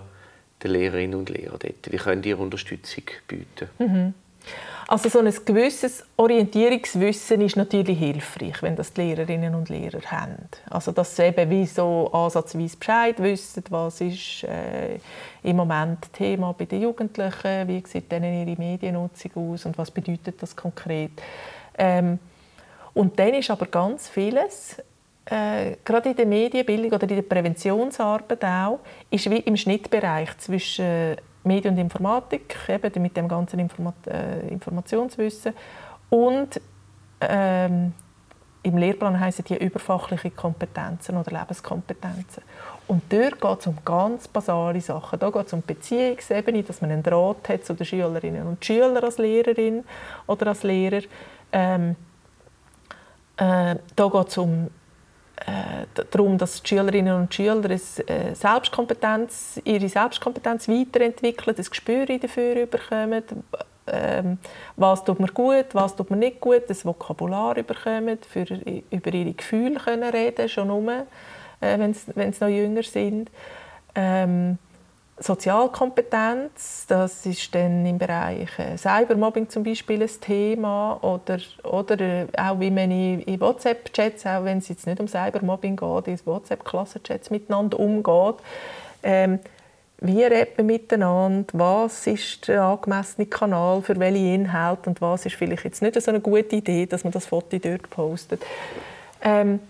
den 0.63 0.71
Lehrerinnen 0.71 1.19
und 1.19 1.29
Lehrern 1.29 1.59
dort? 1.59 1.93
Wie 1.93 1.97
können 1.97 2.23
die 2.23 2.33
Unterstützung 2.35 3.05
bieten? 3.29 3.69
Mhm. 3.79 4.15
Also 4.89 5.09
so 5.09 5.19
ein 5.19 5.35
gewisses 5.45 6.05
Orientierungswissen 6.17 7.41
ist 7.41 7.57
natürlich 7.57 7.99
hilfreich, 7.99 8.63
wenn 8.63 8.77
das 8.77 8.93
die 8.93 9.01
Lehrerinnen 9.03 9.55
und 9.57 9.69
Lehrer 9.69 10.01
haben. 10.03 10.49
Also 10.71 10.93
dass 10.93 11.17
sie 11.17 11.25
eben 11.25 11.51
wie 11.51 11.67
so 11.67 12.09
ansatzweise 12.13 12.77
Bescheid 12.77 13.21
wissen, 13.21 13.65
was 13.71 14.01
ist 14.01 14.45
äh, 14.45 14.99
im 15.43 15.57
Moment 15.57 16.13
Thema 16.13 16.53
bei 16.53 16.67
den 16.67 16.83
Jugendlichen, 16.83 17.67
wie 17.67 17.83
sieht 17.85 18.13
denen 18.13 18.47
ihre 18.47 18.59
Mediennutzung 18.59 19.33
aus 19.35 19.67
und 19.67 19.77
was 19.77 19.91
bedeutet 19.91 20.41
das 20.41 20.55
konkret. 20.55 21.11
Ähm, 21.77 22.21
und 22.95 23.19
dann 23.19 23.35
ist 23.35 23.51
aber 23.51 23.67
ganz 23.67 24.09
vieles 24.09 24.77
äh, 25.27 25.77
gerade 25.85 26.11
in 26.11 26.17
der 26.17 26.27
Medienbildung 26.27 26.93
oder 26.93 27.09
in 27.09 27.17
der 27.17 27.23
Präventionsarbeit 27.23 28.45
auch, 28.45 28.79
ist 29.11 29.29
wie 29.29 29.39
im 29.39 29.57
Schnittbereich 29.57 30.39
zwischen 30.39 31.17
Medien 31.47 31.75
und 31.75 31.81
Informatik, 31.81 32.57
eben 32.69 33.03
mit 33.03 33.17
dem 33.17 33.29
ganzen 33.29 33.59
Informat 33.59 34.07
äh, 34.07 34.49
Informationswissen 34.49 35.53
und 36.11 36.61
ähm, 37.21 37.93
im 38.67 38.79
Lehrplan 38.79 39.21
heißen 39.21 39.45
die 39.45 39.57
überfachliche 39.57 40.33
Kompetenzen 40.33 41.17
oder 41.17 41.31
Lebenskompetenzen. 41.31 42.43
Und 42.89 43.05
dort 43.13 43.41
geht 43.41 43.61
es 43.61 43.67
um 43.69 43.79
ganz 43.85 44.27
basale 44.27 44.81
Sachen. 44.81 45.21
Da 45.21 45.31
geht 45.31 45.47
es 45.47 45.53
um 45.53 45.63
Beziehungsebene, 45.63 46.65
dass 46.65 46.81
man 46.81 46.91
einen 46.91 47.03
Draht 47.05 47.49
hat 47.49 47.65
zu 47.65 47.75
den 47.75 47.87
Schülerinnen 47.87 48.45
und 48.45 48.65
Schülern 48.65 49.05
als 49.05 49.19
Lehrerin 49.19 49.85
oder 50.27 50.49
als 50.49 50.65
Lehrer. 50.65 51.03
Ähm, 51.53 51.95
äh, 53.37 53.77
da 53.95 54.09
geht 54.09 54.29
es 54.29 54.39
um 54.39 54.69
darum, 56.13 56.39
dass 56.39 56.63
die 56.63 56.69
Schülerinnen 56.69 57.15
und 57.15 57.35
Schüler 57.35 57.71
äh, 57.71 58.35
Selbstkompetenz, 58.35 59.61
ihre 59.65 59.89
Selbstkompetenz 59.89 60.69
weiterentwickeln, 60.69 61.57
das 61.57 61.71
Gespür 61.71 62.07
dafür 62.07 62.67
bekommen, 62.67 63.23
ähm, 63.89 64.39
was 64.77 65.05
tut 65.05 65.21
mir 65.21 65.29
gut, 65.29 65.67
was 65.73 65.95
tut 65.95 66.11
mir 66.11 66.17
nicht 66.17 66.41
gut, 66.41 66.63
das 66.69 66.85
Vokabular 66.85 67.55
bekommen, 67.55 68.19
für 68.29 68.45
über 68.91 69.15
ihre 69.15 69.33
Gefühle 69.33 69.79
können 69.79 70.11
reden, 70.11 70.49
schon 70.49 70.69
nur, 70.69 71.07
äh, 71.61 71.79
wenn 71.79 71.95
sie 71.95 72.41
noch 72.41 72.49
jünger 72.49 72.83
sind. 72.83 73.31
Ähm, 73.95 74.59
Sozialkompetenz, 75.19 76.85
das 76.89 77.25
ist 77.25 77.55
dann 77.55 77.87
im 77.87 77.97
Bereich 77.97 78.51
äh, 78.59 78.77
Cybermobbing 78.77 79.49
zum 79.49 79.65
Beispiel 79.65 80.03
ein 80.03 80.21
Thema 80.21 80.99
oder, 81.03 81.39
oder 81.65 81.99
äh, 81.99 82.27
auch 82.37 82.61
wie 82.61 82.71
man 82.71 82.91
in, 82.91 83.41
WhatsApp-Chats, 83.41 84.27
auch 84.27 84.45
wenn 84.45 84.59
es 84.59 84.69
jetzt 84.69 84.87
nicht 84.87 85.01
um 85.01 85.09
Cybermobbing 85.09 85.77
geht, 85.77 86.09
in 86.09 86.21
WhatsApp-Klassenchats 86.27 87.31
miteinander 87.31 87.81
umgeht. 87.81 88.37
Ähm, 89.03 89.39
wie 90.01 90.23
redet 90.23 90.59
man 90.59 90.67
miteinander? 90.67 91.47
Was 91.55 92.07
ist 92.07 92.49
der 92.49 92.63
angemessene 92.63 93.27
Kanal 93.27 93.81
für 93.81 93.99
welche 93.99 94.35
Inhalte 94.35 94.91
und 94.91 95.01
was 95.01 95.25
ist 95.25 95.37
vielleicht 95.37 95.65
jetzt 95.65 95.81
nicht 95.81 95.99
so 95.99 96.11
eine 96.11 96.21
gute 96.21 96.57
Idee, 96.57 96.85
dass 96.85 97.05
man 97.05 97.15
das 97.15 97.25
Foto 97.25 97.57
dort 97.59 97.89
postet? 97.89 98.43
Ähm, 99.23 99.61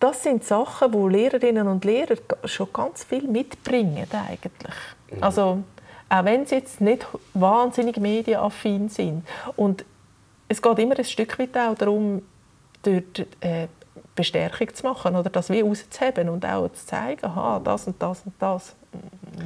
das 0.00 0.22
sind 0.22 0.44
Sachen, 0.44 0.92
wo 0.92 1.08
Lehrerinnen 1.08 1.68
und 1.68 1.84
Lehrer 1.84 2.16
schon 2.44 2.72
ganz 2.72 3.04
viel 3.04 3.26
mitbringen 3.26 4.06
eigentlich. 4.12 4.74
Mhm. 5.10 5.22
Also 5.22 5.62
auch 6.08 6.24
wenn 6.24 6.46
sie 6.46 6.56
jetzt 6.56 6.80
nicht 6.80 7.06
wahnsinnig 7.34 7.96
medienaffin 7.96 8.88
sind. 8.88 9.26
Und 9.56 9.84
es 10.48 10.62
geht 10.62 10.78
immer 10.78 10.96
ein 10.96 11.04
Stück 11.04 11.38
weit 11.38 11.56
auch 11.56 11.74
darum, 11.74 12.22
dort 12.82 13.26
äh, 13.40 13.66
Bestärkung 14.14 14.72
zu 14.74 14.86
machen 14.86 15.16
oder 15.16 15.30
das 15.30 15.50
wie 15.50 15.62
auszuheben 15.62 16.28
und 16.28 16.44
auch 16.44 16.68
zu 16.72 16.86
zeigen, 16.86 17.24
aha, 17.24 17.60
das 17.62 17.86
und 17.86 18.00
das 18.00 18.22
und 18.24 18.34
das 18.38 18.74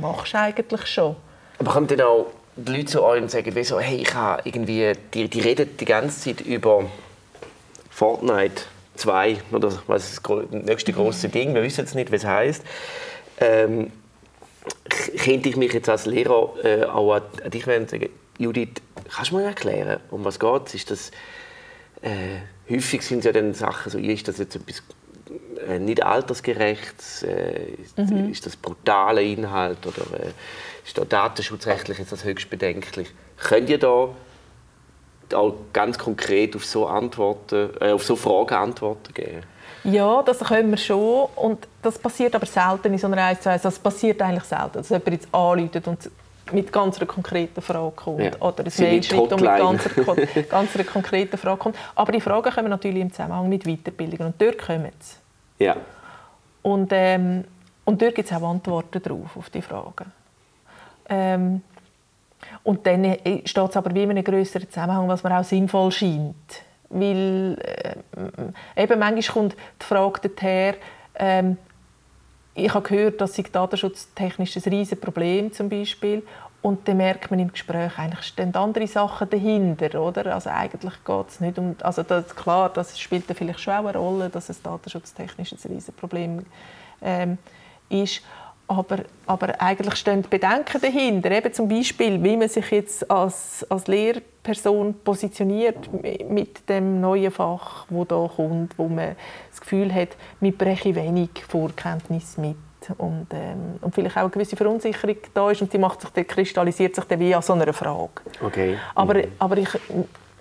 machst 0.01 0.35
du 0.35 0.39
eigentlich 0.39 0.87
schon. 0.87 1.17
Aber 1.59 1.73
kommen 1.73 1.87
dann 1.87 2.01
auch 2.03 2.27
die 2.57 2.73
Leute 2.73 2.87
zu 2.87 3.03
euch 3.03 3.23
und 3.23 3.31
sagen, 3.31 3.55
wie 3.55 3.65
so, 3.65 3.81
hey, 3.81 3.97
ich 3.97 4.15
habe 4.15 4.43
irgendwie, 4.45 4.93
die, 5.15 5.29
die 5.29 5.41
reden 5.41 5.77
die 5.77 5.85
ganze 5.85 6.21
Zeit 6.21 6.41
über 6.47 6.85
Fortnite 7.91 8.63
zwei 8.95 9.39
oder 9.53 9.73
was 9.87 10.13
ist 10.13 10.29
das 10.29 10.51
nächste 10.51 10.93
große 10.93 11.29
Ding, 11.29 11.55
wir 11.55 11.63
wissen 11.63 11.81
jetzt 11.81 11.95
nicht, 11.95 12.11
was 12.13 12.23
es 12.23 12.27
heißt. 12.27 12.65
Ähm, 13.39 13.93
könnte 15.17 15.49
ich 15.49 15.57
mich 15.57 15.73
jetzt 15.73 15.89
als 15.89 16.07
Lehrer 16.07 16.53
äh, 16.63 16.85
auch 16.85 17.15
an, 17.15 17.23
an 17.43 17.51
dich 17.51 17.67
wenden 17.67 17.83
und 17.85 17.91
sagen, 17.91 18.09
Judith, 18.39 18.75
kannst 19.15 19.31
du 19.31 19.37
mir 19.37 19.45
erklären, 19.45 20.01
um 20.11 20.25
was 20.25 20.39
geht 20.39 20.75
Ist 20.75 20.91
das, 20.91 21.11
äh, 22.03 22.39
häufig 22.69 23.03
sind 23.03 23.21
es 23.21 23.25
ja 23.27 23.33
dann 23.33 23.55
Sachen 23.55 23.91
so, 23.91 23.99
ist 23.99 24.29
das 24.29 24.39
jetzt 24.39 24.57
etwas 24.57 24.83
äh, 25.67 25.79
nicht 25.79 26.03
altersgerecht, 26.03 27.23
äh, 27.23 27.77
mhm. 28.01 28.31
ist 28.31 28.47
das 28.47 28.57
brutale 28.57 29.23
Inhalt 29.23 29.87
oder 29.87 30.21
äh, 30.21 30.33
ist 30.85 30.97
da 30.97 31.05
datenschutzrechtlich 31.05 31.99
jetzt 31.99 32.13
das 32.13 32.25
höchst 32.25 32.51
bedenklich? 32.51 33.11
Könnt 33.39 33.71
ihr 33.71 33.79
da 33.79 34.15
auch 35.35 35.55
ganz 35.73 35.99
konkret 35.99 36.57
auf 36.57 36.65
so, 36.65 36.87
Antworten, 36.87 37.71
äh, 37.81 37.93
auf 37.93 38.05
so 38.05 38.17
Fragen 38.17 38.55
Antworten 38.55 39.13
geben? 39.15 39.43
Ja, 39.85 40.23
das 40.23 40.41
können 40.41 40.71
wir 40.71 40.77
schon. 40.77 41.29
Und 41.37 41.67
das 41.83 41.99
passiert 41.99 42.35
aber 42.35 42.47
selten 42.47 42.93
in 42.93 42.99
so 42.99 43.07
einer 43.07 43.25
1 43.25 43.41
zu 43.41 43.51
1. 43.51 43.63
Das 43.63 43.79
passiert 43.79 44.21
eigentlich 44.21 44.45
selten, 44.45 44.75
dass 44.75 44.91
jemand 44.91 45.09
jetzt 45.09 45.29
anruft 45.33 45.87
und 45.87 46.11
mit 46.53 46.73
ganz 46.73 46.99
einer 46.99 47.07
konkreten 47.07 47.63
Frage 47.63 47.93
kommt. 47.93 48.21
Ja. 48.21 48.31
Oder 48.41 48.65
ein 48.65 48.73
Mail 48.79 49.03
schreibt 49.03 49.33
und 49.33 49.41
mit 49.41 49.57
ganz 49.57 49.87
einer, 49.97 50.27
ganz 50.51 50.75
einer 50.75 50.85
konkreten 50.85 51.39
Frage 51.39 51.57
kommt. 51.59 51.77
Aber 51.95 52.13
die 52.13 52.21
Fragen 52.21 52.53
kommen 52.53 52.71
natürlich 52.71 53.03
im 53.03 53.11
Zusammenhang 53.11 53.49
mit 53.49 53.65
Weiterbildung. 53.65 54.27
Und 54.27 54.43
dort 54.43 54.59
kommen 54.59 54.91
sie. 54.99 55.65
Ja. 55.65 55.77
Und, 56.63 56.91
ähm, 56.93 57.45
und 57.85 58.03
dort 58.03 58.15
gibt 58.15 58.31
es 58.31 58.37
auch 58.37 58.49
Antworten 58.49 59.03
drauf, 59.03 59.37
auf 59.37 59.51
die 59.51 59.63
Fragen. 59.63 60.13
Ähm, 61.09 61.63
und 62.63 62.87
dann 62.87 63.05
äh, 63.05 63.43
steht 63.47 63.71
es 63.71 63.77
aber 63.77 63.95
wie 63.95 64.03
in 64.03 64.11
einem 64.11 64.25
größeren 64.25 64.69
Zusammenhang, 64.69 65.09
was 65.09 65.23
mir 65.23 65.39
auch 65.39 65.45
sinnvoll 65.45 65.91
scheint. 65.91 66.35
Weil 66.89 67.57
äh, 68.77 68.83
eben 68.83 68.99
manchmal 68.99 69.35
kommt 69.35 69.57
die 69.81 69.87
Frage 69.87 70.29
daher, 70.29 70.75
ähm, 71.15 71.57
ich 72.55 72.75
habe 72.75 72.89
gehört, 72.89 73.21
dass 73.21 73.35
sich 73.35 73.51
datenschutztechnisch 73.51 74.57
ein 74.57 74.63
riesiges 74.73 75.01
Problem 75.01 75.53
zum 75.53 75.69
Beispiel 75.69 76.23
und 76.63 76.87
dann 76.87 76.99
merkt 76.99 77.31
man 77.31 77.41
im 77.41 77.53
Gespräch, 77.53 77.99
eigentlich 77.99 78.27
stehen 78.27 78.55
andere 78.55 78.87
Sachen 78.87 79.31
dahinter, 79.31 80.01
oder? 80.01 80.35
Also 80.35 80.51
eigentlich 80.51 80.93
geht 81.05 81.29
es 81.29 81.41
nicht 81.41 81.59
um, 81.59 81.75
also 81.83 82.03
das, 82.03 82.35
klar, 82.37 82.69
das 82.69 82.99
spielt 83.01 83.25
vielleicht 83.25 83.61
schon 83.61 83.75
auch 83.75 83.87
eine 83.87 83.97
Rolle, 83.97 84.29
dass 84.29 84.51
es 84.51 84.61
datenschutztechnisch 84.61 85.53
ein 85.53 85.59
riesiges 85.73 85.95
Problem 85.95 86.45
ähm, 87.01 87.39
ist, 87.89 88.23
aber, 88.71 88.99
aber 89.27 89.61
eigentlich 89.61 89.97
stehen 89.97 90.23
Bedenken 90.23 90.81
dahinter, 90.81 91.33
eben 91.33 91.53
zum 91.53 91.69
Beispiel, 91.69 92.23
wie 92.23 92.37
man 92.37 92.49
sich 92.49 92.71
jetzt 92.71 93.11
als, 93.11 93.67
als 93.69 93.89
Lehrperson 93.89 94.95
positioniert 95.03 95.77
mit 96.31 96.69
dem 96.69 97.01
neuen 97.01 97.33
Fach, 97.33 97.87
wo 97.89 98.05
da 98.05 98.31
kommt, 98.35 98.79
wo 98.79 98.87
man 98.87 99.17
das 99.51 99.61
Gefühl 99.61 99.93
hat, 99.93 100.11
man 100.39 100.53
breche 100.53 100.95
wenig 100.95 101.31
Vorkenntnis 101.49 102.39
mit 102.39 102.57
und, 102.97 103.27
ähm, 103.33 103.75
und 103.81 103.93
vielleicht 103.93 104.17
auch 104.17 104.23
eine 104.23 104.31
gewisse 104.31 104.57
Verunsicherung 104.57 105.17
da 105.35 105.51
ist 105.51 105.63
und 105.63 105.73
die 105.73 105.79
macht 105.79 106.01
sich, 106.03 106.11
die 106.11 106.25
kristallisiert 106.25 106.95
sich 106.95 107.05
dann 107.05 107.19
wie 107.19 107.35
an 107.35 107.43
so 107.43 107.55
einer 107.55 107.73
Frage. 107.73 108.23
Okay. 108.41 108.79
Aber, 108.95 109.15
mhm. 109.15 109.33
aber 109.41 109.59
ich, 109.59 109.69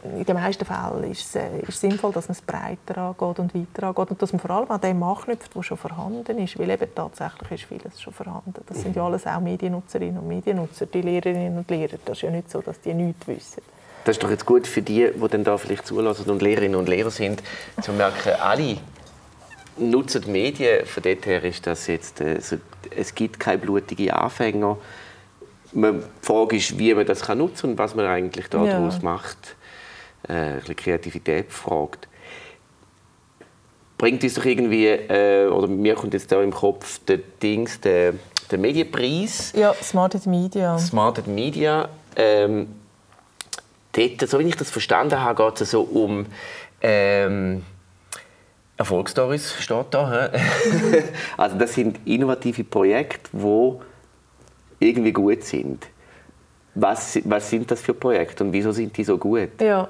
in 0.03 0.25
den 0.25 0.35
meisten 0.35 0.65
Fällen 0.65 1.11
ist 1.11 1.21
es, 1.21 1.35
äh, 1.35 1.59
ist 1.67 1.79
sinnvoll, 1.79 2.11
dass 2.11 2.27
man 2.27 2.33
es 2.33 2.41
breiter 2.41 2.97
angeht 2.97 3.39
und 3.39 3.53
weiter 3.53 3.87
angeht 3.87 4.11
und 4.11 4.21
dass 4.21 4.31
man 4.31 4.39
vor 4.39 4.51
allem 4.51 4.71
an 4.71 4.81
dem 4.81 5.01
anknüpft, 5.03 5.55
was 5.55 5.65
schon 5.65 5.77
vorhanden 5.77 6.37
ist, 6.37 6.57
weil 6.57 6.69
eben 6.69 6.87
tatsächlich 6.93 7.51
ist 7.51 7.63
vieles 7.63 8.01
schon 8.01 8.13
vorhanden. 8.13 8.53
Das 8.65 8.81
sind 8.81 8.95
ja 8.95 9.05
alles 9.05 9.27
auch 9.27 9.39
Mediennutzerinnen 9.39 10.19
und 10.19 10.27
Mediennutzer, 10.27 10.85
die 10.85 11.01
Lehrerinnen 11.01 11.57
und 11.57 11.69
Lehrer. 11.69 11.97
Das 12.05 12.17
ist 12.17 12.21
ja 12.21 12.31
nicht 12.31 12.49
so, 12.49 12.61
dass 12.61 12.79
die 12.79 12.93
nichts 12.93 13.27
wissen. 13.27 13.61
Das 14.05 14.15
ist 14.15 14.23
doch 14.23 14.29
jetzt 14.29 14.45
gut 14.45 14.65
für 14.65 14.81
die, 14.81 15.09
die 15.13 15.27
dann 15.27 15.43
da 15.43 15.57
vielleicht 15.57 15.85
zulassen 15.85 16.29
und 16.29 16.41
Lehrerinnen 16.41 16.79
und 16.79 16.87
Lehrer 16.87 17.11
sind, 17.11 17.43
zu 17.81 17.91
merken, 17.91 18.33
alle 18.41 18.77
nutzen 19.77 20.21
die 20.21 20.31
Medien. 20.31 20.85
Von 20.85 21.03
dort 21.03 21.25
her 21.25 21.43
ist 21.43 21.67
das 21.67 21.87
jetzt, 21.87 22.21
also, 22.21 22.57
es 22.95 23.13
gibt 23.13 23.39
keine 23.39 23.57
blutigen 23.57 24.11
Anfänger. 24.11 24.77
Die 25.73 26.01
Frage 26.21 26.55
ist, 26.55 26.79
wie 26.79 26.93
man 26.93 27.05
das 27.05 27.27
nutzen 27.27 27.61
kann 27.61 27.71
und 27.71 27.77
was 27.77 27.95
man 27.95 28.05
eigentlich 28.05 28.47
daraus 28.47 28.95
ja. 28.95 28.99
macht 29.03 29.57
ein 30.27 30.59
bisschen 30.59 30.75
Kreativität 30.75 31.47
befragt. 31.47 32.07
Bringt 33.97 34.23
uns 34.23 34.35
doch 34.35 34.45
irgendwie, 34.45 34.87
äh, 34.87 35.47
oder 35.47 35.67
mir 35.67 35.95
kommt 35.95 36.13
jetzt 36.13 36.31
da 36.31 36.41
im 36.41 36.53
Kopf 36.53 36.99
der 37.05 37.17
Dings, 37.17 37.81
der, 37.81 38.13
der 38.49 38.57
Medienpreis. 38.57 39.51
Ja, 39.53 39.73
Smarted 39.73 40.25
Media. 40.25 40.77
Smarted 40.79 41.27
Media. 41.27 41.89
Ähm, 42.15 42.67
dort, 43.91 44.29
so 44.29 44.39
wie 44.39 44.43
ich 44.43 44.55
das 44.55 44.69
verstanden 44.69 45.19
habe, 45.19 45.43
geht 45.43 45.61
es 45.61 45.71
so 45.71 45.81
um 45.81 46.25
ähm, 46.81 47.63
Erfolgsstories, 48.77 49.55
steht 49.59 49.87
da. 49.91 50.31
also 51.37 51.57
das 51.57 51.73
sind 51.73 51.99
innovative 52.05 52.63
Projekte, 52.63 53.29
die 53.33 53.75
irgendwie 54.79 55.11
gut 55.11 55.43
sind. 55.43 55.87
Was, 56.75 57.19
was 57.25 57.49
sind 57.49 57.69
das 57.69 57.81
für 57.81 57.93
Projekte 57.93 58.45
und 58.45 58.53
wieso 58.53 58.71
sind 58.71 58.95
die 58.95 59.03
so 59.03 59.17
gut? 59.17 59.59
Ja, 59.59 59.89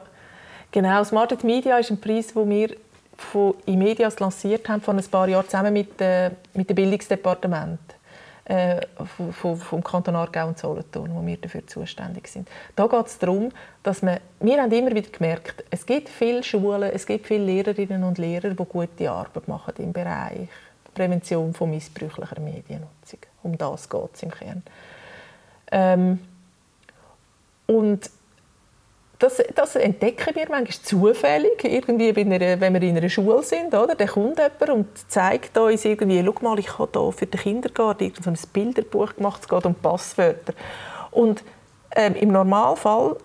Genau, 0.72 1.04
Smarted 1.04 1.44
Media 1.44 1.80
ist 1.80 1.90
ein 1.90 2.00
Preis, 2.00 2.28
den 2.28 2.50
wir 2.50 2.76
von 3.18 3.56
Imedias 3.66 4.20
lanciert 4.20 4.70
haben 4.70 4.82
vor 4.82 4.94
ein 4.94 5.04
paar 5.04 5.28
Jahren 5.28 5.46
zusammen 5.46 5.74
mit, 5.74 6.00
äh, 6.00 6.32
mit 6.54 6.70
dem 6.70 6.76
Bildungsdepartement 6.76 7.80
äh, 8.46 8.80
vom, 9.32 9.58
vom 9.58 9.84
Kanton 9.84 10.16
Aargau 10.16 10.48
und 10.48 10.58
Solothurn, 10.58 11.14
wo 11.14 11.26
wir 11.26 11.38
dafür 11.38 11.66
zuständig 11.68 12.28
sind. 12.28 12.48
Da 12.76 12.88
geht 12.88 13.08
es 13.08 13.18
darum, 13.18 13.52
dass 13.84 14.02
man, 14.02 14.20
wir 14.40 14.62
haben 14.62 14.72
immer 14.72 14.92
wieder 14.92 15.10
gemerkt, 15.10 15.64
es 15.70 15.86
gibt 15.86 16.08
viele 16.08 16.44
Schulen, 16.44 16.92
es 16.94 17.06
gibt 17.06 17.28
viele 17.28 17.46
Lehrerinnen 17.46 18.04
und 18.04 18.18
Lehrer, 18.18 18.52
die 18.52 18.66
gute 18.66 19.12
Arbeit 19.12 19.48
machen 19.48 19.74
im 19.80 19.92
Bereich 19.92 20.48
Prävention 20.94 21.54
von 21.54 21.70
missbräuchlicher 21.70 22.40
Mediennutzung. 22.40 23.20
Um 23.44 23.58
das 23.58 23.90
geht 23.90 24.10
es 24.14 24.24
im 24.24 24.32
Kern. 24.32 24.64
Ähm, 25.72 26.20
und 27.68 28.10
das, 29.20 29.44
das, 29.54 29.76
entdecken 29.76 30.34
wir 30.34 30.48
manchmal 30.50 30.82
zufällig, 30.82 31.64
irgendwie 31.64 32.18
einer, 32.18 32.62
wenn 32.62 32.74
wir 32.74 32.82
in 32.82 32.98
einer 32.98 33.10
Schule 33.10 33.44
sind. 33.44 33.74
Oder? 33.74 33.94
Dann 33.94 34.08
kommt 34.08 34.40
jemand 34.40 34.70
und 34.70 35.12
zeigt 35.12 35.58
uns 35.58 35.84
irgendwie, 35.84 36.24
schau 36.26 36.36
mal, 36.42 36.58
ich 36.58 36.80
habe 36.80 36.90
hier 36.94 37.12
für 37.12 37.26
den 37.26 37.40
Kindergarten 37.40 38.14
so 38.24 38.30
ein 38.30 38.38
Bilderbuch 38.54 39.16
gemacht, 39.18 39.42
es 39.42 39.50
geht 39.50 39.66
um 39.66 39.76
Passwörter. 39.76 40.54
Und 41.12 41.44
ähm, 41.96 42.16
im 42.16 42.32
Normalfall 42.32 43.18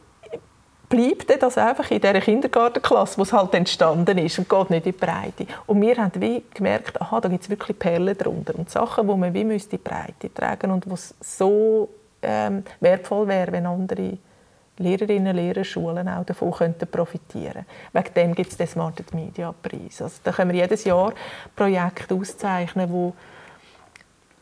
bleibt 0.89 1.43
das 1.43 1.59
einfach 1.59 1.89
in 1.93 2.01
dieser 2.01 2.21
Kindergartenklasse, 2.21 3.19
wo 3.19 3.23
es 3.23 3.33
halt 3.33 3.55
entstanden 3.55 4.19
ist 4.19 4.39
und 4.39 4.49
geht 4.49 4.71
nicht 4.71 4.87
in 4.87 4.93
die 4.93 4.99
Breite. 4.99 5.47
Und 5.67 5.81
wir 5.81 5.97
haben 5.97 6.13
wie 6.21 6.43
gemerkt, 6.53 7.01
aha, 7.01 7.21
da 7.21 7.29
gibt 7.29 7.45
es 7.45 7.51
wirklich 7.51 7.79
Perlen 7.79 8.17
darunter 8.19 8.57
und 8.59 8.69
Sachen, 8.69 9.07
die 9.07 9.15
man 9.15 9.33
wie 9.33 9.43
in 9.43 9.49
die 9.51 9.79
Breite 9.79 10.33
tragen 10.35 10.73
und 10.73 10.91
was 10.91 11.15
so 11.21 11.89
ähm, 12.21 12.65
wertvoll 12.81 13.29
wäre, 13.29 13.53
wenn 13.53 13.67
andere 13.67 14.19
Lehrerinnen 14.79 15.29
und 15.29 15.37
Lehrer, 15.37 15.65
Schulen 15.65 16.09
auch 16.09 16.25
davon 16.25 16.53
könnten 16.53 16.89
profitieren 16.89 17.65
Wegen 17.93 18.15
dem 18.15 18.35
gibt 18.35 18.51
es 18.51 18.57
den 18.57 18.67
Smarted 18.67 19.15
Media 19.15 19.55
Preis. 19.63 20.03
Also, 20.03 20.17
da 20.25 20.33
können 20.33 20.53
wir 20.53 20.61
jedes 20.61 20.85
Jahr 20.85 21.13
Projekte 21.55 22.15
auszeichnen, 22.15 22.91
wo, 22.91 23.15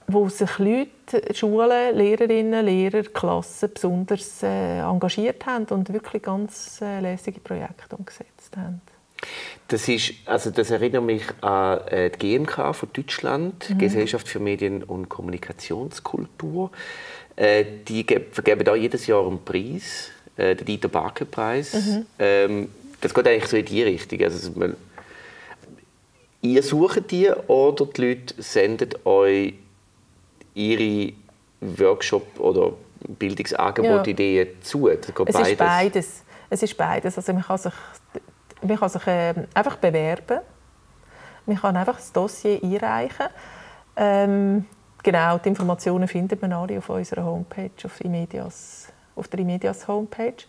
wo 0.07 0.29
sich 0.29 0.59
Leute, 0.59 1.35
Schulen, 1.35 1.97
Lehrerinnen, 1.97 2.65
Lehrer, 2.65 3.03
Klassen 3.03 3.71
besonders 3.75 4.43
äh, 4.43 4.79
engagiert 4.79 5.45
haben 5.45 5.67
und 5.67 5.93
wirklich 5.93 6.23
ganz 6.23 6.81
äh, 6.81 7.01
lässige 7.01 7.41
Projekte 7.41 7.97
umgesetzt 7.97 8.57
haben. 8.57 8.81
Das, 9.69 9.89
ist, 9.89 10.15
also 10.27 10.51
das 10.51 10.71
erinnert 10.71 11.05
mich 11.05 11.23
an 11.43 11.87
äh, 11.89 12.11
die 12.11 12.37
GMK 12.37 12.75
von 12.75 12.89
Deutschland, 12.93 13.71
mhm. 13.71 13.79
Gesellschaft 13.79 14.29
für 14.29 14.41
Medien- 14.41 14.83
und 14.83 15.09
Kommunikationskultur. 15.09 16.71
Äh, 17.37 17.65
die 17.87 18.05
vergeben 18.31 18.65
da 18.65 18.75
jedes 18.75 19.07
Jahr 19.07 19.27
einen 19.27 19.43
Preis 19.45 20.11
äh, 20.37 20.55
der 20.55 20.65
Dieter 20.65 20.89
Barker 20.89 21.25
Preis. 21.25 21.75
Mhm. 21.75 22.07
Ähm, 22.19 22.69
das 23.01 23.13
geht 23.13 23.27
eigentlich 23.27 23.47
so 23.47 23.57
in 23.57 23.65
die 23.65 23.83
Richtung. 23.83 24.23
Also, 24.23 24.53
man, 24.55 24.77
ihr 26.41 26.63
sucht 26.63 27.11
die 27.11 27.31
oder 27.47 27.87
die 27.87 28.01
Leute 28.01 28.35
senden 28.43 28.91
euch 29.05 29.55
ihre 30.55 31.13
Workshop- 31.61 32.39
oder 32.39 32.73
Bildungsangebote-Ideen 33.07 34.49
ja. 34.49 34.61
zu? 34.61 34.89
es 34.89 35.01
beides. 35.17 35.49
ist 35.49 35.59
beides. 35.59 36.23
Es 36.51 36.63
ist 36.63 36.77
beides. 36.77 37.17
Also 37.17 37.33
man 37.33 37.43
kann 37.43 37.59
sich, 37.59 37.73
man 38.63 38.79
kann 38.79 38.89
sich 38.89 39.07
äh, 39.07 39.35
einfach 39.55 39.77
bewerben. 39.77 40.41
Man 41.47 41.57
kann 41.57 41.77
einfach 41.77 41.97
das 41.97 42.13
Dossier 42.13 42.63
einreichen. 42.63 43.27
Ähm, 43.97 44.67
genau, 45.03 45.39
die 45.39 45.49
Informationen 45.49 46.07
findet 46.07 46.41
man 46.43 46.53
alle 46.53 46.79
auf 46.79 46.89
unserer 46.89 47.25
Homepage, 47.25 47.71
auf 47.85 48.01
Imedias 48.01 48.82
auf 49.17 49.29
der 49.29 49.41
Imedias 49.41 49.89
Homepage. 49.89 50.45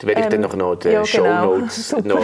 Da 0.00 0.06
werde 0.06 0.20
ich 0.20 0.26
ähm, 0.26 0.32
dann 0.32 0.40
noch, 0.40 0.56
noch 0.56 0.76
den 0.76 0.92
ja, 0.92 1.04
Show 1.04 1.22
genau. 1.22 1.58
Notes 1.58 1.92
noch 2.04 2.22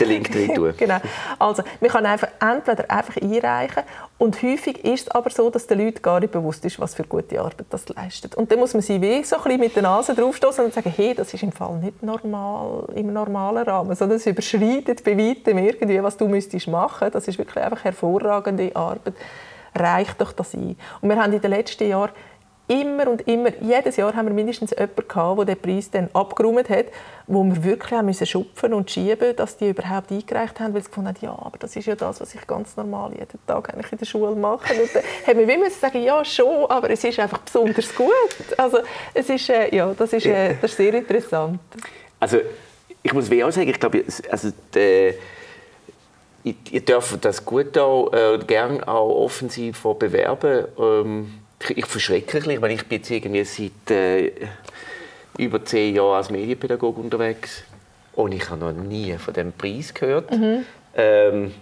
den 0.00 0.08
Link 0.08 0.32
drin 0.32 0.54
tun. 0.54 0.74
genau. 0.78 0.96
Also, 1.38 1.62
man 1.80 1.90
kann 1.90 2.06
einfach 2.06 2.28
entweder 2.40 2.90
einfach 2.90 3.20
einreichen 3.20 3.82
und 4.16 4.42
häufig 4.42 4.82
ist 4.84 5.08
es 5.08 5.10
aber 5.10 5.28
so, 5.28 5.50
dass 5.50 5.66
den 5.66 5.80
Leuten 5.80 6.00
gar 6.00 6.18
nicht 6.20 6.32
bewusst 6.32 6.64
ist, 6.64 6.80
was 6.80 6.94
für 6.94 7.04
gute 7.04 7.38
Arbeit 7.38 7.66
das 7.68 7.86
leistet. 7.90 8.34
Und 8.36 8.50
dann 8.50 8.58
muss 8.58 8.72
man 8.72 8.80
sie 8.80 9.02
wie 9.02 9.22
so 9.22 9.36
ein 9.36 9.42
bisschen 9.42 9.60
mit 9.60 9.76
der 9.76 9.82
Nase 9.82 10.14
draufstoßen 10.14 10.64
und 10.64 10.72
sagen, 10.72 10.90
hey, 10.96 11.14
das 11.14 11.34
ist 11.34 11.42
im 11.42 11.52
Fall 11.52 11.76
nicht 11.76 12.02
normal, 12.02 12.84
im 12.94 13.12
normalen 13.12 13.64
Rahmen, 13.64 13.94
sondern 13.94 14.16
es 14.16 14.26
überschreitet 14.26 15.04
bei 15.04 15.18
weitem 15.18 15.58
irgendwie, 15.58 16.02
was 16.02 16.16
du 16.16 16.26
müsstest 16.26 16.68
machen. 16.68 17.10
Das 17.12 17.28
ist 17.28 17.36
wirklich 17.36 17.62
einfach 17.62 17.84
hervorragende 17.84 18.74
Arbeit. 18.74 19.14
Reicht 19.74 20.20
doch 20.22 20.32
das 20.32 20.54
ein. 20.54 20.76
Und 21.02 21.08
wir 21.10 21.16
haben 21.22 21.32
in 21.32 21.40
den 21.40 21.50
letzten 21.50 21.86
Jahren 21.86 22.12
immer 22.66 23.08
und 23.08 23.26
immer, 23.28 23.50
jedes 23.60 23.96
Jahr 23.96 24.14
haben 24.14 24.26
wir 24.26 24.34
mindestens 24.34 24.70
jemanden 24.70 25.06
gehabt, 25.06 25.38
der 25.38 25.54
den 25.54 25.60
Preis 25.60 25.90
dann 25.90 26.08
abgeräumt 26.14 26.68
hat, 26.70 26.86
wo 27.26 27.44
wir 27.44 27.62
wirklich 27.62 27.92
haben 27.92 28.06
müssen 28.06 28.26
schupfen 28.26 28.72
und 28.72 28.90
schieben, 28.90 29.36
dass 29.36 29.56
die 29.56 29.70
überhaupt 29.70 30.10
eingereicht 30.10 30.58
haben, 30.60 30.72
weil 30.72 30.82
sie 30.82 30.88
gefunden 30.88 31.08
haben, 31.08 31.18
ja, 31.20 31.30
aber 31.30 31.58
das 31.58 31.76
ist 31.76 31.86
ja 31.86 31.94
das, 31.94 32.20
was 32.20 32.34
ich 32.34 32.46
ganz 32.46 32.76
normal 32.76 33.12
jeden 33.12 33.38
Tag 33.46 33.72
eigentlich 33.72 33.92
in 33.92 33.98
der 33.98 34.06
Schule 34.06 34.34
mache. 34.34 34.72
Und 34.74 34.94
dann 34.94 35.02
haben 35.26 35.46
wir 35.46 35.58
müssen 35.58 35.78
sagen, 35.78 36.02
ja, 36.02 36.24
schon, 36.24 36.70
aber 36.70 36.88
es 36.90 37.04
ist 37.04 37.18
einfach 37.18 37.38
besonders 37.38 37.94
gut. 37.94 38.10
Also 38.56 38.78
es 39.12 39.28
ist, 39.28 39.50
äh, 39.50 39.74
ja, 39.74 39.92
das 39.92 40.12
ist, 40.14 40.26
äh, 40.26 40.54
das 40.60 40.70
ist 40.70 40.76
sehr 40.78 40.94
interessant. 40.94 41.60
Also 42.18 42.38
ich 43.02 43.12
muss 43.12 43.30
wie 43.30 43.44
auch 43.44 43.52
sagen, 43.52 43.68
ich 43.68 43.78
glaube, 43.78 44.04
also 44.30 44.52
die, 44.74 45.14
ihr 46.70 46.80
dürft 46.80 47.24
das 47.24 47.44
gut 47.44 47.76
auch, 47.76 48.12
äh, 48.12 48.38
gerne 48.46 48.86
auch 48.88 49.24
offensiv 49.24 49.82
bewerben. 49.98 50.66
Ähm, 50.78 51.43
ich 51.70 51.86
verschrecke 51.86 52.38
ein 52.38 52.42
bisschen, 52.44 52.62
weil 52.62 52.70
ich 52.72 52.86
bin 52.86 52.98
jetzt 52.98 53.10
irgendwie 53.10 53.44
seit 53.44 53.90
äh, 53.90 54.32
über 55.38 55.64
zehn 55.64 55.94
Jahren 55.94 56.16
als 56.16 56.30
Medienpädagoge 56.30 57.00
unterwegs 57.00 57.64
und 58.14 58.32
ich 58.32 58.48
habe 58.48 58.60
noch 58.60 58.72
nie 58.72 59.16
von 59.18 59.34
dem 59.34 59.52
Preis 59.52 59.92
gehört. 59.92 60.30
Mhm. 60.30 60.64
Ähm, 60.96 61.54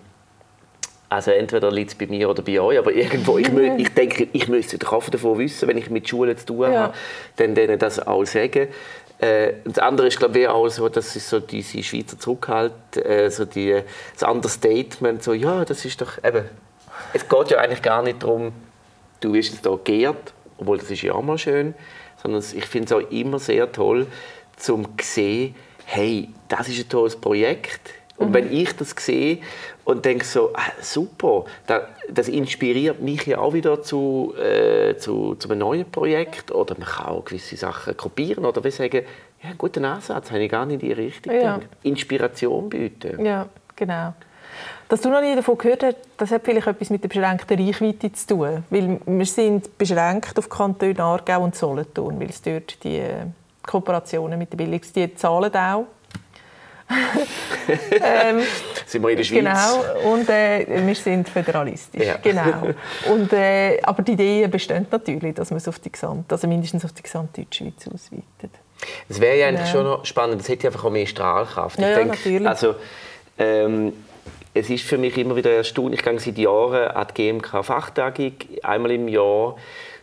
Also 1.09 1.31
entweder 1.31 1.71
liegt 1.71 1.91
es 1.91 1.95
bei 1.95 2.07
mir 2.07 2.31
oder 2.31 2.43
bei 2.43 2.59
euch, 2.59 2.79
aber 2.79 2.91
irgendwo, 2.93 3.37
ich, 3.37 3.49
ich 3.77 3.89
denke, 3.93 4.29
ich 4.33 4.49
müsste 4.49 4.79
doch 4.79 5.11
davon 5.11 5.39
wissen, 5.39 5.69
wenn 5.69 5.77
ich 5.77 5.91
mit 5.91 6.09
Schulen 6.09 6.37
zu 6.39 6.47
tun 6.47 6.73
ja. 6.73 6.81
habe, 6.85 6.95
dann 7.37 7.55
denen 7.55 7.79
das 7.79 8.07
auch 8.07 8.25
sagen. 8.25 8.69
Äh, 9.19 9.53
das 9.65 9.79
andere 9.79 10.07
ist, 10.07 10.19
glaube 10.19 10.39
ich, 10.39 10.49
auch 10.49 10.67
so, 10.69 10.89
dass 10.89 11.15
es 11.15 11.29
so 11.29 11.39
diese 11.39 11.83
Schweizer 11.83 12.19
Zurückhalt, 12.19 12.73
äh, 12.97 13.29
so 13.31 13.45
die, 13.45 13.83
das 14.19 14.27
Understatement, 14.29 15.23
so, 15.23 15.35
ja, 15.35 15.67
das 15.67 15.85
ist 15.85 16.01
doch 16.01 16.17
eben, 16.25 16.47
es 17.13 17.29
geht 17.29 17.51
ja 17.51 17.59
eigentlich 17.59 17.83
gar 17.83 18.03
nicht 18.03 18.23
darum, 18.23 18.53
du 19.23 19.33
wirst 19.33 19.53
jetzt 19.55 19.67
hier 19.67 19.81
geehrt, 19.85 20.35
obwohl 20.59 20.79
das 20.79 20.91
ist 20.91 21.03
ja 21.03 21.15
auch 21.15 21.23
mal 21.23 21.39
schön, 21.39 21.75
sondern 22.23 22.43
ich 22.43 22.67
finde 22.67 22.87
es 22.87 22.93
auch 22.93 23.11
immer 23.11 23.39
sehr 23.39 23.71
toll, 23.73 24.07
zum 24.57 24.87
sehen, 25.01 25.55
hey, 25.85 26.29
das 26.49 26.69
ist 26.69 26.79
ein 26.79 26.89
tolles 26.89 27.17
Projekt. 27.17 27.81
Und 28.17 28.29
mhm. 28.29 28.35
wenn 28.35 28.53
ich 28.53 28.77
das 28.77 28.95
sehe 28.99 29.39
und 29.85 30.05
denke 30.05 30.25
so, 30.25 30.51
ah, 30.55 30.71
super, 30.81 31.45
das, 31.67 31.83
das, 32.09 32.29
inspiriert 32.29 33.01
mich 33.01 33.27
ja 33.27 33.39
auch 33.39 33.55
wieder 33.55 33.83
zu, 33.83 34.35
äh, 34.37 34.97
zu, 34.97 35.35
zu 35.35 35.49
einem 35.49 35.59
neuen 35.59 35.91
Projekt. 35.91 36.53
Oder 36.53 36.77
man 36.79 36.87
kann 36.87 37.07
auch 37.07 37.25
gewisse 37.25 37.57
Sachen 37.57 37.97
kopieren 37.97 38.45
oder 38.45 38.63
wie 38.63 38.71
sagen, 38.71 39.03
ja, 39.43 39.51
guten 39.59 39.85
Ansatz, 39.85 40.31
habe 40.31 40.45
ich 40.45 40.51
gar 40.51 40.67
nicht 40.67 40.83
in 40.83 40.89
die 40.89 40.93
Richtung 40.93 41.35
ja. 41.35 41.61
Inspiration 41.83 42.69
bieten. 42.69 43.25
Ja, 43.25 43.49
genau. 43.75 44.13
Dass 44.89 45.01
du 45.01 45.09
noch 45.09 45.21
nie 45.21 45.35
davon 45.35 45.57
gehört 45.57 45.83
hast, 45.83 45.97
das 46.19 46.31
hat 46.31 46.43
vielleicht 46.45 46.67
etwas 46.67 46.91
mit 46.91 47.03
der 47.03 47.09
beschränkten 47.09 47.59
Reichweite 47.59 48.13
zu 48.13 48.27
tun. 48.27 48.65
Weil 48.71 49.01
wir 49.05 49.27
sind 49.27 49.79
beschränkt 49.79 50.39
auf 50.39 50.49
Kantone 50.49 50.99
Aargau 50.99 51.45
und 51.45 51.55
Solothurn, 51.55 52.21
weil 52.21 52.29
es 52.29 52.43
dort 52.43 52.83
die 52.85 52.99
äh, 52.99 53.27
Kooperationen 53.63 54.39
mit 54.39 54.53
den 54.53 54.81
die 54.95 55.15
zahlen 55.15 55.55
auch. 55.55 55.87
ähm, 57.91 58.43
sind 58.87 59.03
wir 59.03 59.11
in 59.11 59.17
der 59.17 59.25
Schweiz? 59.25 59.39
Genau, 59.39 60.13
und 60.13 60.29
äh, 60.29 60.87
wir 60.87 60.95
sind 60.95 61.29
föderalistisch. 61.29 62.05
Ja. 62.05 62.17
Genau. 62.23 62.75
Und, 63.11 63.33
äh, 63.33 63.81
aber 63.83 64.03
die 64.03 64.13
Idee 64.13 64.47
besteht 64.49 64.91
natürlich, 64.93 65.35
dass 65.35 65.51
man 65.51 65.59
es 65.59 65.69
auf 65.69 65.79
die 65.79 65.91
gesamte, 65.91 66.35
also 66.35 66.47
mindestens 66.47 66.85
auf 66.85 66.93
die 66.93 67.03
gesamte 67.03 67.43
Deutschschweiz 67.43 67.87
ausweitet. 67.87 68.59
Das 69.09 69.21
wäre 69.21 69.39
ja 69.39 69.49
eigentlich 69.49 69.69
ja. 69.69 69.73
schon 69.73 69.85
noch 69.85 70.05
spannend, 70.05 70.41
das 70.41 70.49
hätte 70.49 70.67
einfach 70.67 70.85
auch 70.85 70.91
mehr 70.91 71.07
Strahlkraft. 71.07 71.79
Ja, 71.79 71.91
ich 71.91 71.95
denke, 71.95 72.17
natürlich. 72.17 72.49
Also, 72.49 72.75
ähm, 73.39 73.93
es 74.55 74.71
ist 74.71 74.85
für 74.85 74.99
mich 74.99 75.17
immer 75.17 75.37
wieder 75.37 75.51
erstaunlich. 75.51 76.01
Ich 76.01 76.05
gehe 76.05 76.19
seit 76.19 76.39
Jahren 76.39 76.89
an 76.89 77.07
die 77.09 77.15
GMK-Fachtagung, 77.15 78.33
einmal 78.63 78.91
im 78.93 79.09
Jahr. 79.09 79.57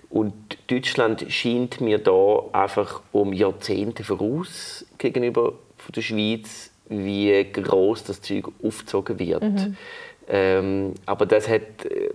Und 0.10 0.34
Deutschland 0.68 1.26
scheint 1.30 1.82
mir 1.82 2.00
da 2.00 2.44
einfach 2.52 3.02
um 3.12 3.32
Jahrzehnte 3.32 4.04
voraus 4.04 4.86
gegenüber 4.98 5.54
der 5.96 6.02
Schweiz, 6.02 6.72
wie 6.88 7.46
groß 7.52 8.06
das 8.06 8.22
Zeug 8.22 8.48
aufgezogen 8.64 9.20
wird. 9.20 9.44
Mhm. 9.44 9.78
Ähm, 10.28 10.94
aber 11.06 11.26
das 11.26 11.48
hat 11.48 11.86
äh, 11.86 12.10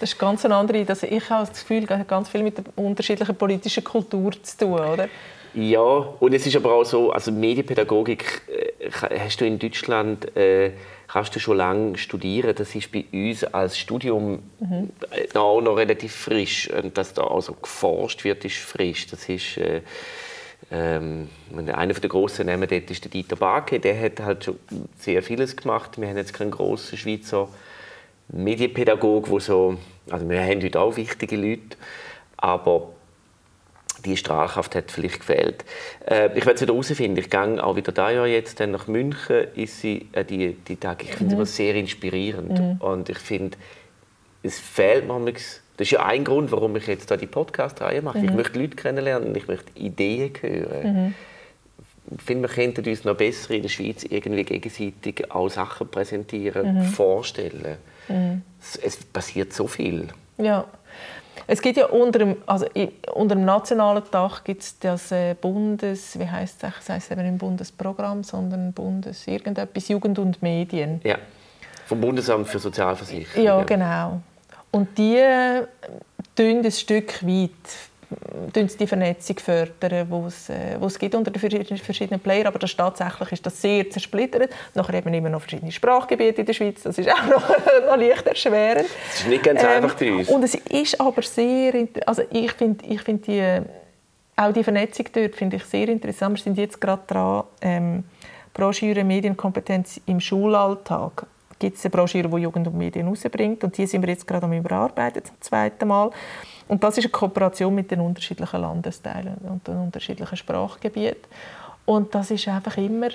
das 0.00 0.12
ist 0.12 0.18
ganz 0.18 0.44
eine 0.44 0.56
andere. 0.56 0.84
Also 0.86 1.06
ich 1.06 1.30
habe 1.30 1.46
das 1.46 1.60
Gefühl, 1.60 1.86
das 1.86 1.98
hat 1.98 2.08
ganz 2.08 2.28
viel 2.28 2.42
mit 2.42 2.58
der 2.58 2.64
unterschiedlichen 2.76 3.34
politischen 3.34 3.82
Kultur 3.82 4.32
zu 4.42 4.58
tun, 4.58 4.78
oder? 4.78 5.08
Ja, 5.54 5.80
und 5.80 6.34
es 6.34 6.46
ist 6.46 6.54
aber 6.56 6.74
auch 6.74 6.84
so, 6.84 7.12
also 7.12 7.32
Medienpädagogik 7.32 8.42
äh, 8.46 8.90
hast 8.90 9.40
du 9.40 9.46
in 9.46 9.58
Deutschland 9.58 10.36
äh, 10.36 10.72
kannst 11.16 11.34
du 11.34 11.40
schon 11.40 11.56
lange 11.56 11.96
studieren. 11.96 12.54
Das 12.54 12.74
ist 12.74 12.92
bei 12.92 13.06
uns 13.10 13.42
als 13.42 13.78
Studium 13.78 14.42
mhm. 14.60 14.90
auch 15.32 15.62
noch 15.62 15.78
relativ 15.78 16.14
frisch. 16.14 16.68
Und 16.68 16.98
dass 16.98 17.14
da 17.14 17.26
also 17.26 17.54
geforscht 17.54 18.22
wird, 18.24 18.44
ist 18.44 18.58
frisch. 18.58 19.06
Das 19.06 19.26
ist 19.26 19.56
äh, 19.56 19.80
ähm, 20.70 21.28
einer 21.56 21.94
der 21.94 22.10
grossen 22.10 22.48
Namen 22.48 22.68
dort 22.68 22.90
ist 22.90 23.02
der 23.02 23.10
Dieter 23.10 23.36
Barke. 23.36 23.80
Der 23.80 23.98
hat 23.98 24.20
halt 24.20 24.44
schon 24.44 24.58
sehr 24.98 25.22
vieles 25.22 25.56
gemacht. 25.56 25.98
Wir 25.98 26.06
haben 26.06 26.18
jetzt 26.18 26.34
keinen 26.34 26.50
grossen 26.50 26.98
Schweizer 26.98 27.48
Medienpädagog, 28.28 29.30
wo 29.30 29.38
so, 29.38 29.78
also 30.10 30.28
wir 30.28 30.42
haben 30.42 30.62
heute 30.62 30.78
auch 30.78 30.98
wichtige 30.98 31.36
Leute, 31.36 31.78
aber 32.36 32.90
die 34.06 34.16
Strahlkraft 34.16 34.74
hat 34.74 34.90
vielleicht 34.90 35.20
gefehlt. 35.20 35.64
Äh, 36.08 36.26
ich 36.38 36.46
werde 36.46 36.54
es 36.54 36.60
wieder 36.62 36.72
herausfinden. 36.72 37.18
Ich 37.18 37.30
gehe 37.30 37.64
auch 37.64 37.76
wieder 37.76 37.92
da 37.92 38.10
Jahr 38.10 38.26
jetzt 38.26 38.60
dann 38.60 38.70
nach 38.70 38.86
München. 38.86 39.46
Ist 39.54 39.80
sie, 39.80 40.08
äh, 40.12 40.24
die, 40.24 40.54
die 40.54 40.76
Tage. 40.76 41.04
Ich 41.04 41.14
finde 41.14 41.36
mhm. 41.36 41.42
es 41.42 41.56
sehr 41.56 41.74
inspirierend. 41.74 42.58
Mhm. 42.58 42.76
Und 42.80 43.08
ich 43.08 43.18
finde, 43.18 43.56
es 44.42 44.58
fehlt 44.58 45.06
manchmal. 45.06 45.34
Das 45.34 45.88
ist 45.88 45.90
ja 45.90 46.06
ein 46.06 46.24
Grund, 46.24 46.52
warum 46.52 46.74
ich 46.76 46.86
jetzt 46.86 47.10
da 47.10 47.16
die 47.16 47.26
Podcast-Reihe 47.26 48.00
mache. 48.00 48.18
Mhm. 48.18 48.24
Ich 48.24 48.32
möchte 48.32 48.58
Leute 48.58 48.76
kennenlernen, 48.76 49.34
ich 49.34 49.46
möchte 49.46 49.78
Ideen 49.78 50.32
hören. 50.40 50.94
Mhm. 50.94 51.14
Ich 52.16 52.22
finde, 52.22 52.48
wir 52.48 52.54
könnten 52.54 52.88
uns 52.88 53.04
noch 53.04 53.16
besser 53.16 53.50
in 53.50 53.62
der 53.62 53.68
Schweiz 53.68 54.04
irgendwie 54.04 54.44
gegenseitig 54.44 55.30
auch 55.30 55.48
Sachen 55.48 55.88
präsentieren, 55.88 56.76
mhm. 56.76 56.82
vorstellen. 56.82 57.76
Mhm. 58.08 58.42
Es, 58.60 58.76
es 58.76 58.96
passiert 59.04 59.52
so 59.52 59.66
viel. 59.66 60.08
Ja. 60.38 60.66
Es 61.46 61.60
gibt 61.60 61.76
ja 61.76 61.86
unter 61.86 62.18
dem, 62.18 62.36
also 62.46 62.66
unter 63.14 63.34
dem 63.34 63.44
nationalen 63.44 64.02
Dach 64.10 64.44
gibt 64.44 64.62
es 64.62 64.78
das 64.78 65.12
äh, 65.12 65.34
Bundes, 65.34 66.18
wie 66.18 66.28
heißt 66.28 66.62
es? 66.62 66.72
Das 66.78 66.88
heißt 66.88 67.12
eben 67.12 67.22
nicht 67.22 67.38
Bundesprogramm, 67.38 68.24
sondern 68.24 68.72
Bundes 68.72 69.26
irgendetwas 69.26 69.88
Jugend 69.88 70.18
und 70.18 70.42
Medien. 70.42 71.00
Ja, 71.04 71.18
vom 71.86 72.00
Bundesamt 72.00 72.48
für 72.48 72.58
Sozialversicherung. 72.58 73.44
Ja, 73.44 73.62
genau. 73.62 74.20
Und 74.70 74.96
die 74.98 75.16
äh, 75.16 75.66
tun 76.34 76.64
ein 76.64 76.72
Stück 76.72 77.24
weit 77.26 77.50
die 78.54 78.86
Vernetzung 78.86 79.38
fördern, 79.38 80.08
die 80.10 80.26
es, 80.26 80.48
äh, 80.48 80.76
es 80.80 80.98
gibt 80.98 81.14
unter 81.14 81.30
den 81.30 81.78
verschiedenen 81.78 82.20
Playern. 82.20 82.46
Aber 82.46 82.58
das 82.58 82.74
tatsächlich 82.76 83.32
ist 83.32 83.46
das 83.46 83.60
sehr 83.60 83.88
zersplittert. 83.90 84.50
Nachher 84.74 84.94
eben 84.94 85.12
immer 85.12 85.28
noch 85.28 85.40
verschiedene 85.40 85.72
Sprachgebiete 85.72 86.40
in 86.40 86.46
der 86.46 86.52
Schweiz. 86.52 86.82
Das 86.82 86.98
ist 86.98 87.10
auch 87.12 87.26
noch, 87.26 87.48
noch 87.48 87.96
leicht 87.96 88.26
erschwerend. 88.26 88.88
Das 89.08 89.20
ist 89.20 89.28
nicht 89.28 89.42
ganz 89.42 89.62
ähm, 89.62 89.68
einfach 89.68 89.94
bei 89.94 90.12
uns. 90.12 90.28
Und 90.28 90.42
es 90.44 90.54
ist 90.54 91.00
aber 91.00 91.22
sehr... 91.22 91.88
Also 92.06 92.22
ich 92.30 92.52
finde 92.52 92.84
ich 92.86 93.02
find 93.02 93.26
die, 93.26 93.60
auch 94.36 94.52
die 94.52 94.64
Vernetzung 94.64 95.06
dort 95.12 95.34
finde 95.34 95.56
ich 95.56 95.64
sehr 95.64 95.88
interessant. 95.88 96.38
Wir 96.38 96.42
sind 96.42 96.58
jetzt 96.58 96.80
gerade 96.80 97.02
dran, 97.06 97.44
ähm, 97.60 98.04
Broschüre 98.54 99.04
Medienkompetenz 99.04 100.00
im 100.06 100.18
Schulalltag 100.18 101.26
gibt 101.58 101.76
es 101.76 101.84
eine 101.84 101.90
Broschüre, 101.90 102.28
die 102.28 102.36
Jugend 102.36 102.66
und 102.66 102.76
Medien 102.76 103.06
herausbringt. 103.06 103.64
Und 103.64 103.76
die 103.76 103.86
sind 103.86 104.02
wir 104.02 104.08
jetzt 104.08 104.26
gerade 104.26 104.46
am 104.46 104.52
Überarbeiten 104.52 105.24
zum 105.24 105.36
zweiten 105.40 105.88
Mal. 105.88 106.10
Und 106.68 106.82
das 106.82 106.98
ist 106.98 107.04
eine 107.04 107.12
Kooperation 107.12 107.74
mit 107.74 107.90
den 107.90 108.00
unterschiedlichen 108.00 108.60
Landesteilen 108.60 109.36
und 109.38 109.66
den 109.66 109.76
unterschiedlichen 109.76 110.36
Sprachgebieten. 110.36 111.26
Und 111.84 112.14
das 112.14 112.30
ist 112.30 112.48
einfach 112.48 112.76
immer... 112.76 113.08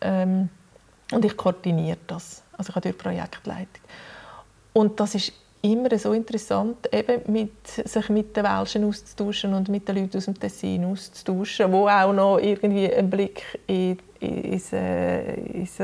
Ähm, 0.00 0.48
und 1.12 1.24
ich 1.24 1.36
koordiniere 1.36 1.98
das. 2.06 2.42
Also 2.56 2.70
ich 2.70 2.76
habe 2.76 2.88
dort 2.88 2.98
Projektleitung. 2.98 3.82
Und 4.72 4.98
das 4.98 5.14
ist 5.14 5.32
immer 5.62 5.96
so 5.98 6.12
interessant, 6.12 6.92
eben 6.92 7.20
mit, 7.32 7.66
sich 7.66 8.08
mit 8.08 8.36
den 8.36 8.44
Welschen 8.44 8.84
auszutauschen 8.84 9.54
und 9.54 9.68
mit 9.68 9.88
den 9.88 9.96
Leuten 9.96 10.16
aus 10.16 10.26
dem 10.26 10.38
Tessin 10.38 10.84
auszutauschen, 10.84 11.72
wo 11.72 11.88
auch 11.88 12.12
noch 12.12 12.38
irgendwie 12.38 12.92
einen 12.92 13.10
Blick 13.10 13.42
in, 13.66 13.98
in, 14.20 14.44
ins, 14.44 14.72
äh, 14.72 15.34
ins 15.34 15.76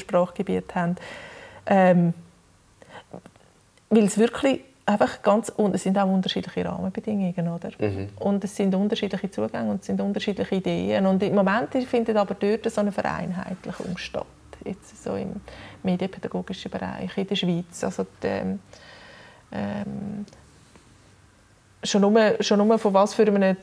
Sprachgebiet 0.00 0.74
haben. 0.74 0.96
Ähm, 1.66 2.14
weil 3.90 4.04
es 4.04 4.18
wirklich 4.18 4.60
einfach 4.86 5.20
ganz 5.20 5.48
und 5.48 5.74
es 5.74 5.82
sind 5.82 5.98
auch 5.98 6.08
unterschiedliche 6.08 6.64
Rahmenbedingungen, 6.64 7.48
oder? 7.48 7.70
Mhm. 7.78 8.08
Und 8.20 8.44
es 8.44 8.54
sind 8.54 8.74
unterschiedliche 8.74 9.30
Zugänge 9.30 9.70
und 9.70 9.80
es 9.80 9.86
sind 9.86 10.00
unterschiedliche 10.00 10.54
Ideen. 10.54 11.06
Und 11.06 11.22
im 11.22 11.34
Moment 11.34 11.74
findet 11.86 12.16
aber 12.16 12.34
dort 12.34 12.70
so 12.70 12.80
eine 12.80 12.92
Vereinheitlichung 12.92 13.96
statt, 13.98 14.26
jetzt 14.64 15.02
so 15.02 15.16
im 15.16 15.40
medienpädagogischen 15.82 16.70
Bereich 16.70 17.16
in 17.18 17.26
der 17.26 17.34
Schweiz. 17.34 17.82
Also 17.82 18.06
die, 18.22 18.26
ähm, 18.26 18.60
ähm 19.52 20.24
schon, 21.82 22.00
nur, 22.00 22.36
schon 22.40 22.66
nur 22.66 22.78
von 22.78 22.94
was 22.94 23.14
für 23.14 23.26
einem 23.26 23.56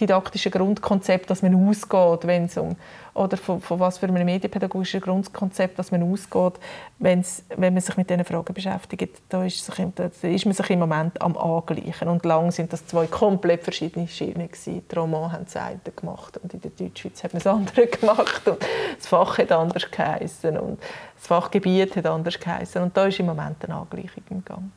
didaktischen 0.00 0.52
Grundkonzept, 0.52 1.30
das 1.30 1.42
man 1.42 1.54
ausgeht, 1.68 2.26
wenn 2.26 2.44
es 2.44 2.56
um 2.56 2.76
oder 3.18 3.36
von, 3.36 3.60
von, 3.60 3.80
was 3.80 3.98
für 3.98 4.06
einem 4.06 4.24
medienpädagogischen 4.24 5.00
Grundkonzept, 5.00 5.78
das 5.78 5.90
man 5.90 6.02
ausgeht, 6.02 6.54
wenn's, 6.98 7.44
wenn 7.56 7.74
man 7.74 7.82
sich 7.82 7.96
mit 7.96 8.08
diesen 8.08 8.24
Fragen 8.24 8.54
beschäftigt. 8.54 9.20
Da 9.28 9.44
ist, 9.44 9.64
sich, 9.64 9.86
da 9.94 10.08
ist 10.22 10.44
man 10.44 10.54
sich 10.54 10.70
im 10.70 10.78
Moment 10.78 11.20
am 11.20 11.36
Angleichen. 11.36 12.08
Und 12.08 12.24
lang 12.24 12.50
sind 12.52 12.72
das 12.72 12.86
zwei 12.86 13.06
komplett 13.06 13.64
verschiedene 13.64 14.06
Schienen. 14.06 14.48
Die 14.66 14.82
Roman 14.94 15.32
haben 15.32 15.44
das 15.44 15.56
eine 15.56 15.80
gemacht 15.96 16.38
und 16.42 16.54
in 16.54 16.60
der 16.60 16.70
Deutschschweiz 16.70 17.24
hat 17.24 17.32
man 17.32 17.42
das 17.42 17.52
andere 17.52 17.86
gemacht 18.00 18.46
und 18.46 18.58
das 18.96 19.06
Fach 19.06 19.38
hat 19.38 19.50
anders 19.50 19.90
geheißen 19.90 20.56
und 20.56 20.78
das 21.16 21.26
Fachgebiet 21.26 21.96
hat 21.96 22.06
anders 22.06 22.38
geheißen 22.38 22.82
und 22.82 22.96
da 22.96 23.06
ist 23.06 23.18
im 23.18 23.26
Moment 23.26 23.64
eine 23.64 23.74
Angleichung 23.74 24.22
im 24.30 24.44
Gang. 24.44 24.70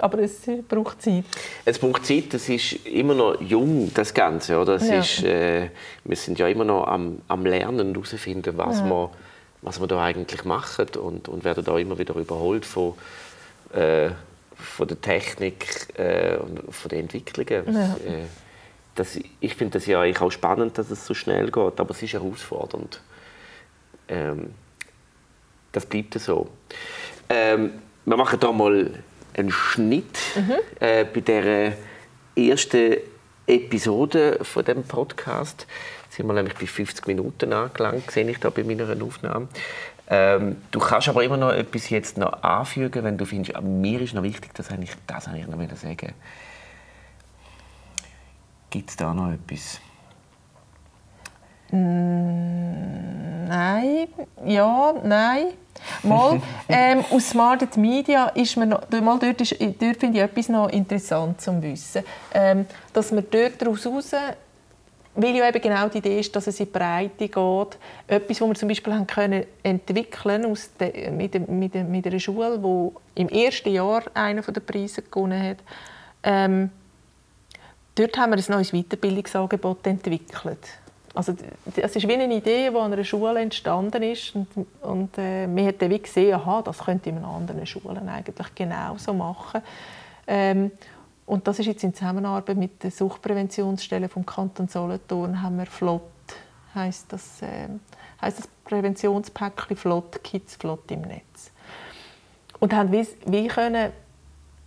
Aber 0.00 0.18
es 0.20 0.40
braucht 0.68 1.02
Zeit. 1.02 1.24
Es 1.64 1.78
braucht 1.78 2.06
Zeit, 2.06 2.32
es 2.34 2.48
ist 2.48 2.86
immer 2.86 3.14
noch 3.14 3.40
jung, 3.40 3.92
das 3.94 4.14
Ganze. 4.14 4.58
Oder? 4.58 4.74
Es 4.74 4.88
ja. 4.88 5.00
ist, 5.00 5.22
äh, 5.24 5.68
wir 6.04 6.16
sind 6.16 6.38
ja 6.38 6.48
immer 6.48 6.64
noch 6.64 6.86
am, 6.86 7.20
am 7.28 7.44
Lernen 7.44 7.88
und 7.88 7.94
herausfinden, 7.94 8.56
was, 8.56 8.78
ja. 8.78 8.86
wir, 8.86 9.10
was 9.62 9.80
wir 9.80 9.86
da 9.86 10.02
eigentlich 10.02 10.44
machen 10.44 10.88
und, 11.00 11.28
und 11.28 11.44
werden 11.44 11.64
da 11.64 11.78
immer 11.78 11.98
wieder 11.98 12.14
überholt 12.16 12.64
von, 12.64 12.94
äh, 13.74 14.10
von 14.54 14.88
der 14.88 15.00
Technik 15.00 15.88
äh, 15.98 16.36
und 16.36 16.74
von 16.74 16.88
den 16.88 17.00
Entwicklungen. 17.00 17.74
Ja. 17.74 17.96
Äh, 18.06 18.24
das, 18.94 19.18
ich 19.40 19.54
finde 19.54 19.78
das 19.78 19.86
ja 19.86 20.02
auch 20.02 20.30
spannend, 20.32 20.76
dass 20.78 20.90
es 20.90 21.06
so 21.06 21.14
schnell 21.14 21.50
geht, 21.50 21.80
aber 21.80 21.90
es 21.90 22.02
ist 22.02 22.12
herausfordernd. 22.14 23.00
Ähm, 24.08 24.50
das 25.72 25.86
bleibt 25.86 26.14
so. 26.18 26.48
Ähm, 27.28 27.72
wir 28.04 28.16
machen 28.16 28.38
hier 28.40 28.52
mal 28.52 28.90
einen 29.40 29.50
Schnitt 29.52 30.18
mhm. 30.36 30.54
äh, 30.80 31.04
bei 31.04 31.20
der 31.20 31.72
ersten 32.36 32.96
Episode 33.46 34.38
von 34.42 34.64
dem 34.64 34.84
Podcast. 34.84 35.66
Jetzt 36.04 36.16
sind 36.16 36.26
wir 36.26 36.34
nämlich 36.34 36.54
bei 36.54 36.66
50 36.66 37.06
Minuten 37.06 37.52
angelangt, 37.52 38.10
sehe 38.10 38.28
ich 38.28 38.38
da 38.38 38.50
bei 38.50 38.64
meiner 38.64 38.90
Aufnahme. 39.02 39.48
Ähm, 40.08 40.56
du 40.72 40.80
kannst 40.80 41.08
aber 41.08 41.22
immer 41.22 41.36
noch 41.36 41.52
etwas 41.52 41.88
jetzt 41.90 42.18
noch 42.18 42.42
anfügen, 42.42 43.04
wenn 43.04 43.16
du 43.16 43.24
findest, 43.24 43.54
ah, 43.54 43.60
mir 43.60 44.00
ist 44.00 44.12
noch 44.12 44.24
wichtig, 44.24 44.52
das 44.54 44.70
habe 44.70 44.82
ich, 44.82 44.90
das 45.06 45.28
habe 45.28 45.38
noch 45.46 45.76
sagen. 45.76 46.14
Gibt 48.70 48.90
es 48.90 48.96
da 48.96 49.14
noch 49.14 49.32
etwas? 49.32 49.80
Nein, 53.50 54.08
ja, 54.44 54.94
nein. 55.04 55.52
Mal, 56.02 56.40
ähm, 56.68 57.04
aus 57.10 57.30
Smart 57.30 57.76
Media 57.76 58.26
ist 58.28 58.56
man 58.56 58.70
noch, 58.70 58.88
mal 58.90 59.18
dort, 59.18 59.40
ist, 59.40 59.56
dort 59.60 59.96
finde 59.96 60.18
ich 60.18 60.24
etwas 60.24 60.48
noch 60.48 60.68
interessant 60.68 61.40
zu 61.40 61.60
wissen. 61.62 62.02
Ähm, 62.32 62.66
dass 62.92 63.12
man 63.12 63.24
dort 63.30 63.60
daraus 63.60 63.86
raus, 63.86 64.12
weil 65.14 65.36
ja 65.36 65.48
eben 65.48 65.60
genau 65.60 65.88
die 65.88 65.98
Idee 65.98 66.20
ist, 66.20 66.34
dass 66.34 66.46
es 66.46 66.60
in 66.60 66.66
die 66.66 66.72
Breite 66.72 67.28
geht. 67.28 67.78
Etwas, 68.06 68.40
was 68.40 68.48
wir 68.48 68.54
zum 68.54 68.68
Beispiel 68.68 68.94
haben 68.94 69.06
können 69.06 69.44
entwickeln 69.62 70.46
aus 70.46 70.70
de, 70.78 71.10
mit, 71.10 71.34
de, 71.34 71.40
mit, 71.40 71.74
de, 71.74 71.82
mit 71.82 72.06
einer 72.06 72.20
Schule, 72.20 72.58
die 72.58 73.20
im 73.20 73.28
ersten 73.28 73.72
Jahr 73.72 74.02
einen 74.14 74.42
der 74.42 74.60
Preise 74.60 75.02
gewonnen 75.02 75.42
hat. 75.42 75.58
Ähm, 76.22 76.70
dort 77.94 78.16
haben 78.18 78.32
wir 78.32 78.38
ein 78.38 78.44
neues 78.48 78.72
Weiterbildungsangebot 78.72 79.86
entwickelt. 79.86 80.79
Also, 81.12 81.34
das 81.74 81.96
ist 81.96 82.06
wie 82.06 82.14
eine 82.14 82.32
Idee, 82.32 82.70
die 82.70 82.76
an 82.76 82.92
einer 82.92 83.04
Schule 83.04 83.40
entstanden 83.40 84.02
ist. 84.02 84.34
Und, 84.34 84.46
und 84.82 85.18
äh, 85.18 85.48
wir 85.48 85.66
haben 85.66 85.78
dann 85.78 86.02
gesehen, 86.02 86.34
aha, 86.34 86.62
das 86.62 86.78
könnte 86.78 87.12
man 87.12 87.24
an 87.24 87.42
anderen 87.42 87.66
Schulen 87.66 88.08
eigentlich 88.08 88.54
genauso 88.54 89.12
machen. 89.12 89.62
Ähm, 90.26 90.70
und 91.26 91.46
das 91.46 91.58
ist 91.58 91.66
jetzt 91.66 91.84
in 91.84 91.94
Zusammenarbeit 91.94 92.56
mit 92.56 92.82
der 92.82 92.90
Suchtpräventionsstelle 92.90 94.08
vom 94.08 94.26
Kanton 94.26 94.68
Solothurn 94.68 95.42
haben 95.42 95.58
wir 95.58 95.66
Flott, 95.66 96.02
heißt 96.74 97.12
das, 97.12 97.42
äh, 97.42 97.68
heißt 98.20 98.38
das 98.38 98.48
Präventionspäckchen 98.64 99.76
Flott, 99.76 100.22
Kids 100.24 100.56
Flott 100.56 100.90
im 100.90 101.02
Netz. 101.02 101.52
Und 102.58 102.72
haben 102.72 102.92
wie, 102.92 103.06
wie 103.26 103.48
können 103.48 103.92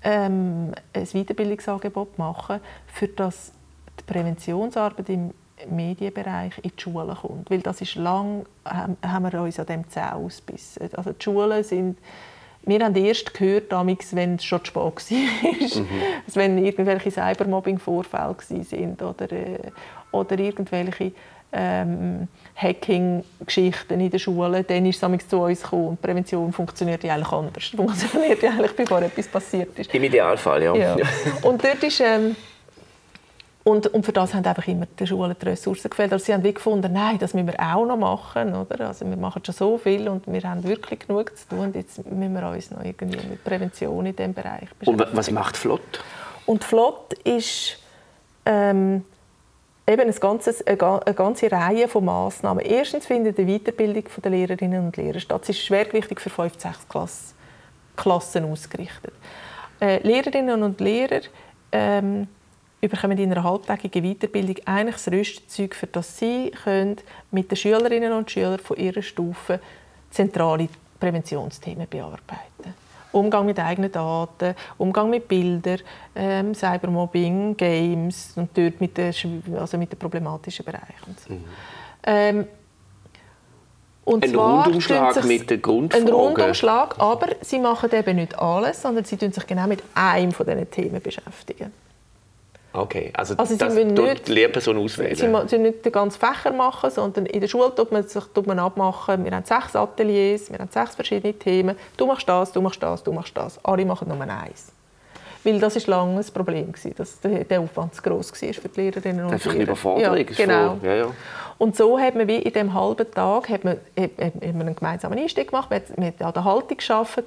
ähm, 0.03 0.73
ein 0.93 1.05
Weiterbildungsangebot 1.05 2.17
machen, 2.17 2.59
für 2.87 3.07
das 3.07 3.51
die 3.99 4.03
Präventionsarbeit 4.11 5.09
im 5.09 5.31
Medienbereich 5.69 6.57
in 6.61 6.71
die 6.75 6.81
Schulen 6.81 7.15
kommt. 7.15 7.49
Weil 7.49 7.59
das 7.59 7.81
ist 7.81 7.95
lang, 7.95 8.45
haben 8.65 8.97
wir 9.31 9.41
uns 9.41 9.59
an 9.59 9.65
dem 9.65 9.89
Zähne 9.89 10.15
ausgebissen. 10.15 10.89
Also 10.93 11.13
die 11.13 11.23
Schulen 11.23 11.63
sind, 11.63 11.97
wir 12.65 12.79
haben 12.79 12.95
erst 12.95 13.33
gehört, 13.33 13.71
wenn 13.71 14.35
es 14.35 14.43
schon 14.43 14.59
zu 14.59 14.65
spät 14.65 14.75
war. 14.75 14.91
Mhm. 14.91 15.87
Also 16.25 16.39
wenn 16.39 16.57
irgendwelche 16.63 17.11
Cybermobbing-Vorfälle 17.11 18.35
waren 18.35 18.97
oder, 19.01 19.31
äh, 19.31 19.71
oder 20.11 20.39
irgendwelche 20.39 21.11
ähm, 21.51 22.27
Hacking-Geschichten 22.55 23.99
in 23.99 24.09
den 24.09 24.19
Schulen, 24.19 24.65
dann 24.67 24.85
ist 24.85 25.03
es 25.03 25.27
zu 25.27 25.39
uns 25.39 25.61
gekommen. 25.61 25.97
Prävention 26.01 26.51
funktioniert 26.51 27.03
ja 27.03 27.13
eigentlich 27.13 27.31
anders. 27.31 27.65
Funktioniert 27.75 28.41
ja 28.41 28.51
eigentlich, 28.51 28.75
bevor 28.75 29.01
etwas 29.01 29.27
passiert 29.27 29.77
ist. 29.77 29.93
Im 29.93 30.03
Idealfall, 30.03 30.63
ja. 30.63 30.75
ja. 30.75 30.95
Und 31.43 31.63
dort 31.63 31.83
ist... 31.83 31.99
Ähm, 31.99 32.35
und, 33.65 33.87
und 33.87 34.05
für 34.05 34.11
das 34.11 34.33
haben 34.33 34.45
einfach 34.45 34.67
immer 34.67 34.85
die 34.99 35.07
Schulen 35.07 35.35
die 35.41 35.45
Ressourcen 35.45 35.89
gefehlt. 35.89 36.11
Also 36.11 36.25
sie 36.25 36.33
haben 36.33 36.43
wie 36.43 36.53
gefunden, 36.53 36.91
nein, 36.91 37.17
das 37.17 37.33
müssen 37.33 37.47
wir 37.47 37.59
auch 37.59 37.85
noch 37.85 37.95
machen. 37.95 38.53
Oder? 38.53 38.87
Also 38.87 39.05
wir 39.07 39.15
machen 39.15 39.41
schon 39.45 39.55
so 39.55 39.77
viel 39.77 40.09
und 40.09 40.27
wir 40.27 40.43
haben 40.43 40.63
wirklich 40.65 41.07
genug 41.07 41.37
zu 41.37 41.47
tun. 41.47 41.59
Und 41.59 41.75
jetzt 41.75 42.05
müssen 42.05 42.33
wir 42.33 42.49
uns 42.49 42.71
noch 42.71 42.83
irgendwie 42.83 43.25
mit 43.25 43.43
Prävention 43.43 44.05
in 44.05 44.15
diesem 44.15 44.33
Bereich 44.33 44.69
beschäftigen. 44.77 44.99
Und 44.99 45.15
was 45.15 45.31
macht 45.31 45.55
Flott? 45.55 46.03
Und 46.45 46.65
Flott 46.65 47.13
ist 47.23 47.77
ähm, 48.45 49.05
eben 49.87 50.01
ein 50.01 50.15
ganzes, 50.19 50.67
eine, 50.67 50.77
ganze 51.15 51.49
Reihe 51.49 51.87
von 51.87 52.03
Massnahmen. 52.03 52.65
Erstens 52.65 53.05
findet 53.05 53.37
die 53.37 53.45
Weiterbildung 53.45 54.03
der 54.21 54.31
Lehrerinnen 54.31 54.87
und 54.87 54.97
Lehrer 54.97 55.21
statt. 55.21 55.45
Sie 55.45 55.53
ist 55.53 55.63
schwergewichtig 55.63 56.19
für 56.19 56.29
5 56.29 56.59
6 56.59 56.79
Klassen 57.95 58.51
ausgerichtet. 58.51 59.13
Äh, 59.79 60.05
Lehrerinnen 60.05 60.63
und 60.63 60.81
Lehrer 60.81 61.21
ähm, 61.71 62.27
bekommen 62.89 63.17
in 63.17 63.31
einer 63.31 63.43
halbtägigen 63.43 64.03
Weiterbildung 64.03 64.55
eigentlich 64.65 64.95
das 64.95 65.11
Rüstzeug, 65.11 65.75
für 65.75 65.87
das 65.87 66.17
sie 66.17 66.51
können 66.51 66.97
mit 67.31 67.51
den 67.51 67.55
Schülerinnen 67.55 68.13
und 68.13 68.29
Schülern 68.29 68.59
von 68.59 68.77
ihrer 68.77 69.01
Stufe 69.01 69.59
zentrale 70.09 70.67
Präventionsthemen 70.99 71.87
bearbeiten. 71.89 72.73
Umgang 73.11 73.45
mit 73.45 73.59
eigenen 73.59 73.91
Daten, 73.91 74.55
Umgang 74.77 75.09
mit 75.09 75.27
Bildern, 75.27 75.79
ähm, 76.15 76.55
Cybermobbing, 76.55 77.55
Games 77.55 78.33
und 78.35 78.49
dort 78.57 78.81
mit 78.81 78.97
den, 78.97 79.13
also 79.57 79.77
mit 79.77 79.91
den 79.91 79.99
problematischen 79.99 80.65
Bereichen. 80.65 81.15
So. 81.27 81.33
Mhm. 81.33 81.43
Ähm, 82.05 82.47
und 84.05 84.23
ein 84.25 84.35
Rundumschlag 84.35 85.23
mit 85.23 85.49
den 85.49 85.61
Grundfragen. 85.61 86.07
Ein 86.07 86.13
Rundumschlag, 86.13 86.99
aber 86.99 87.27
sie 87.41 87.59
machen 87.59 87.89
eben 87.93 88.17
nicht 88.17 88.37
alles, 88.37 88.81
sondern 88.81 89.05
sie 89.05 89.15
sich 89.15 89.47
genau 89.47 89.67
mit 89.67 89.81
einem 89.93 90.31
von 90.31 90.45
diesen 90.45 90.69
Themen 90.69 91.01
beschäftigen. 91.01 91.71
Okay, 92.75 93.11
also, 93.15 93.35
also 93.37 93.55
das 93.55 93.75
müssen 93.75 93.93
nicht, 93.93 94.27
die 94.27 94.33
Lehrperson 94.33 94.77
auswählen? 94.77 95.15
Sie 95.15 95.27
müssen 95.27 95.61
nicht 95.61 95.85
den 95.85 95.91
ganzen 95.91 96.19
Fächer 96.19 96.51
machen, 96.51 96.89
sondern 96.89 97.27
in 97.27 97.39
der 97.39 97.47
Schule 97.47 97.73
tut 97.75 97.91
man 97.91 98.07
sich 98.07 98.23
tut 98.33 98.47
man 98.47 98.57
abmachen. 98.57 99.23
Wir 99.23 99.31
haben 99.31 99.45
sechs 99.45 99.75
Ateliers, 99.75 100.51
wir 100.51 100.57
haben 100.57 100.71
sechs 100.71 100.95
verschiedene 100.95 101.33
Themen. 101.33 101.75
Du 101.95 102.07
machst 102.07 102.27
das, 102.27 102.51
du 102.51 102.61
machst 102.61 102.81
das, 102.81 103.03
du 103.03 103.13
machst 103.13 103.37
das. 103.37 103.63
Alle 103.63 103.85
machen 103.85 104.07
nur 104.07 104.19
eins. 104.21 104.71
Weil 105.43 105.59
das 105.59 105.75
war 105.87 105.97
lange 105.97 106.19
ein 106.19 106.25
Problem, 106.33 106.73
dass 106.95 107.19
der 107.21 107.59
Aufwand 107.59 107.93
zu 107.93 108.01
gross 108.01 108.31
war 108.31 108.53
für 108.53 108.69
die 108.69 108.81
Lehrerinnen 108.81 109.25
und 109.25 109.31
Lehrer. 109.31 109.33
Einfach 109.33 109.51
eine 109.51 109.63
Überforderung. 109.63 110.17
Ja, 110.17 110.23
genau. 110.23 110.77
Ja, 110.81 110.95
ja. 110.95 111.07
Und 111.57 111.75
so 111.75 111.99
hat 111.99 112.15
man 112.15 112.27
wie 112.27 112.37
in 112.37 112.51
diesem 112.51 112.73
halben 112.73 113.09
Tag 113.11 113.49
hat 113.49 113.63
man, 113.63 113.77
hat, 113.99 114.11
hat 114.19 114.41
man 114.41 114.61
einen 114.61 114.75
gemeinsamen 114.75 115.19
Einstieg 115.19 115.49
gemacht, 115.49 115.69
man 115.69 115.79
hat, 115.79 115.97
man 115.97 116.07
hat 116.07 116.21
an 116.21 116.33
der 116.33 116.43
Haltung 116.43 116.77
gearbeitet 116.77 117.25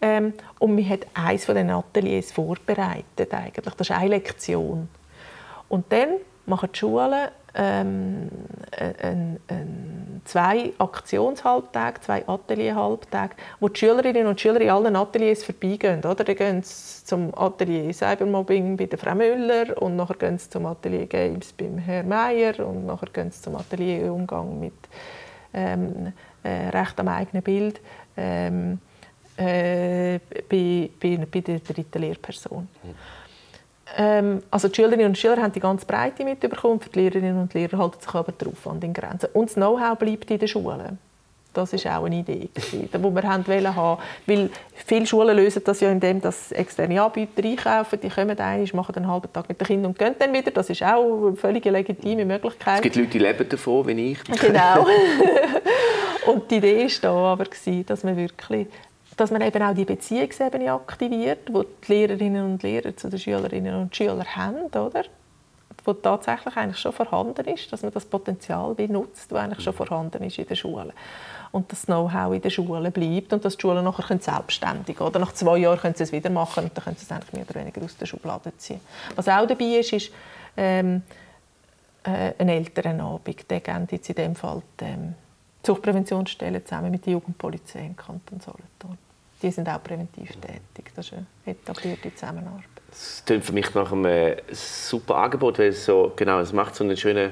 ähm, 0.00 0.32
und 0.58 0.74
man 0.74 0.88
hat 0.88 1.06
eines 1.14 1.44
von 1.44 1.54
den 1.54 1.70
Ateliers 1.70 2.32
vorbereitet 2.32 3.32
eigentlich. 3.32 3.64
Das 3.64 3.74
ist 3.78 3.90
eine 3.90 4.08
Lektion. 4.08 4.88
Und 5.68 5.92
dann 5.92 6.10
machen 6.46 6.70
die 6.72 6.78
Schulen 6.78 7.28
ähm, 7.54 8.28
ein, 9.02 9.40
ein, 9.48 10.20
zwei 10.24 10.72
Aktionshalbtage, 10.78 12.00
zwei 12.00 12.28
Atelierhalbtage, 12.28 13.34
wo 13.60 13.68
die 13.68 13.80
Schülerinnen 13.80 14.26
und 14.26 14.40
Schüler 14.40 14.60
in 14.60 14.70
allen 14.70 14.96
Ateliers 14.96 15.44
vorbeigehen. 15.44 15.98
Oder? 16.00 16.24
Dann 16.24 16.36
gehen 16.36 16.62
sie 16.62 17.04
zum 17.04 17.36
Atelier 17.36 17.92
Cybermobbing 17.92 18.76
bei 18.76 18.86
der 18.86 18.98
Frau 18.98 19.14
Müller 19.14 19.80
und 19.80 19.96
nachher 19.96 20.16
gehen 20.16 20.38
sie 20.38 20.50
zum 20.50 20.66
Atelier 20.66 21.06
Games 21.06 21.52
beim 21.52 21.78
Herrn 21.78 22.08
Meier 22.08 22.66
und 22.66 22.86
nachher 22.86 23.08
gehen 23.12 23.30
sie 23.30 23.42
zum 23.42 23.56
Atelier 23.56 24.12
Umgang 24.12 24.60
mit 24.60 24.74
ähm, 25.54 26.12
äh, 26.42 26.68
Recht 26.68 27.00
am 27.00 27.08
eigenen 27.08 27.42
Bild. 27.42 27.80
Ähm, 28.16 28.78
äh, 29.38 30.18
bei, 30.48 30.90
bei, 31.00 31.26
bei, 31.30 31.40
der 31.40 31.60
dritten 31.60 32.00
Lehrperson. 32.00 32.68
Mhm. 32.82 32.94
Ähm, 33.96 34.42
also 34.50 34.68
die 34.68 34.74
Schülerinnen 34.74 35.06
und 35.06 35.18
Schüler 35.18 35.38
haben 35.38 35.52
die 35.52 35.60
ganz 35.60 35.84
Breite 35.84 36.24
mitbekommen, 36.24 36.80
die 36.94 36.98
Lehrerinnen 36.98 37.40
und 37.40 37.54
Lehrer 37.54 37.78
halten 37.78 38.00
sich 38.00 38.14
aber 38.14 38.32
der 38.32 38.48
Aufwand 38.48 38.84
in 38.84 38.92
Grenzen. 38.92 39.30
Und 39.32 39.48
das 39.48 39.54
Know-how 39.54 39.98
bleibt 39.98 40.30
in 40.30 40.38
den 40.38 40.48
Schulen. 40.48 40.98
Das 41.54 41.72
war 41.72 41.98
auch 41.98 42.04
eine 42.04 42.20
Idee, 42.20 42.50
die 42.54 42.88
wir 42.92 43.22
haben 43.22 43.46
haben 43.46 43.98
Weil 44.26 44.50
viele 44.74 45.06
Schulen 45.06 45.34
lösen 45.34 45.62
das 45.64 45.80
ja, 45.80 45.90
indem 45.90 46.20
dass 46.20 46.52
externe 46.52 47.02
Anbieter 47.02 47.42
einkaufen. 47.42 47.98
Die 48.00 48.10
kommen 48.10 48.38
einmal, 48.38 48.68
machen 48.74 48.94
einen 48.94 49.08
halben 49.08 49.32
Tag 49.32 49.48
mit 49.48 49.60
den 49.60 49.66
Kindern 49.66 49.90
und 49.92 49.98
gehen 49.98 50.14
dann 50.18 50.32
wieder. 50.32 50.50
Das 50.50 50.68
ist 50.68 50.82
auch 50.82 51.28
eine 51.28 51.36
völlig 51.36 51.64
legitime 51.64 52.26
Möglichkeit. 52.26 52.76
Es 52.76 52.82
gibt 52.82 52.96
Leute, 52.96 53.08
die 53.08 53.18
leben 53.18 53.48
davon, 53.48 53.86
wie 53.88 54.12
ich. 54.12 54.22
Genau. 54.24 54.86
und 56.26 56.50
die 56.50 56.56
Idee 56.56 56.84
war 56.84 56.90
da 57.00 57.12
aber, 57.12 57.46
dass 57.86 58.04
man 58.04 58.16
wirklich 58.16 58.66
dass 59.18 59.30
man 59.30 59.42
eben 59.42 59.62
auch 59.62 59.74
die 59.74 59.84
Beziehungsebene 59.84 60.72
aktiviert, 60.72 61.52
wo 61.52 61.64
die 61.64 61.92
Lehrerinnen 61.92 62.52
und 62.52 62.62
Lehrer 62.62 62.96
zu 62.96 63.08
den 63.08 63.18
Schülerinnen 63.18 63.74
und 63.74 63.94
Schülern 63.94 64.36
haben, 64.36 64.66
oder? 64.66 65.04
wo 65.84 65.94
tatsächlich 65.94 66.56
eigentlich 66.56 66.78
schon 66.78 66.92
vorhanden 66.92 67.46
ist, 67.46 67.72
dass 67.72 67.82
man 67.82 67.92
das 67.92 68.04
Potenzial 68.04 68.74
benutzt, 68.74 69.32
das 69.32 69.38
eigentlich 69.38 69.64
schon 69.64 69.72
vorhanden 69.72 70.22
ist 70.22 70.38
in 70.38 70.46
den 70.46 70.56
Schulen. 70.56 70.92
Und 71.50 71.72
das 71.72 71.86
Know-how 71.86 72.34
in 72.34 72.42
den 72.42 72.50
Schulen 72.50 72.92
bleibt 72.92 73.32
und 73.32 73.44
dass 73.44 73.56
die 73.56 73.62
Schulen 73.62 73.84
nachher 73.84 74.18
selbstständig 74.18 75.00
oder 75.00 75.18
nach 75.18 75.32
zwei 75.32 75.58
Jahren 75.58 75.78
können 75.78 75.94
sie 75.94 76.02
es 76.02 76.12
wieder 76.12 76.28
machen 76.28 76.64
und 76.64 76.76
dann 76.76 76.84
können 76.84 76.96
sie 76.96 77.04
es 77.04 77.10
eigentlich 77.10 77.32
mehr 77.32 77.44
oder 77.48 77.54
weniger 77.54 77.82
aus 77.82 77.96
der 77.96 78.04
Schublade 78.04 78.54
ziehen. 78.58 78.80
Was 79.16 79.28
auch 79.28 79.46
dabei 79.46 79.78
ist, 79.78 79.92
ist 79.94 80.12
ähm, 80.58 81.02
äh, 82.04 82.34
ein 82.38 82.50
Elternabend. 82.50 83.50
Der 83.50 83.60
gibt 83.60 83.92
jetzt 83.92 84.10
in 84.10 84.14
dem 84.14 84.34
Fall 84.34 84.62
die 84.78 84.84
ähm, 84.84 85.14
Suchtpräventionsstelle 85.64 86.62
zusammen 86.64 86.90
mit 86.90 87.06
der 87.06 87.14
Jugendpolizei 87.14 87.80
im 87.80 87.96
Kanton 87.96 88.40
Solothurn 88.40 88.98
die 89.42 89.50
sind 89.50 89.68
auch 89.68 89.82
präventiv 89.82 90.30
tätig. 90.36 90.92
Das 90.94 91.06
ist 91.06 91.14
eine 91.14 91.26
etablierte 91.46 92.14
Zusammenarbeit. 92.14 92.64
Das 92.90 93.22
klingt 93.24 93.44
für 93.44 93.52
mich 93.52 93.74
nach 93.74 93.92
einem 93.92 94.04
äh, 94.06 94.36
super 94.50 95.16
Angebot, 95.16 95.58
weil 95.58 95.68
es 95.68 95.84
so, 95.84 96.12
genau, 96.16 96.40
es 96.40 96.52
macht 96.52 96.74
so 96.74 96.84
einen 96.84 96.96
schönen 96.96 97.30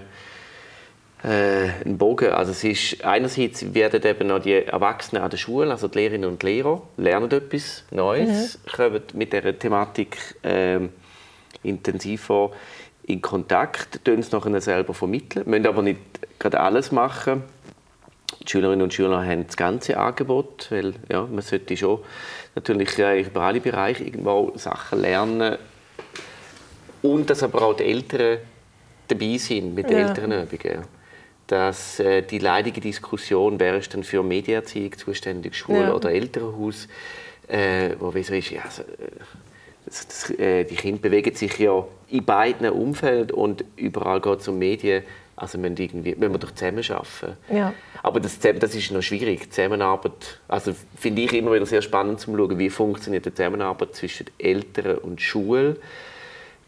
äh, 1.24 1.68
ein 1.84 1.98
Bogen. 1.98 2.30
Also 2.30 2.52
es 2.52 2.62
ist, 2.62 3.04
einerseits 3.04 3.74
werden 3.74 4.02
eben 4.04 4.28
noch 4.28 4.40
die 4.40 4.52
Erwachsenen 4.52 5.22
an 5.22 5.30
der 5.30 5.38
Schule, 5.38 5.70
also 5.70 5.88
die 5.88 5.98
Lehrerinnen 5.98 6.28
und 6.30 6.42
Lehrer, 6.42 6.82
lernen 6.96 7.30
etwas 7.30 7.84
Neues, 7.90 8.58
mhm. 8.58 8.70
kommen 8.70 9.02
mit 9.14 9.32
dieser 9.32 9.58
Thematik 9.58 10.18
äh, 10.42 10.80
intensiver 11.62 12.52
in 13.04 13.22
Kontakt, 13.22 14.04
können 14.04 14.20
es 14.20 14.32
nachher 14.32 14.60
selber 14.60 14.92
vermitteln, 14.92 15.48
müssen 15.48 15.66
aber 15.66 15.82
nicht 15.82 16.00
gerade 16.38 16.60
alles 16.60 16.92
machen. 16.92 17.44
Die 18.42 18.50
Schülerinnen 18.50 18.82
und 18.82 18.92
Schüler 18.92 19.24
haben 19.24 19.46
das 19.46 19.56
ganze 19.56 19.96
Angebot, 19.98 20.68
weil 20.70 20.94
ja, 21.10 21.22
man 21.22 21.42
sollte 21.42 21.76
schon 21.76 22.00
natürlich 22.54 22.98
über 22.98 23.42
alle 23.42 23.60
Bereiche 23.60 24.04
irgendwo 24.04 24.52
Sachen 24.56 25.00
lernen 25.00 25.58
und 27.02 27.30
dass 27.30 27.42
aber 27.42 27.62
auch 27.62 27.74
die 27.74 27.84
Eltern 27.84 28.38
dabei 29.08 29.36
sind 29.36 29.74
mit 29.74 29.90
ja. 29.90 29.98
Elternübungen. 29.98 30.84
Dass 31.46 32.00
äh, 32.00 32.22
die 32.22 32.38
leidige 32.38 32.80
Diskussion, 32.80 33.60
wer 33.60 33.76
ist 33.76 33.92
denn 33.92 34.02
für 34.02 34.22
Medienerziehung 34.24 34.98
zuständig, 34.98 35.54
Schule 35.54 35.84
ja. 35.84 35.94
oder 35.94 36.10
Elternhaus, 36.10 36.88
äh, 37.46 37.90
wo 38.00 38.12
wie 38.12 38.24
so 38.24 38.34
ist, 38.34 38.50
ja, 38.50 38.62
also, 38.62 38.82
das, 39.84 40.08
das, 40.08 40.30
äh, 40.30 40.64
die 40.64 40.74
Kinder 40.74 41.00
bewegen 41.00 41.34
sich 41.36 41.56
ja 41.58 41.86
in 42.08 42.24
beiden 42.24 42.68
Umfelden 42.70 43.36
und 43.36 43.64
überall 43.76 44.20
geht 44.20 44.40
es 44.40 44.48
um 44.48 44.58
Medien. 44.58 45.04
Also 45.36 45.58
müssen, 45.58 45.76
irgendwie, 45.76 46.14
müssen 46.14 46.32
wir 46.32 46.38
doch 46.38 46.52
zusammen 46.52 46.82
arbeiten. 46.88 47.36
Ja. 47.54 47.74
Aber 48.02 48.20
das, 48.20 48.38
das 48.38 48.74
ist 48.74 48.90
noch 48.90 49.02
schwierig. 49.02 49.52
Zusammenarbeit, 49.52 50.40
also 50.48 50.74
finde 50.96 51.22
ich 51.22 51.32
immer 51.34 51.52
wieder 51.52 51.66
sehr 51.66 51.82
spannend 51.82 52.20
zu 52.20 52.34
schauen, 52.34 52.58
wie 52.58 52.70
funktioniert 52.70 53.26
die 53.26 53.34
Zusammenarbeit 53.34 53.94
zwischen 53.94 54.26
Eltern 54.38 54.96
und 54.98 55.20
Schule. 55.20 55.76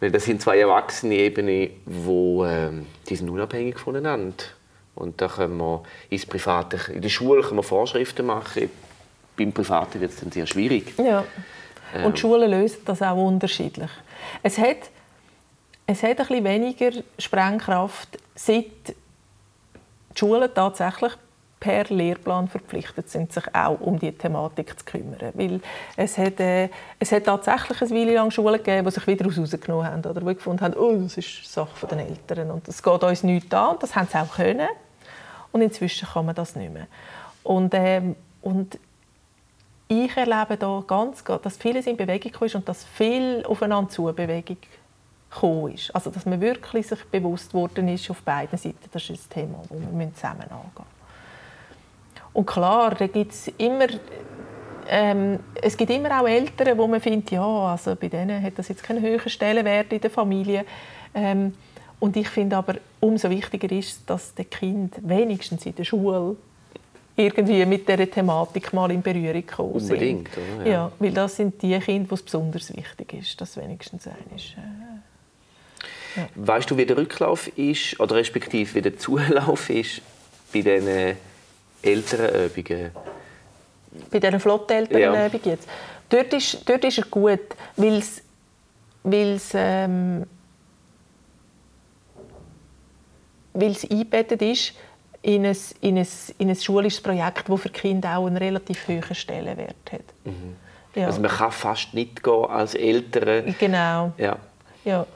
Weil 0.00 0.10
das 0.10 0.26
sind 0.26 0.42
zwei 0.42 0.58
erwachsene 0.58 1.14
Ebenen, 1.14 1.70
wo, 1.86 2.44
ähm, 2.44 2.86
die 3.08 3.16
sind 3.16 3.30
unabhängig 3.30 3.78
voneinander. 3.78 4.44
Und 4.94 5.20
da 5.20 5.28
können 5.28 5.56
wir 5.56 5.82
ins 6.10 6.26
Private, 6.26 6.92
in 6.92 7.00
der 7.00 7.08
Schule 7.08 7.42
können 7.42 7.56
wir 7.56 7.62
Vorschriften 7.62 8.26
machen. 8.26 8.68
Beim 9.36 9.52
Privaten 9.52 10.00
wird 10.00 10.12
es 10.12 10.20
dann 10.20 10.30
sehr 10.30 10.46
schwierig. 10.46 10.94
Ja. 10.98 11.24
Und 11.94 12.04
ähm. 12.04 12.12
die 12.12 12.20
Schulen 12.20 12.50
lösen 12.50 12.78
das 12.84 13.00
auch 13.00 13.16
unterschiedlich. 13.16 13.90
Es 14.42 14.58
hat, 14.58 14.90
es 15.90 16.02
hat 16.02 16.20
ein 16.20 16.44
weniger 16.44 16.90
Sprengkraft, 17.18 18.18
seit 18.34 18.88
die 18.88 18.94
Schulen 20.14 20.50
tatsächlich 20.54 21.12
per 21.58 21.84
Lehrplan 21.84 22.46
verpflichtet 22.46 23.08
sind, 23.08 23.32
sich 23.32 23.42
auch 23.54 23.80
um 23.80 23.98
die 23.98 24.12
Thematik 24.12 24.78
zu 24.78 24.84
kümmern. 24.84 25.32
Weil 25.32 25.60
es 25.96 26.18
hat, 26.18 26.40
äh, 26.40 26.68
es 26.98 27.10
hat 27.10 27.24
tatsächlich 27.24 27.80
eine 27.80 27.90
Weile 27.90 28.14
lang 28.14 28.30
Schulen 28.30 28.58
gegeben, 28.58 28.84
die 28.84 28.92
sich 28.92 29.06
wieder 29.06 29.24
rausgenommen 29.24 29.86
haben 29.86 30.04
oder 30.04 30.20
die 30.20 30.34
gefunden 30.34 30.60
haben, 30.60 30.74
oh, 30.74 30.94
das 30.94 31.16
ist 31.16 31.50
Sache 31.50 31.86
der 31.86 32.00
Eltern 32.00 32.50
und 32.50 32.68
das 32.68 32.82
geht 32.82 33.02
uns 33.02 33.22
nichts 33.22 33.52
an. 33.54 33.70
Und 33.70 33.82
das 33.82 33.96
haben 33.96 34.08
sie 34.12 34.18
auch 34.18 34.36
können. 34.36 34.68
Und 35.52 35.62
inzwischen 35.62 36.06
kann 36.06 36.26
man 36.26 36.34
das 36.34 36.54
nicht 36.54 36.72
mehr. 36.72 36.86
Und, 37.42 37.72
ähm, 37.74 38.14
und 38.42 38.78
ich 39.88 40.14
erlebe 40.14 40.58
da 40.58 40.84
ganz, 40.86 41.24
dass 41.24 41.56
vieles 41.56 41.86
in 41.86 41.96
Bewegung 41.96 42.32
ist 42.42 42.54
und 42.54 42.68
dass 42.68 42.84
viel 42.84 43.42
aufeinander 43.46 43.88
zu 43.88 44.02
Bewegung 44.12 44.58
gekommen 45.30 45.74
ist. 45.74 45.94
Also 45.94 46.10
dass 46.10 46.26
man 46.26 46.40
wirklich 46.40 46.86
sich 46.86 47.04
bewusst 47.04 47.54
worden 47.54 47.88
ist 47.88 48.10
auf 48.10 48.22
beiden 48.22 48.58
Seiten, 48.58 48.88
das 48.92 49.10
ist 49.10 49.10
ein 49.10 49.30
Thema, 49.30 49.62
das 49.68 49.70
wir 49.70 50.14
zusammen 50.14 50.42
angehen 50.42 50.86
Und 52.32 52.46
klar, 52.46 52.94
da 52.94 53.06
gibt 53.06 53.32
es 53.32 53.48
immer 53.58 53.86
ähm, 54.90 55.40
es 55.60 55.76
gibt 55.76 55.90
immer 55.90 56.20
auch 56.20 56.26
Eltern, 56.26 56.78
wo 56.78 56.86
man 56.86 57.00
findet, 57.00 57.30
ja, 57.30 57.44
also 57.44 57.94
bei 57.94 58.08
denen 58.08 58.42
hat 58.42 58.58
das 58.58 58.68
jetzt 58.68 58.82
keinen 58.82 59.02
höheren 59.02 59.28
Stellenwert 59.28 59.92
in 59.92 60.00
der 60.00 60.10
Familie. 60.10 60.64
Ähm, 61.14 61.54
und 62.00 62.16
ich 62.16 62.28
finde 62.28 62.56
aber, 62.56 62.76
umso 63.00 63.28
wichtiger 63.28 63.70
ist, 63.70 64.08
dass 64.08 64.34
der 64.34 64.46
Kind 64.46 64.96
wenigstens 65.02 65.66
in 65.66 65.74
der 65.74 65.84
Schule 65.84 66.36
irgendwie 67.16 67.66
mit 67.66 67.88
dieser 67.88 68.08
Thematik 68.08 68.72
mal 68.72 68.90
in 68.92 69.02
Berührung 69.02 69.34
gekommen 69.34 69.72
Unbedingt, 69.72 70.28
sind. 70.28 70.60
Oder? 70.60 70.66
Ja. 70.66 70.72
ja. 70.72 70.92
weil 70.98 71.12
das 71.12 71.36
sind 71.36 71.60
die 71.60 71.78
Kinder, 71.80 72.10
wo 72.10 72.14
es 72.14 72.22
besonders 72.22 72.74
wichtig 72.74 73.12
ist, 73.14 73.40
dass 73.40 73.56
wenigstens 73.56 74.06
ein 74.06 74.14
ist. 74.34 74.54
Äh, 74.56 74.97
ja. 76.18 76.28
Weißt 76.34 76.70
du, 76.70 76.76
wie 76.76 76.86
der 76.86 76.96
Rücklauf 76.96 77.48
ist, 77.56 77.98
oder 78.00 78.16
respektive 78.16 78.74
wie 78.74 78.82
der 78.82 78.98
Zulauf 78.98 79.70
ist 79.70 80.02
bei 80.52 80.62
diesen 80.62 81.16
älteren 81.82 82.46
Übungen? 82.46 82.90
Bei 84.10 84.18
diesen 84.18 84.40
Flottelternübungen 84.40 85.30
ja. 85.32 85.50
jetzt? 85.50 85.68
Dort 86.08 86.32
ist, 86.32 86.68
dort 86.68 86.84
ist 86.84 86.98
er 86.98 87.04
gut, 87.04 87.40
weil 87.76 88.02
es 89.12 89.50
ähm, 89.54 90.24
eingebettet 93.54 94.42
ist 94.42 94.74
in 95.22 95.46
ein, 95.46 95.56
in, 95.80 95.98
ein, 95.98 96.06
in 96.38 96.48
ein 96.48 96.56
schulisches 96.56 97.00
Projekt, 97.00 97.48
das 97.48 97.60
für 97.60 97.68
Kinder 97.68 98.16
auch 98.16 98.26
einen 98.26 98.36
relativ 98.36 98.86
hohen 98.88 99.14
Stellenwert 99.14 99.92
hat. 99.92 100.04
Mhm. 100.24 100.56
Ja. 100.94 101.06
Also 101.06 101.20
man 101.20 101.30
kann 101.30 101.52
fast 101.52 101.94
nicht 101.94 102.22
gehen 102.22 102.44
als 102.46 102.74
Eltern. 102.74 103.54
Genau. 103.58 104.12
Ja. 104.16 104.36
ja. 104.84 105.06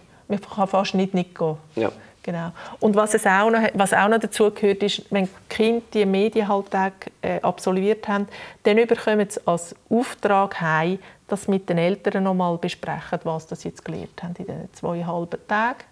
Man 0.41 0.51
kann 0.51 0.69
fast 0.69 0.95
nicht 0.95 1.15
nicht 1.15 1.37
gehen. 1.37 1.57
Ja. 1.77 1.91
Genau. 2.23 2.53
Und 2.79 2.95
was, 2.95 3.15
es 3.15 3.27
auch 3.27 3.51
noch, 3.51 3.61
was 3.75 3.93
auch 3.93 4.09
noch 4.09 4.21
dazu 4.21 4.51
gehört, 4.51 4.83
ist, 4.85 5.03
wenn 5.11 5.25
die 5.25 5.31
Kinder 5.49 5.83
die 5.93 6.07
Medienhalbtag 6.07 7.11
äh, 7.21 7.41
absolviert 7.41 8.07
haben, 8.07 8.29
dann 8.63 8.77
bekommen 8.87 9.27
sie 9.29 9.41
als 9.45 9.75
Auftrag 9.91 10.61
heim, 10.61 11.01
dass 11.27 11.49
mit 11.49 11.69
den 11.69 11.79
Eltern 11.79 12.23
noch 12.23 12.35
mal 12.35 12.57
besprechen, 12.59 13.19
was 13.25 13.49
sie 13.49 13.69
jetzt 13.69 13.85
gelernt 13.85 14.23
haben 14.23 14.35
in 14.39 14.47
diesen 14.47 14.73
zweieinhalb 14.73 15.49
Tagen. 15.49 15.85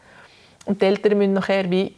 Und 0.66 0.80
die 0.80 0.86
Eltern 0.86 1.18
müssen 1.18 1.32
nachher 1.32 1.68
wie 1.68 1.94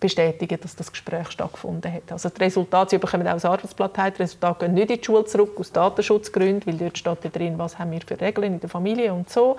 bestätigen, 0.00 0.58
dass 0.60 0.76
das 0.76 0.90
Gespräch 0.90 1.30
stattgefunden 1.30 1.92
hat. 1.92 2.10
Also 2.10 2.28
die 2.28 2.42
Resultate, 2.42 2.90
sie 2.90 2.98
bekommen 2.98 3.26
auch 3.26 3.34
das 3.34 3.44
Arbeitsblatt 3.44 3.96
die 3.96 4.22
Resultate 4.22 4.66
gehen 4.66 4.74
nicht 4.74 4.90
in 4.90 4.98
die 4.98 5.04
Schule 5.04 5.24
zurück, 5.24 5.52
aus 5.58 5.72
Datenschutzgründen, 5.72 6.66
weil 6.66 6.78
dort 6.78 6.98
steht 6.98 7.24
ja 7.24 7.30
drin, 7.30 7.58
was 7.58 7.78
haben 7.78 7.90
wir 7.90 8.00
für 8.06 8.20
Regeln 8.20 8.54
in 8.54 8.60
der 8.60 8.68
Familie 8.68 9.12
und 9.12 9.28
so. 9.30 9.56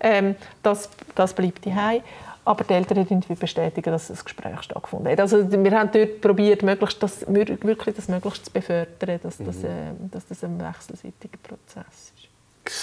Ähm, 0.00 0.36
das, 0.62 0.90
das 1.14 1.32
bleibt 1.34 1.66
daheim. 1.66 2.02
Aber 2.44 2.64
die 2.64 2.72
Eltern 2.72 3.06
bestätigen, 3.38 3.90
dass 3.90 4.08
das 4.08 4.24
Gespräch 4.24 4.62
stattgefunden 4.62 5.12
hat. 5.12 5.20
Also 5.20 5.52
wir 5.52 5.70
haben 5.78 5.90
dort 5.92 6.22
probiert, 6.22 6.62
möglichst 6.62 7.02
das, 7.02 7.26
wirklich 7.28 7.94
das 7.94 8.08
möglichst 8.08 8.46
zu 8.46 8.50
befördern, 8.50 9.20
dass, 9.22 9.38
mhm. 9.38 9.44
das, 9.44 9.64
äh, 9.64 9.68
dass 10.10 10.26
das 10.26 10.44
ein 10.44 10.58
wechselseitiger 10.58 11.36
Prozess 11.42 12.12
ist. 12.16 12.28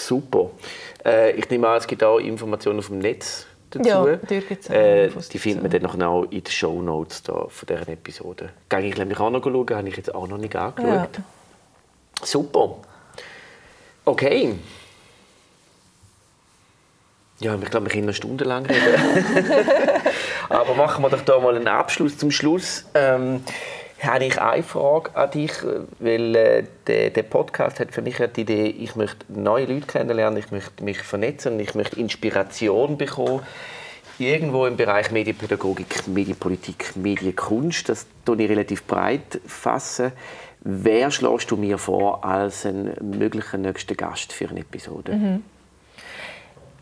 Super. 0.08 0.52
Äh, 1.04 1.32
ich 1.32 1.50
nehme 1.50 1.68
an, 1.68 1.78
es 1.78 1.88
gibt 1.88 2.04
auch 2.04 2.20
Informationen 2.20 2.84
vom 2.84 3.00
Netz 3.00 3.48
dazu. 3.76 3.90
Ja, 3.90 4.06
äh, 4.74 5.10
die 5.32 5.40
findet 5.40 5.64
man 5.64 5.72
dann 5.72 6.04
auch 6.04 6.24
in 6.24 6.44
den 6.44 6.52
Show 6.52 6.82
Notes 6.82 7.24
von 7.26 7.50
dieser 7.68 7.90
Episode. 7.90 8.50
Gehe 8.70 8.80
ich 8.82 8.98
nämlich 8.98 9.20
auch 9.20 9.30
noch 9.30 9.44
schauen, 9.44 9.70
habe 9.70 9.90
ich 9.90 9.98
jetzt 9.98 10.14
auch 10.14 10.28
noch 10.28 10.38
nicht 10.38 10.56
angeschaut. 10.56 11.10
Ja. 11.18 11.24
Super. 12.24 12.78
Okay. 14.06 14.56
Ja, 17.40 17.56
ich 17.56 17.70
glaube, 17.70 17.88
wir 17.88 17.92
können 17.92 18.06
noch 18.06 18.14
stundenlang 18.14 18.66
reden. 18.66 19.46
Aber 20.50 20.76
machen 20.76 21.04
wir 21.04 21.10
doch 21.10 21.22
da 21.22 21.40
mal 21.40 21.56
einen 21.56 21.68
Abschluss 21.68 22.18
zum 22.18 22.32
Schluss. 22.32 22.86
Ähm, 22.94 23.44
habe 24.02 24.26
ich 24.26 24.42
eine 24.42 24.64
Frage 24.64 25.16
an 25.16 25.32
dich, 25.32 25.52
weil 26.00 26.36
äh, 26.36 26.64
der, 26.88 27.10
der, 27.12 27.24
Podcast 27.24 27.80
hat 27.80 27.92
für 27.92 28.02
mich 28.02 28.18
die 28.36 28.42
Idee, 28.42 28.68
ich 28.68 28.96
möchte 28.96 29.26
neue 29.30 29.66
Leute 29.66 29.88
kennenlernen, 29.88 30.38
ich 30.38 30.52
möchte 30.52 30.84
mich 30.84 31.00
vernetzen, 31.00 31.60
ich 31.60 31.76
möchte 31.76 32.00
Inspiration 32.00 32.98
bekommen. 32.98 33.42
Irgendwo 34.18 34.66
im 34.66 34.78
Bereich 34.78 35.12
Medienpädagogik, 35.12 36.08
Medienpolitik, 36.08 36.96
Medienkunst, 36.96 37.90
das 37.90 38.06
tue 38.24 38.42
ich 38.42 38.50
relativ 38.50 38.84
breit 38.84 39.42
fassen. 39.46 40.14
Wer 40.62 41.12
schlägst 41.12 41.52
du 41.52 41.58
mir 41.58 41.78
vor 41.78 42.24
als 42.24 42.66
einen 42.66 42.96
möglichen 43.02 43.62
nächsten 43.62 43.96
Gast 43.98 44.32
für 44.32 44.50
eine 44.50 44.62
Episode? 44.62 45.14
Mhm. 45.14 45.44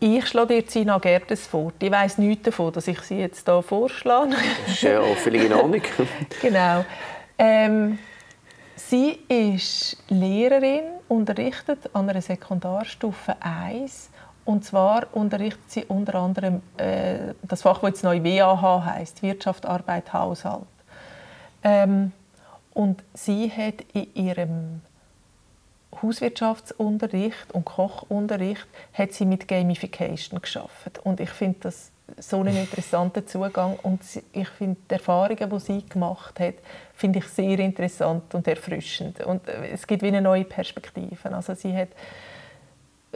Ich 0.06 0.28
schlage 0.28 0.56
dir 0.56 0.66
Zina 0.66 0.98
Gerdes 0.98 1.46
vor. 1.46 1.72
Ich 1.80 1.90
weiß 1.90 2.18
nichts 2.18 2.42
davon, 2.42 2.70
dass 2.74 2.86
ich 2.88 3.00
sie 3.00 3.20
jetzt 3.20 3.48
hier 3.48 3.62
vorschlage. 3.62 4.36
Das 4.66 4.74
ist 4.74 4.82
ja 4.82 5.00
auch 5.00 5.16
völlig 5.16 5.46
in 5.46 5.54
Ordnung. 5.54 5.80
genau. 6.42 6.84
Ähm, 7.38 7.98
sie 8.76 9.18
ist 9.28 9.96
Lehrerin, 10.10 10.82
unterrichtet 11.08 11.88
an 11.94 12.10
einer 12.10 12.20
Sekundarstufe 12.20 13.36
1. 13.40 14.10
Und 14.44 14.66
zwar 14.66 15.06
unterrichtet 15.12 15.70
sie 15.70 15.84
unter 15.86 16.16
anderem 16.16 16.60
äh, 16.76 17.32
das 17.40 17.62
Fach, 17.62 17.78
das 17.78 17.88
jetzt 17.88 18.04
neu 18.04 18.22
WAH 18.22 18.84
heißt, 18.84 19.22
Wirtschaft, 19.22 19.64
Arbeit, 19.64 20.12
Haushalt. 20.12 20.66
Ähm, 21.62 22.12
und 22.74 23.02
sie 23.14 23.50
hat 23.50 23.76
in 23.94 24.12
ihrem 24.12 24.82
Hauswirtschaftsunterricht 26.02 27.52
und 27.52 27.64
Kochunterricht 27.64 28.66
hat 28.92 29.12
sie 29.12 29.26
mit 29.26 29.48
Gamification 29.48 30.40
geschafft. 30.40 31.00
Und 31.02 31.20
ich 31.20 31.30
finde 31.30 31.58
das 31.60 31.90
so 32.18 32.40
einen 32.40 32.56
interessanten 32.56 33.26
Zugang. 33.26 33.76
Und 33.82 34.00
ich 34.32 34.48
finde 34.48 34.76
die 34.90 34.94
Erfahrungen, 34.94 35.50
die 35.50 35.60
sie 35.60 35.86
gemacht 35.86 36.38
hat, 36.40 36.54
finde 36.94 37.18
ich 37.20 37.26
sehr 37.26 37.58
interessant 37.58 38.34
und 38.34 38.46
erfrischend. 38.46 39.20
Und 39.24 39.48
äh, 39.48 39.68
es 39.72 39.86
gibt 39.86 40.02
wie 40.02 40.08
eine 40.08 40.20
neue 40.20 40.44
Perspektive. 40.44 41.32
Also 41.32 41.54
sie 41.54 41.74
hat 41.74 41.88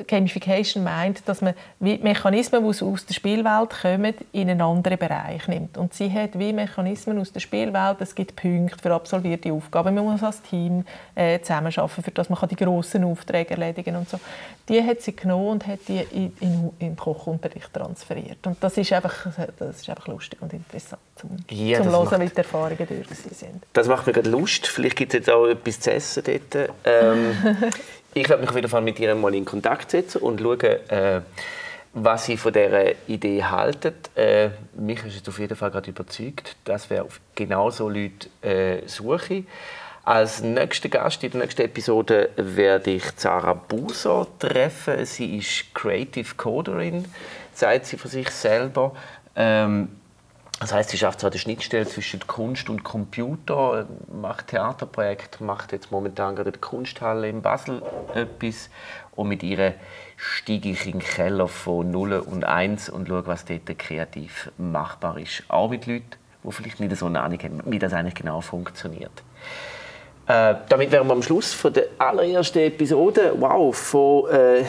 Gamification 0.06 0.84
meint, 0.84 1.28
dass 1.28 1.40
man 1.40 1.54
wie 1.80 1.98
Mechanismen, 1.98 2.62
die 2.62 2.84
aus 2.84 3.06
der 3.06 3.14
Spielwelt 3.14 3.70
kommen, 3.82 4.14
in 4.32 4.50
einen 4.50 4.60
anderen 4.60 4.98
Bereich 4.98 5.46
nimmt. 5.48 5.76
Und 5.76 5.94
sie 5.94 6.12
hat 6.12 6.38
wie 6.38 6.52
Mechanismen 6.52 7.18
aus 7.18 7.32
der 7.32 7.40
Spielwelt, 7.40 8.00
es 8.00 8.14
gibt 8.14 8.36
Punkte 8.36 8.78
für 8.82 8.94
absolvierte 8.94 9.52
Aufgaben, 9.52 9.94
man 9.94 10.04
muss 10.04 10.22
als 10.22 10.42
Team 10.42 10.84
äh, 11.14 11.40
zusammenarbeiten, 11.40 12.02
für 12.02 12.10
das 12.10 12.28
man 12.28 12.38
die 12.48 12.56
grossen 12.56 13.04
Aufträge 13.04 13.50
erledigen 13.50 13.96
und 13.96 14.08
so. 14.08 14.18
Die 14.68 14.82
hat 14.82 15.00
sie 15.00 15.14
genommen 15.14 15.48
und 15.48 15.66
hat 15.66 15.80
die 15.88 16.00
in, 16.10 16.32
in, 16.40 16.70
in 16.78 16.88
den 16.88 16.96
Kochunterricht 16.96 17.72
transferiert. 17.72 18.46
Und 18.46 18.62
das 18.62 18.76
ist 18.76 18.92
einfach, 18.92 19.26
das 19.58 19.80
ist 19.80 19.88
einfach 19.88 20.06
lustig 20.08 20.40
und 20.42 20.52
interessant 20.52 21.02
zum, 21.16 21.30
ja, 21.50 21.82
zum 21.82 21.90
Hören, 21.90 22.20
wie 22.20 22.28
die 22.28 22.36
Erfahrungen 22.36 22.86
durch 22.86 23.06
sind. 23.18 23.64
Das 23.72 23.88
macht 23.88 24.06
mir 24.06 24.12
gerade 24.12 24.30
Lust. 24.30 24.66
Vielleicht 24.66 24.96
gibt 24.96 25.14
es 25.14 25.18
jetzt 25.18 25.30
auch 25.30 25.46
etwas 25.46 25.80
zu 25.80 25.92
essen 25.92 26.22
dort. 26.24 26.70
Ähm, 26.84 27.36
ich 28.20 28.28
werde 28.28 28.42
mich 28.42 28.50
auf 28.50 28.56
jeden 28.56 28.68
Fall 28.68 28.82
mit 28.82 28.98
ihr 29.00 29.14
mal 29.14 29.34
in 29.34 29.44
Kontakt 29.44 29.90
setzen 29.90 30.22
und 30.22 30.40
schauen, 30.40 30.60
äh, 30.60 31.20
was 31.94 32.26
sie 32.26 32.36
von 32.36 32.52
dieser 32.52 33.08
Idee 33.08 33.42
halten. 33.42 33.94
Äh, 34.14 34.50
mich 34.74 35.04
ist 35.04 35.16
jetzt 35.16 35.28
auf 35.28 35.38
jeden 35.38 35.56
Fall 35.56 35.70
gerade 35.70 35.90
überzeugt, 35.90 36.56
dass 36.64 36.90
wir 36.90 37.06
genau 37.34 37.70
so 37.70 37.88
Leute 37.88 38.28
äh, 38.42 38.86
suchen. 38.86 39.46
Als 40.04 40.42
nächster 40.42 40.88
Gast 40.88 41.22
in 41.22 41.32
der 41.32 41.42
nächsten 41.42 41.62
Episode 41.62 42.30
werde 42.36 42.92
ich 42.92 43.16
Zara 43.16 43.52
Buser 43.52 44.26
treffen. 44.38 45.04
Sie 45.04 45.36
ist 45.36 45.74
Creative 45.74 46.34
Coderin, 46.36 47.04
sagt 47.52 47.86
sie 47.86 47.98
von 47.98 48.10
sich 48.10 48.30
selber. 48.30 48.94
Ähm, 49.36 49.97
das 50.60 50.72
heißt, 50.72 50.90
sie 50.90 50.98
schafft 50.98 51.20
zwar 51.20 51.30
die 51.30 51.38
Schnittstelle 51.38 51.86
zwischen 51.86 52.26
Kunst 52.26 52.68
und 52.68 52.82
Computer, 52.82 53.86
macht 54.10 54.48
Theaterprojekte, 54.48 55.44
macht 55.44 55.72
jetzt 55.72 55.92
momentan 55.92 56.34
gerade 56.34 56.48
in 56.48 56.52
der 56.54 56.60
Kunsthalle 56.60 57.28
in 57.28 57.42
Basel 57.42 57.80
etwas 58.14 58.68
und 59.14 59.28
mit 59.28 59.42
ihr 59.44 59.74
steige 60.16 60.70
ich 60.70 60.86
in 60.86 60.92
den 60.92 61.00
Keller 61.00 61.46
von 61.46 61.90
0 61.90 62.14
und 62.14 62.44
1 62.44 62.88
und 62.88 63.06
schaue, 63.06 63.26
was 63.26 63.44
dort 63.44 63.78
kreativ 63.78 64.50
machbar 64.58 65.18
ist. 65.18 65.44
Auch 65.46 65.70
mit 65.70 65.86
Leuten, 65.86 66.10
die 66.42 66.52
vielleicht 66.52 66.80
nicht 66.80 66.96
so 66.96 67.06
eine 67.06 67.20
Ahnung 67.20 67.38
haben, 67.40 67.62
wie 67.66 67.78
das 67.78 67.92
eigentlich 67.92 68.16
genau 68.16 68.40
funktioniert. 68.40 69.22
Äh, 70.26 70.56
damit 70.68 70.90
wären 70.90 71.06
wir 71.06 71.14
am 71.14 71.22
Schluss 71.22 71.54
von 71.54 71.72
der 71.72 71.86
allerersten 71.98 72.58
Episode. 72.58 73.32
Wow, 73.38 73.74
von 73.76 74.30
äh, 74.30 74.64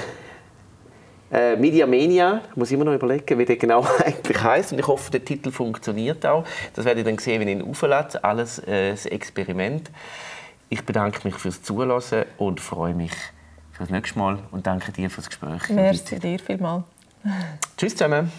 äh, 1.31 1.55
Media 1.55 1.85
Mania, 1.85 2.41
ich 2.49 2.55
muss 2.55 2.71
immer 2.71 2.85
noch 2.85 2.93
überlegen, 2.93 3.37
wie 3.37 3.45
der 3.45 3.57
genau 3.57 3.85
eigentlich 4.05 4.41
heißt. 4.41 4.71
Und 4.73 4.79
ich 4.79 4.87
hoffe, 4.87 5.11
der 5.11 5.23
Titel 5.23 5.51
funktioniert 5.51 6.25
auch. 6.25 6.43
Das 6.73 6.85
werde 6.85 7.01
ich 7.01 7.05
dann 7.05 7.17
sehen, 7.17 7.41
wenn 7.41 7.47
ich 7.47 7.55
ihn 7.57 7.69
auflade. 7.69 8.23
Alles 8.23 8.59
äh, 8.59 8.91
ein 8.91 9.11
Experiment. 9.11 9.91
Ich 10.69 10.85
bedanke 10.85 11.19
mich 11.23 11.35
fürs 11.35 11.61
Zuhören 11.61 12.25
und 12.37 12.61
freue 12.61 12.93
mich 12.93 13.11
fürs 13.71 13.89
nächste 13.89 14.19
Mal 14.19 14.39
und 14.51 14.67
danke 14.67 14.91
dir 14.91 15.09
fürs 15.09 15.27
Gespräch. 15.27 15.69
Merci 15.69 16.19
dir 16.19 16.39
vielmals. 16.39 16.83
Tschüss 17.77 17.95
zusammen. 17.95 18.31